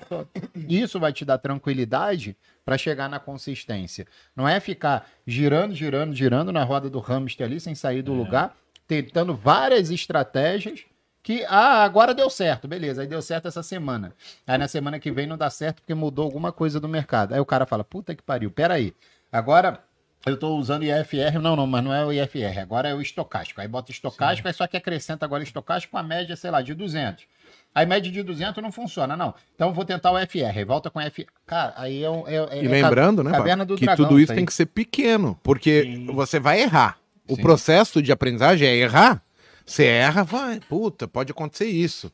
[0.56, 4.06] Isso vai te dar tranquilidade para chegar na consistência.
[4.36, 8.16] Não é ficar girando, girando, girando na roda do hamster ali sem sair do É.
[8.16, 8.56] lugar,
[8.88, 10.86] tentando várias estratégias
[11.24, 14.14] que, ah, agora deu certo, beleza, aí deu certo essa semana.
[14.46, 17.34] Aí na semana que vem não dá certo porque mudou alguma coisa do mercado.
[17.34, 18.94] Aí o cara fala, puta que pariu, peraí,
[19.32, 19.80] agora
[20.26, 23.62] eu tô usando IFR, não, não, mas não é o IFR, agora é o estocástico.
[23.62, 26.74] Aí bota estocástico, aí só que acrescenta agora estocástico com a média, sei lá, de
[26.74, 27.26] 200.
[27.74, 29.36] Aí média de 200 não funciona, não.
[29.54, 31.26] Então eu vou tentar o FR, aí volta com FR.
[31.46, 34.34] Cara, aí é, é, é E é lembrando, né, caverna do que dragão, tudo isso
[34.34, 36.98] tem que ser pequeno, porque você vai errar.
[37.28, 37.42] O Sim.
[37.42, 39.22] processo de aprendizagem é errar.
[39.66, 42.12] Você erra, vai, puta, pode acontecer isso.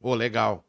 [0.00, 0.64] Ô, legal.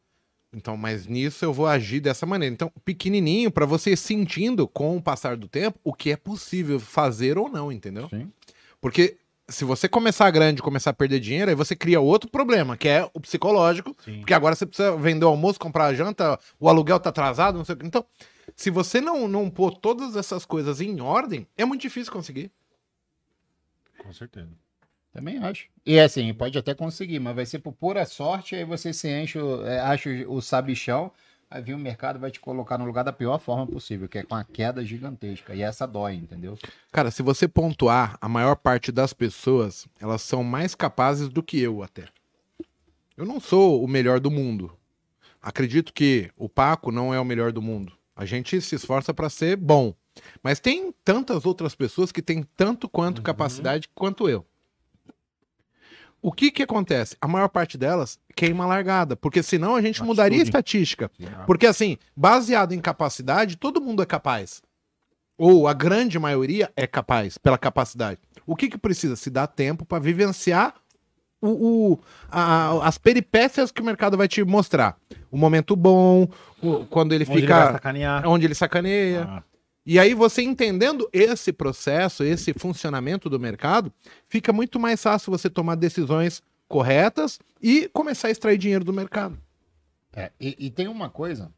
[0.54, 2.54] Então, mas nisso eu vou agir dessa maneira.
[2.54, 6.80] Então, pequenininho para você ir sentindo com o passar do tempo o que é possível
[6.80, 8.08] fazer ou não, entendeu?
[8.10, 8.32] Sim.
[8.80, 9.18] Porque
[9.49, 12.88] se você começar grande e começar a perder dinheiro, aí você cria outro problema, que
[12.88, 14.20] é o psicológico, Sim.
[14.20, 17.66] porque agora você precisa vender o almoço, comprar a janta, o aluguel tá atrasado, não
[17.66, 17.86] sei o que.
[17.86, 18.06] Então,
[18.56, 22.51] se você não, não pôr todas essas coisas em ordem, é muito difícil conseguir.
[23.97, 24.49] Com certeza.
[25.14, 25.68] Também acho.
[25.86, 29.38] E assim, pode até conseguir, mas vai ser por pura sorte, aí você se enche,
[29.38, 31.11] o- é, acha o sabichão,
[31.51, 34.24] aí vem o mercado vai te colocar no lugar da pior forma possível, que é
[34.24, 35.53] com a queda gigantesca.
[35.53, 36.57] E essa dói, entendeu?
[36.91, 41.59] Cara, se você pontuar, a maior parte das pessoas, elas são mais capazes do que
[41.59, 42.05] eu até.
[43.16, 44.76] Eu não sou o melhor do mundo.
[45.39, 47.93] Acredito que o Paco não é o melhor do mundo.
[48.16, 49.93] A gente se esforça para ser bom.
[50.41, 54.45] Mas tem tantas outras pessoas que têm tanto quanto capacidade quanto eu.
[56.24, 57.18] O que que acontece?
[57.20, 60.08] A maior parte delas queima a largada, porque senão a gente Atitude.
[60.08, 61.12] mudaria a estatística.
[61.46, 64.62] Porque assim, baseado em capacidade, todo mundo é capaz.
[65.38, 68.20] Ou a grande maioria é capaz, pela capacidade.
[68.48, 69.16] O que que precisa?
[69.18, 70.74] Se dar tempo para vivenciar
[71.41, 72.00] o, o-
[72.32, 74.95] a- as peripécias que o mercado vai te mostrar.
[75.30, 76.28] O momento bom,
[76.62, 77.72] o- quando ele Onde ele vai fica.
[77.74, 78.26] sacanear.
[78.28, 79.28] onde ele sacaneia.
[79.30, 79.44] Ah,
[79.85, 83.91] E aí você entendendo esse processo, esse funcionamento do mercado,
[84.27, 89.38] fica muito mais fácil você tomar decisões corretas e começar a extrair dinheiro do mercado.
[90.15, 91.51] É, e, e tem uma coisa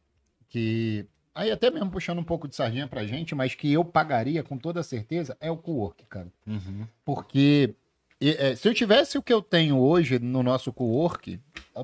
[0.49, 1.05] que.
[1.33, 4.57] Aí até mesmo puxando um pouco de sardinha pra gente, mas que eu pagaria com
[4.57, 6.31] toda certeza, é o co-work, cara.
[6.47, 6.87] uhum.
[7.03, 7.75] Porque
[8.19, 11.39] e, é, se eu tivesse o que eu tenho hoje no nosso co-work,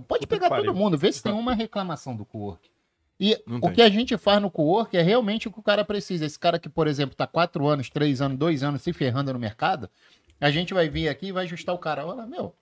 [0.07, 2.70] pode Puta pegar todo mundo, vê se tem uma reclamação do co-work.
[3.23, 6.25] E o que a gente faz no co-work é realmente o que o cara precisa.
[6.25, 9.37] Esse cara que, por exemplo, tá quatro anos, três anos, dois anos se ferrando no
[9.37, 9.87] mercado,
[10.39, 12.03] a gente vai vir aqui e vai ajustar o cara.
[12.03, 12.55] Olha, meu,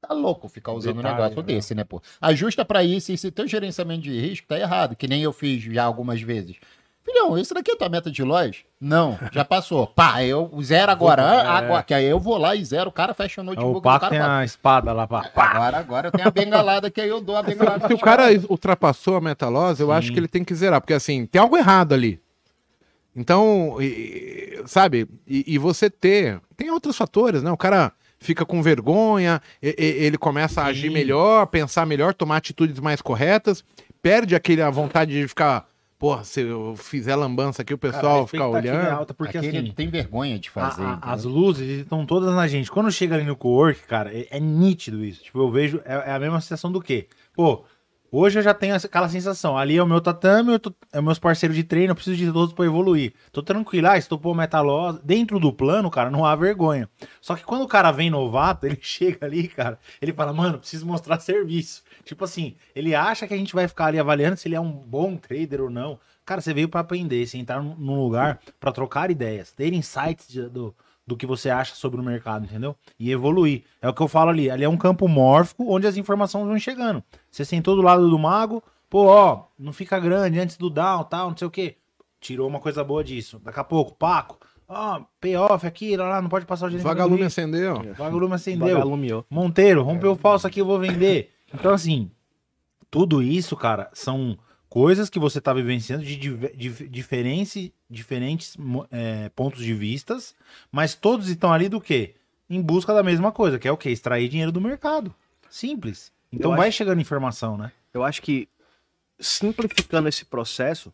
[0.00, 1.42] tá louco ficar usando um Detalhe, negócio né?
[1.42, 2.00] desse, né, pô?
[2.20, 5.60] Ajusta pra isso e se teu gerenciamento de risco tá errado, que nem eu fiz
[5.64, 6.58] já algumas vezes.
[7.04, 8.60] Filhão, isso daqui é tua meta de loja?
[8.80, 9.86] Não, já passou.
[9.94, 11.22] Pá, eu zero agora.
[11.22, 11.26] É.
[11.46, 13.82] Ah, agora que aí eu vou lá e zero, o cara fecha o notebook O
[13.82, 15.28] Paco tem fala, a espada lá pra.
[15.28, 15.44] Pá!
[15.50, 17.86] Agora, agora eu tenho a bengalada que aí eu dou a bengalada.
[17.86, 20.14] Se o cara ultrapassou a meta loss, eu acho Sim.
[20.14, 22.18] que ele tem que zerar, porque assim, tem algo errado ali.
[23.14, 26.40] Então, e- sabe, e, e você ter.
[26.56, 27.50] Tem outros fatores, né?
[27.52, 32.38] O cara fica com vergonha, e- e- ele começa a agir melhor, pensar melhor, tomar
[32.38, 33.62] atitudes mais corretas,
[34.02, 35.66] perde aquele, a vontade de ficar.
[36.04, 38.98] Porra, se eu fizer lambança aqui, o Cara, pessoal a fica expectativa é olhando.
[38.98, 40.82] alta porque Aquele assim, tem vergonha de fazer.
[40.82, 42.70] a- a- as luzes estão todas na gente.
[42.70, 45.22] Quando chega ali no co-work, cara, é, é nítido isso.
[45.24, 47.06] Tipo, eu vejo, é, é a mesma sensação do quê?
[47.34, 47.64] Pô,
[48.18, 49.56] hoje eu já tenho aquela sensação.
[49.56, 52.52] Ali é o meu tatame, tô, é meus parceiros de treino, eu preciso de todos
[52.54, 53.12] pra evoluir.
[53.32, 55.00] Tô tranquilo, ah, estopou metalosa.
[55.04, 56.88] Dentro do plano, cara, não há vergonha.
[57.20, 60.86] Só que quando o cara vem novato, ele chega ali, cara, ele fala, mano, preciso
[60.86, 61.82] mostrar serviço.
[62.04, 64.70] Tipo assim, ele acha que a gente vai ficar ali avaliando se ele é um
[64.70, 65.98] bom trader ou não.
[66.24, 70.48] Cara, você veio pra aprender, você entrar num- lugar pra trocar ideias, ter insights de-
[70.48, 70.74] do,
[71.06, 72.74] do que você acha sobre o mercado, entendeu?
[72.98, 73.62] E evoluir.
[73.82, 74.50] É o que eu falo ali.
[74.50, 77.04] Ali é um campo mórfico onde as informações vão chegando.
[77.34, 81.30] Você sentou do lado do mago, pô, ó, não fica grande antes do down, tal,
[81.30, 81.76] não sei o quê.
[82.20, 83.40] Tirou uma coisa boa disso.
[83.42, 84.38] Daqui a pouco, Paco,
[84.68, 86.84] ó, payoff aqui, lá, lá, não pode passar o gerente.
[86.84, 87.82] Vagalume acendeu.
[87.98, 88.76] Vagalume acendeu.
[88.76, 89.26] Vagalumeou.
[89.28, 91.32] Monteiro, rompeu o falso aqui, eu vou vender.
[91.52, 92.08] Então, assim,
[92.88, 94.38] tudo isso, cara, são
[94.68, 96.16] coisas que você tá vivenciando de,
[97.90, 100.36] diferentes mo- é, pontos de vistas,
[100.70, 102.14] mas todos estão ali do quê?
[102.48, 103.90] Em busca da mesma coisa, que é o quê?
[103.90, 105.12] Extrair dinheiro do mercado.
[105.50, 106.12] Simples.
[106.34, 107.72] Então Eu vai acho- chegando informação, né?
[107.92, 108.48] Eu acho que
[109.18, 110.92] simplificando esse processo,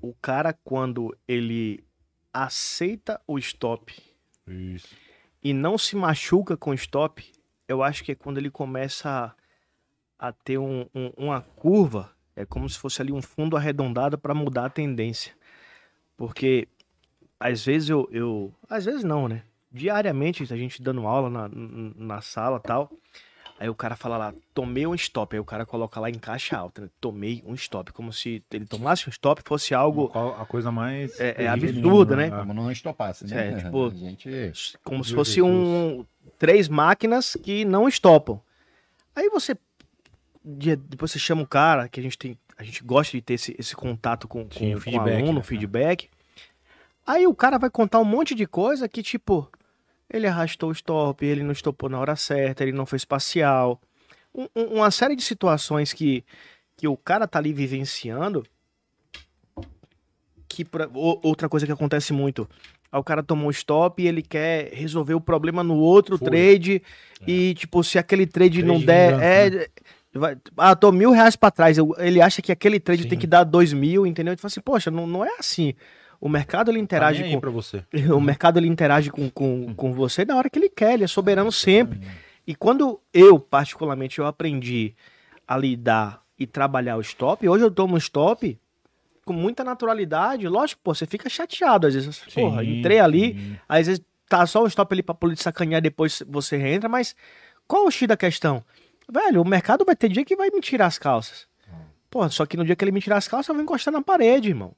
[0.00, 1.84] o cara quando ele
[2.32, 3.94] aceita o stop
[4.46, 4.94] Isso.
[5.42, 7.24] e não se machuca com o stop,
[7.68, 9.34] eu acho que é quando ele começa
[10.18, 14.18] a, a ter um- um- uma curva, é como se fosse ali um fundo arredondado
[14.18, 15.32] para mudar a tendência.
[16.16, 16.68] Porque
[17.40, 18.54] às vezes eu, eu.
[18.68, 19.42] Às vezes não, né?
[19.72, 21.50] Diariamente a gente dando aula na,
[21.96, 22.90] na sala tal.
[23.58, 25.34] Aí o cara fala lá, tomei um stop.
[25.34, 26.88] Aí o cara coloca lá em caixa alta, né?
[27.00, 27.90] Tomei um stop.
[27.92, 30.08] Como se ele tomasse um stop fosse algo.
[30.08, 31.18] Qual a coisa mais.
[31.18, 32.28] É- é mundo, né?
[32.32, 33.52] Ah, Como não estopasse, né?
[33.52, 34.52] É, tipo, a gente...
[34.84, 36.04] Como se fosse um.
[36.38, 38.40] Três máquinas que não estopam.
[39.14, 39.56] Aí você.
[40.44, 42.38] de- Depois você chama o cara, que a gente tem.
[42.58, 45.16] A gente gosta de ter esse, esse contato com, com, Sim, o com o feedback,
[45.22, 45.40] aluno, né?
[45.40, 46.10] o feedback.
[47.06, 49.48] Aí o cara vai contar um monte de coisa que, tipo,
[50.12, 53.80] ele arrastou o stop, ele não estopou na hora certa, ele não fez parcial.
[54.34, 56.24] Um- um- uma série de situações que,
[56.76, 58.44] que o cara tá ali vivenciando.
[60.48, 62.48] Que pra- o- outra coisa que acontece muito.
[62.90, 66.28] Aí o cara tomou um stop e ele quer resolver o problema no outro Foi.
[66.28, 66.82] trade.
[67.26, 69.12] E, tipo, se aquele trade, não Trade der.
[69.12, 69.70] vingança,
[70.14, 71.76] É, vai- ah, tô mil reais pra trás.
[71.78, 73.08] Eu- ele acha que aquele trade Sim.
[73.08, 74.32] tem que dar dois mil, entendeu?
[74.32, 75.74] Ele fala assim, poxa, não, não é assim.
[76.20, 77.40] O mercado ele Tá interage aí com.
[77.40, 77.84] pra você.
[78.14, 81.08] O mercado ele interage com, com, com você na hora que ele quer, ele é
[81.08, 82.00] soberano sempre.
[82.46, 84.94] E quando eu, particularmente, eu aprendi
[85.46, 88.58] a lidar e trabalhar o stop, hoje eu tomo stop
[89.24, 90.46] com muita naturalidade.
[90.48, 92.18] Lógico, pô, você fica chateado às vezes.
[92.34, 93.56] Porra, Sim, entrei ali, sim.
[93.68, 97.14] às vezes tá só um stop ali pra poder sacanear, depois você reentra, mas
[97.66, 98.62] qual o X da questão?
[99.10, 101.46] Velho, o mercado vai ter dia que vai me tirar as calças.
[102.10, 104.02] Pô, só que no dia que ele me tirar as calças, eu vou encostar na
[104.02, 104.72] parede, irmão.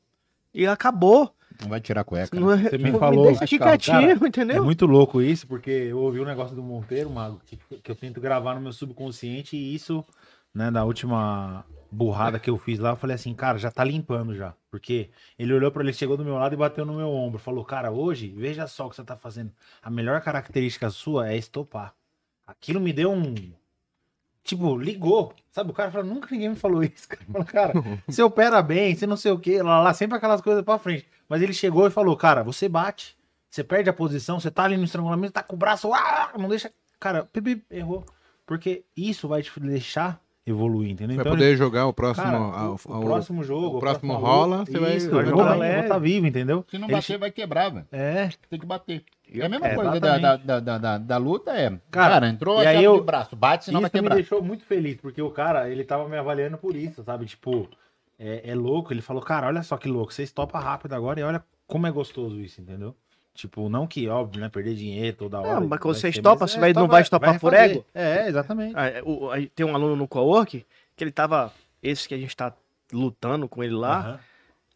[0.54, 1.34] E acabou.
[1.60, 2.38] Não vai tirar a cueca.
[2.38, 4.64] Não é- Você me me falou, deixa aqui Pascal, quietinho, É entendeu?
[4.64, 8.20] muito louco isso, porque eu ouvi um negócio do Monteiro, Mago, que, que eu tento
[8.20, 10.04] gravar no meu subconsciente e isso,
[10.54, 14.34] né, na última burrada que eu fiz lá, eu falei assim, cara, já tá limpando
[14.36, 14.54] já.
[14.70, 17.38] Porque ele olhou pra ele, chegou do meu lado e bateu no meu ombro.
[17.40, 19.50] Falou, cara, hoje, veja só o que você tá fazendo.
[19.82, 21.92] A melhor característica sua é estopar.
[22.46, 23.34] Aquilo me deu um.
[24.48, 25.32] Tipo, ligou.
[25.52, 27.06] Sabe, o cara falou, nunca ninguém me falou isso.
[27.08, 27.72] Cara, Fala, cara
[28.06, 31.06] você opera bem, você não sei o que, lá, lá, sempre aquelas coisas pra frente.
[31.28, 33.14] Mas ele chegou e falou, cara, você bate,
[33.50, 36.48] você perde a posição, você tá ali no estrangulamento, tá com o braço, ah, não
[36.48, 36.70] deixa.
[36.98, 38.04] Cara, pi, pi, errou.
[38.46, 41.16] Porque isso vai te deixar evoluir, entendeu?
[41.16, 42.24] Vai Então, poder jogar o próximo.
[42.24, 45.88] cara, ao- o, o próximo jogo, o próximo rola, você vai- isso, vai jogar vou
[45.88, 46.64] tá vivo, entendeu?
[46.70, 47.86] Se não Ele bater, vai quebrar, velho.
[47.92, 49.04] É, Tem que bater.
[49.34, 51.68] É a mesma É, coisa da, da, da, da, da luta é.
[51.90, 54.14] Cara, Cara, entrou e aí eu- de braço, bate, senão vai isso me quebrar.
[54.16, 57.26] deixou muito feliz, porque o cara, ele tava me avaliando por isso, sabe?
[57.26, 57.68] Tipo,
[58.18, 58.92] é, é louco.
[58.92, 61.90] Ele falou, cara, olha só que louco, você estopa rápido agora e olha como é
[61.90, 62.94] gostoso isso, entendeu?
[63.34, 64.48] Tipo, não que, óbvio, né?
[64.48, 65.60] Perder dinheiro toda hora.
[65.60, 67.86] Não, mas quando você estopa, mas você é, vai- não vai estopar por ego?
[67.94, 68.74] É, exatamente.
[68.76, 69.02] Ah, é,
[69.54, 71.52] tem um aluno no co-work que ele tava.
[71.80, 72.52] Esse que a gente tá
[72.92, 74.18] lutando com ele lá.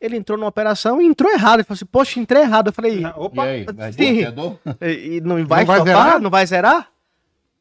[0.02, 1.60] Ele entrou numa operação e entrou errado.
[1.60, 2.66] Ele falou assim: Poxa, entrei errado.
[2.68, 4.14] Eu falei: E Opa, aí, vai sim.
[4.16, 4.58] torcedor?
[4.80, 5.84] E, e não vai Não vai estopar?
[5.84, 6.20] zerar?
[6.20, 6.88] Não vai zerar?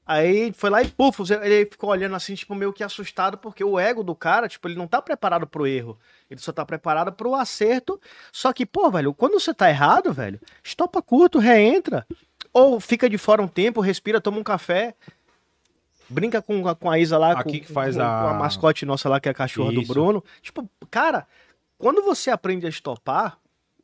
[0.04, 3.80] Aí foi lá e puf, ele ficou olhando assim, tipo, meio que assustado, porque o
[3.80, 5.98] ego do cara, tipo, ele não tá preparado pro erro.
[6.30, 8.02] Ele só tá preparado pro acerto.
[8.32, 12.06] Só que, pô, velho, quando você tá errado, velho, estopa curto, reentra.
[12.52, 14.96] Ou fica de fora um tempo, respira, toma um café.
[16.10, 18.34] Brinca com, a- com a Isa lá, Aqui com, que faz com- a- com a
[18.34, 19.94] mascote nossa lá, que é a cachorra do Isso.
[19.94, 20.22] Bruno.
[20.42, 21.26] Tipo, cara,
[21.82, 23.38] Quando você aprende a estopar,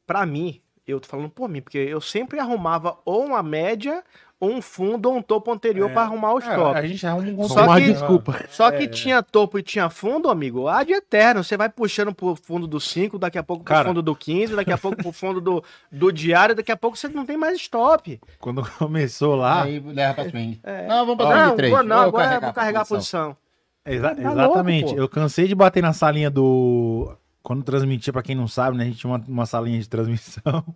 [0.05, 4.03] pra mim, eu tô falando por mim, porque eu sempre arrumava ou uma média,
[4.39, 5.93] ou um fundo, ou um topo anterior É.
[5.93, 6.77] pra arrumar o É, stop.
[6.77, 8.45] a gente arruma um Só que- desculpa.
[8.49, 11.43] Só que tinha topo e tinha fundo, amigo, há de eterno.
[11.43, 13.87] Você vai puxando pro fundo do 5, daqui a pouco pro Cara.
[13.87, 17.07] fundo do 15, daqui a pouco pro fundo do, do diário, daqui a pouco você
[17.07, 18.21] não tem mais stop.
[18.39, 19.63] Quando começou lá.
[19.63, 20.59] Aí leva pra swing.
[20.63, 20.85] É.
[20.87, 21.73] Não, vamos passar não, de três.
[21.73, 23.35] vou não, Vou agora eu vou carregar a posição.
[23.83, 24.85] Exa- Tá exatamente.
[24.85, 27.11] louco, eu cansei de bater na salinha do.
[27.47, 28.83] Quando transmitia, pra quem não sabe, né?
[28.83, 30.65] A gente tinha uma, uma salinha de transmissão.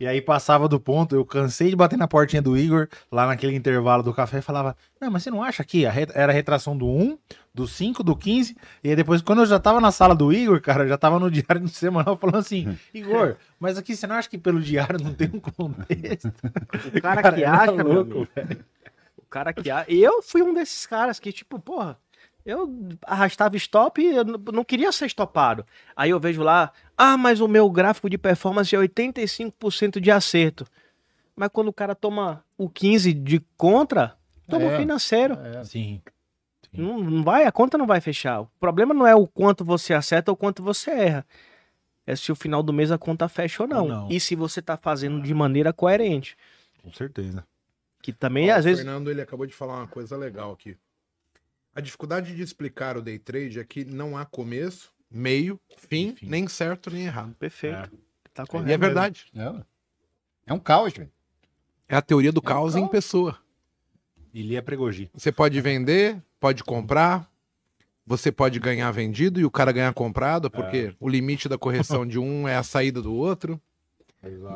[0.00, 3.56] E aí passava do ponto, eu cansei de bater na portinha do Igor, lá naquele
[3.56, 6.86] intervalo do café, e falava: Não, mas você não acha re- Era a retração do
[6.86, 7.18] 1,
[7.52, 8.56] do 5, do 15.
[8.84, 11.18] E aí depois, quando eu já tava na sala do Igor, cara, eu já tava
[11.18, 15.02] no diário no semanal falando assim: Igor, mas aqui você não acha que pelo diário
[15.02, 16.28] não tem um contexto?
[16.96, 18.60] O cara, Cara, que acha, louco, amigo.
[19.16, 19.90] O cara que acha.
[19.92, 21.98] Eu fui um desses caras que, tipo, porra,
[22.50, 25.64] eu arrastava stop e eu não queria ser estopado.
[25.94, 30.66] Aí eu vejo lá, ah, mas o meu gráfico de performance é 85% de acerto.
[31.36, 34.16] Mas quando o cara toma o 15 de contra,
[34.48, 34.78] toma o É.
[34.78, 35.34] financeiro.
[35.34, 35.64] É.
[35.64, 36.00] Sim.
[36.72, 38.40] Não, não vai, a conta não vai fechar.
[38.42, 41.26] O problema não é o quanto você acerta ou o quanto você erra.
[42.06, 43.82] É se o final do mês a conta fecha ou não.
[43.82, 44.08] Ou não.
[44.10, 46.36] E se você tá fazendo de maneira coerente.
[46.82, 47.44] Com certeza.
[48.02, 48.82] Que também, Ó, às o vezes.
[48.84, 50.76] Fernando ele acabou de falar uma coisa legal aqui.
[51.78, 56.26] A dificuldade de explicar o day trade é que não há começo, meio, fim, Fim.
[56.26, 57.36] nem certo nem errado.
[57.36, 57.92] Perfeito.
[58.34, 58.72] Tá E correto.
[58.72, 59.26] é verdade.
[59.32, 59.64] É,
[60.48, 61.08] é um caos, velho.
[61.88, 62.90] É a teoria do um caos em caos.
[62.90, 63.38] pessoa.
[64.34, 65.08] Ilia Pregogi.
[65.14, 67.30] Você pode vender, pode comprar,
[68.04, 72.18] você pode ganhar vendido e o cara ganhar comprado, porque o limite da correção de
[72.18, 73.60] um é a saída do outro.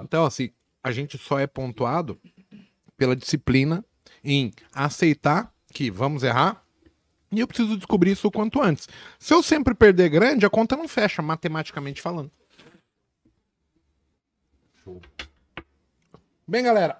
[0.02, 0.50] Então, assim,
[0.82, 2.18] a gente só é pontuado
[2.96, 3.84] pela disciplina
[4.24, 6.61] em aceitar que vamos errar
[7.32, 8.88] e eu preciso descobrir isso o quanto antes.
[9.18, 12.30] Se eu sempre perder grande, a conta não fecha, matematicamente falando.
[16.46, 16.98] Bem, galera,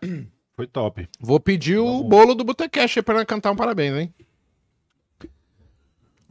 [0.55, 1.09] Foi top.
[1.21, 4.15] vou pedir o bolo do Botecash aí pra nós cantar um parabéns, hein?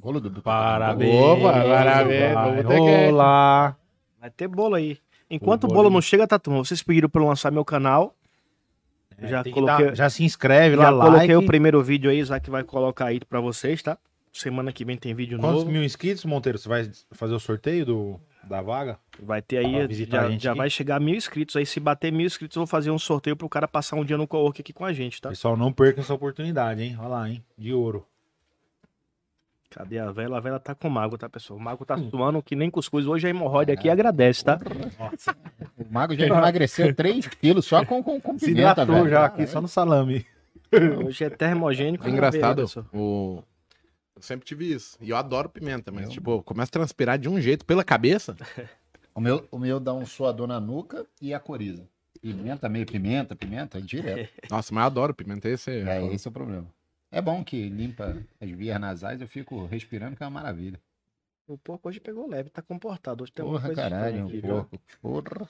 [0.02, 1.14] Rolo do Parabéns.
[1.14, 2.34] Opa, parabéns,
[2.64, 3.78] vamos rolar.
[4.20, 4.98] Vai ter bolo aí.
[5.30, 5.94] Enquanto o bolo bolo aí.
[5.94, 6.64] não chega, tá turma.
[6.66, 8.16] Vocês pediram pra eu lançar meu canal.
[9.22, 11.44] É, já que coloquei, dar- já se inscreve já lá, coloquei like.
[11.44, 13.98] o primeiro vídeo aí, Isaac vai colocar aí pra vocês, tá?
[14.34, 15.72] Semana que vem tem vídeo Quantos novo.
[15.72, 16.58] mil inscritos, Monteiro?
[16.58, 18.98] Você vai fazer o sorteio do, da vaga?
[19.22, 21.56] Vai ter aí, visitar a já, gente já vai chegar a mil inscritos.
[21.58, 24.18] Aí se bater mil inscritos, eu vou fazer um sorteio pro cara passar um dia
[24.18, 25.30] no co-work aqui com a gente, tá?
[25.30, 26.96] Pessoal, não percam essa oportunidade, hein?
[26.98, 27.44] Olha lá, hein?
[27.58, 28.06] De ouro.
[29.72, 30.38] Cadê a vela?
[30.38, 31.58] A vela tá com mago, tá, pessoal?
[31.58, 33.08] O mago tá suando que nem cuscuz.
[33.08, 34.60] Hoje a hemorroide aqui agradece, tá?
[35.78, 39.10] O Mago já emagreceu 3 quilos só com, com, com Se pimenta, velho.
[39.10, 40.26] já aqui, só no salame.
[41.06, 42.06] Hoje é termogênico.
[42.06, 42.66] É engraçado.
[42.94, 43.42] O...
[44.14, 44.98] Eu sempre tive isso.
[45.00, 48.36] E eu adoro pimenta, mas, tipo, começa a transpirar de um jeito pela cabeça.
[49.14, 51.86] O meu, o meu dá um suador na nuca e a coriza.
[52.22, 54.32] Pimenta, meio pimenta, pimenta, é direto.
[54.50, 55.50] Nossa, mas eu adoro pimenta.
[55.50, 55.98] Esse é...
[55.98, 56.66] É, esse é o problema.
[57.12, 60.80] É bom que limpa as vias nasais, eu fico respirando, que é uma maravilha.
[61.46, 63.24] O porco hoje pegou leve, tá comportado.
[63.24, 64.82] Hoje tem Porra, coisa caralho, aqui, um porco.
[65.02, 65.50] Porra.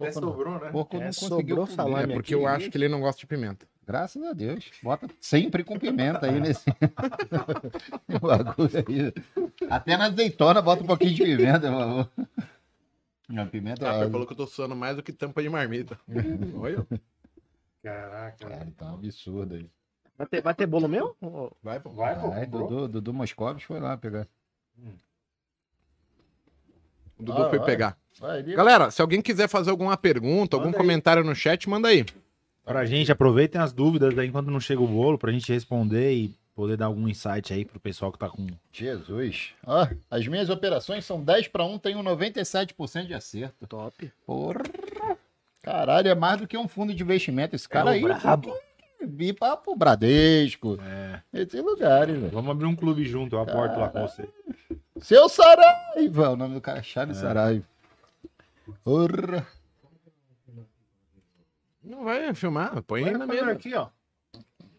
[0.00, 0.70] Não, sobrou, né?
[0.70, 3.20] porco É, não sobrou conseguiu comer, salame É porque eu acho que ele não gosta
[3.20, 3.66] de pimenta.
[3.86, 4.70] Graças a Deus.
[4.82, 6.64] Bota sempre com pimenta aí nesse
[8.08, 9.68] o bagulho aí.
[9.68, 12.10] Até na azeitona bota um pouquinho de pimenta, por favor.
[13.36, 14.10] A pimenta Ah, é...
[14.10, 15.98] falou que eu tô suando mais do que tampa de marmita.
[16.56, 16.86] Olha.
[17.82, 18.48] Caraca.
[18.48, 19.68] Cara, tá um absurdo aí.
[20.16, 21.16] Vai ter, vai ter bolo meu?
[21.62, 21.90] Vai, pô.
[21.90, 22.30] Vai, pô.
[22.32, 24.26] Ai, Dudu, Dudu Moscovis foi lá pegar.
[27.18, 27.66] O Dudu Ah, foi vai.
[27.66, 27.96] pegar.
[28.18, 28.42] Vai.
[28.42, 30.82] Galera, se alguém quiser fazer alguma pergunta, algum Manda aí.
[30.82, 32.04] comentário no chat, manda aí.
[32.64, 36.34] Pra gente, aproveitem as dúvidas aí enquanto não chega o bolo, pra gente responder e
[36.54, 38.46] poder dar algum insight aí pro pessoal que tá com.
[38.72, 39.50] Jesus.
[39.66, 43.66] Ó, as minhas operações são 10 para 1, tenho 97% de acerto.
[43.66, 44.12] top.
[44.26, 44.62] Porra.
[45.62, 47.56] Caralho, é mais do que um fundo de investimento.
[47.56, 48.02] Esse cara É aí.
[48.02, 48.54] brabo.
[49.06, 50.78] Vi para pro Bradesco.
[50.82, 52.30] É, Esses lugares, velho.
[52.30, 54.28] vamos abrir um clube junto, eu aporto lá com você.
[55.00, 56.30] Seu Saraiva.
[56.30, 57.64] O nome do cara é Charles Saraiva.
[58.84, 59.46] Porra.
[61.82, 63.50] Não vai filmar, põe aí na mesa.
[63.50, 63.88] aqui, ó.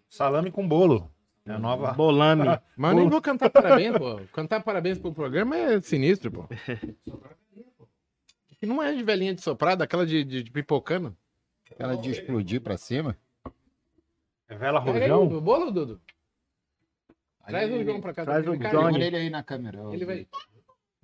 [0.08, 1.12] Salame com bolo.
[1.46, 1.92] É a nova.
[1.92, 2.46] Bolame.
[2.78, 4.22] Mas eu nem vou cantar parabéns, pô.
[4.32, 6.46] Cantar parabéns pro programa é sinistro, pô.
[8.62, 11.14] E não é de velhinha de soprada, aquela de, de, de pipocando.
[11.70, 13.18] Aquela de explodir pra cima.
[14.50, 15.24] É vela rojão?
[15.24, 16.02] o bolo, Dudu.
[17.48, 18.24] Traz o João pra cá.
[18.24, 18.70] Traz o Johnny.
[18.70, 19.80] Segura ele aí na câmera.
[19.92, 20.28] Ele vai.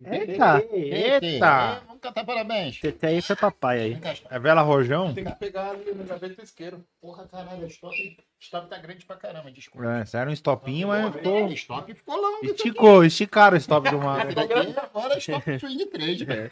[0.02, 0.64] Eita!
[0.72, 1.26] Eita!
[1.26, 1.84] Eita!
[1.86, 2.80] Vamos cantar parabéns.
[2.80, 4.02] Tete aí foi papai aí.
[4.30, 5.14] É Vela Rojão?
[5.14, 6.86] Tem que pegar ali no gaveta isqueiro.
[7.02, 10.00] Porra, caralho, o stop, stop tá grande pra caramba, desculpa.
[10.00, 11.48] É, sério, um estopinho, mas ficou...
[11.48, 12.46] O stop ficou longo.
[12.46, 14.34] Esticou, esticaram o stop do Mago.
[14.34, 16.52] Daqui agora é stop swing 3, velho.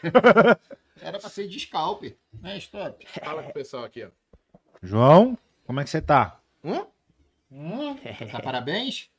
[1.01, 2.03] Era pra ser de scalp,
[2.41, 3.07] né, stop?
[3.23, 4.09] Fala com o pessoal aqui, ó.
[4.84, 6.36] João, como é que você tá?
[6.63, 6.85] Hum?
[7.51, 7.95] Hum,
[8.31, 9.09] tá parabéns?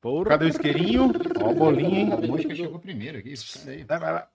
[0.00, 0.30] Porra.
[0.30, 1.10] Cadê o isqueirinho?
[1.42, 2.12] Ó o bolinho, hein?
[2.12, 3.34] A mosca chegou primeiro aqui.
[3.34, 3.84] Cadê?
[3.84, 4.28] Vai, vai, vai.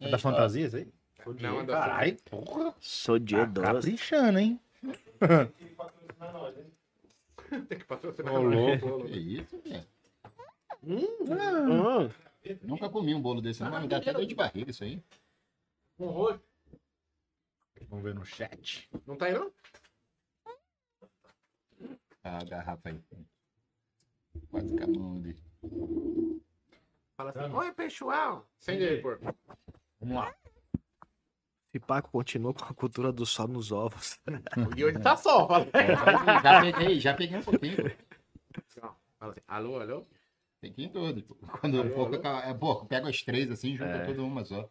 [0.00, 0.88] É Aí, da fantasia isso aí?
[1.40, 2.74] Não, é da Caralho, porra.
[2.80, 3.66] Sou Tá diedoso.
[3.74, 4.60] caprichando, hein?
[7.68, 8.32] Tem que patrocinar.
[8.34, 9.04] Ô, louco.
[9.06, 9.84] Que isso, velho?
[10.82, 12.08] Hum.
[12.62, 13.70] Nunca comi um bolo desse, não.
[13.70, 15.02] Vai me dar até dor de barriga isso aí.
[15.98, 16.40] Com roxo.
[17.88, 18.88] Vamos ver no chat.
[19.06, 19.50] Não tá aí, não?
[22.22, 23.00] Ah, a garrafa aí.
[24.50, 25.36] Quase com a mão ali.
[27.16, 27.52] Fala assim.
[27.54, 28.46] Oi, pessoal.
[28.60, 29.34] Acende aí, porco.
[30.00, 30.34] Vamos lá.
[31.72, 34.18] Pipaco continua com a cultura do sol nos ovos.
[34.76, 35.46] E hoje tá só.
[35.46, 35.66] Fala.
[36.42, 37.76] Já peguei, já peguei um pouquinho.
[39.18, 39.40] Fala assim.
[39.46, 40.06] Alô, alô?
[40.60, 41.22] Peguei todo.
[41.60, 44.04] Quando o porco, acaba- é, porco, pega as três assim, junta É.
[44.04, 44.68] tudo uma só.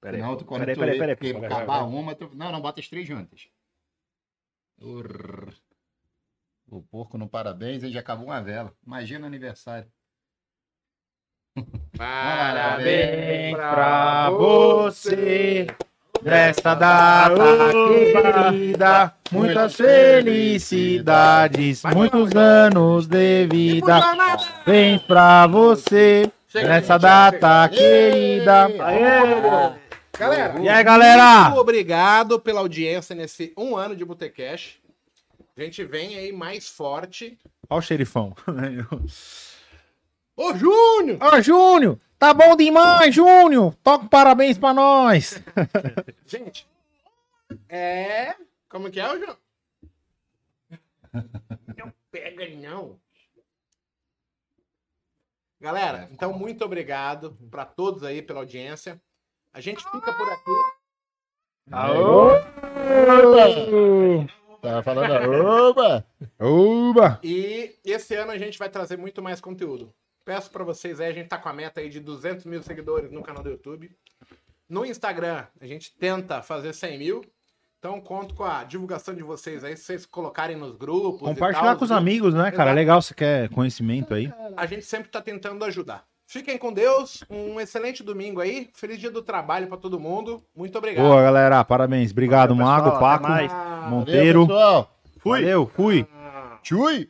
[0.00, 1.16] Peraí, Senão, tu, peraí, peraí, peraí.
[1.16, 1.44] que peraí.
[1.46, 2.30] acabar uma, tu...
[2.34, 3.48] não, não, bota as três juntas.
[4.78, 5.52] Urr.
[6.68, 8.72] O porco no parabéns, ele já acabou uma vela.
[8.84, 9.86] Imagina o aniversário.
[11.96, 15.66] Parabéns Pra você,
[16.22, 17.36] nesta data
[18.50, 24.00] querida, muitas felicidades, muitos anos de vida.
[24.66, 28.68] Vem pra você, nessa data querida.
[30.18, 31.44] Galera, E aí, galera?
[31.44, 34.78] muito obrigado pela audiência nesse um ano de Botecash.
[35.56, 37.38] A gente vem aí mais forte.
[37.70, 38.34] Ó o xerifão.
[40.36, 41.18] Ô, Júnior!
[41.22, 43.74] Ô, Júnior, tá bom demais, Júnior.
[43.76, 45.42] Toca um parabéns pra nós.
[46.26, 46.68] Gente,
[47.70, 48.36] é...
[48.68, 49.38] Como que é, ô, Júnior?
[51.74, 53.00] Não pega, não.
[55.58, 59.00] Galera, então muito obrigado pra todos aí pela audiência.
[59.54, 60.50] A gente fica por aqui.
[64.70, 66.06] Tava falando, oba!
[66.40, 67.20] Uba.
[67.22, 69.92] E esse ano a gente vai trazer muito mais conteúdo.
[70.24, 73.12] Peço pra vocês aí, a gente tá com a meta aí de 200 mil seguidores
[73.12, 73.90] no canal do YouTube.
[74.68, 77.24] No Instagram, a gente tenta fazer 100 mil.
[77.78, 81.20] Então, conto com a divulgação de vocês aí, se vocês colocarem nos grupos.
[81.22, 82.02] e Compartilhar tal, com os vídeos.
[82.02, 82.70] amigos, né, cara?
[82.70, 82.74] Exato.
[82.74, 84.32] Legal, você quer conhecimento aí.
[84.56, 86.04] A gente sempre tá tentando ajudar.
[86.26, 88.68] Fiquem com Deus, um excelente domingo aí.
[88.74, 90.42] Feliz dia do trabalho pra todo mundo.
[90.56, 91.04] Muito obrigado.
[91.06, 91.64] Boa, galera.
[91.64, 92.10] Parabéns.
[92.10, 93.00] Obrigado, Valeu, Mago, pessoal.
[93.00, 93.26] Paco.
[93.28, 94.46] Ah, Monteiro.
[94.46, 94.90] pessoal.
[95.24, 96.06] Valeu, fui.
[96.12, 96.58] ah.
[96.62, 97.08] Tchui!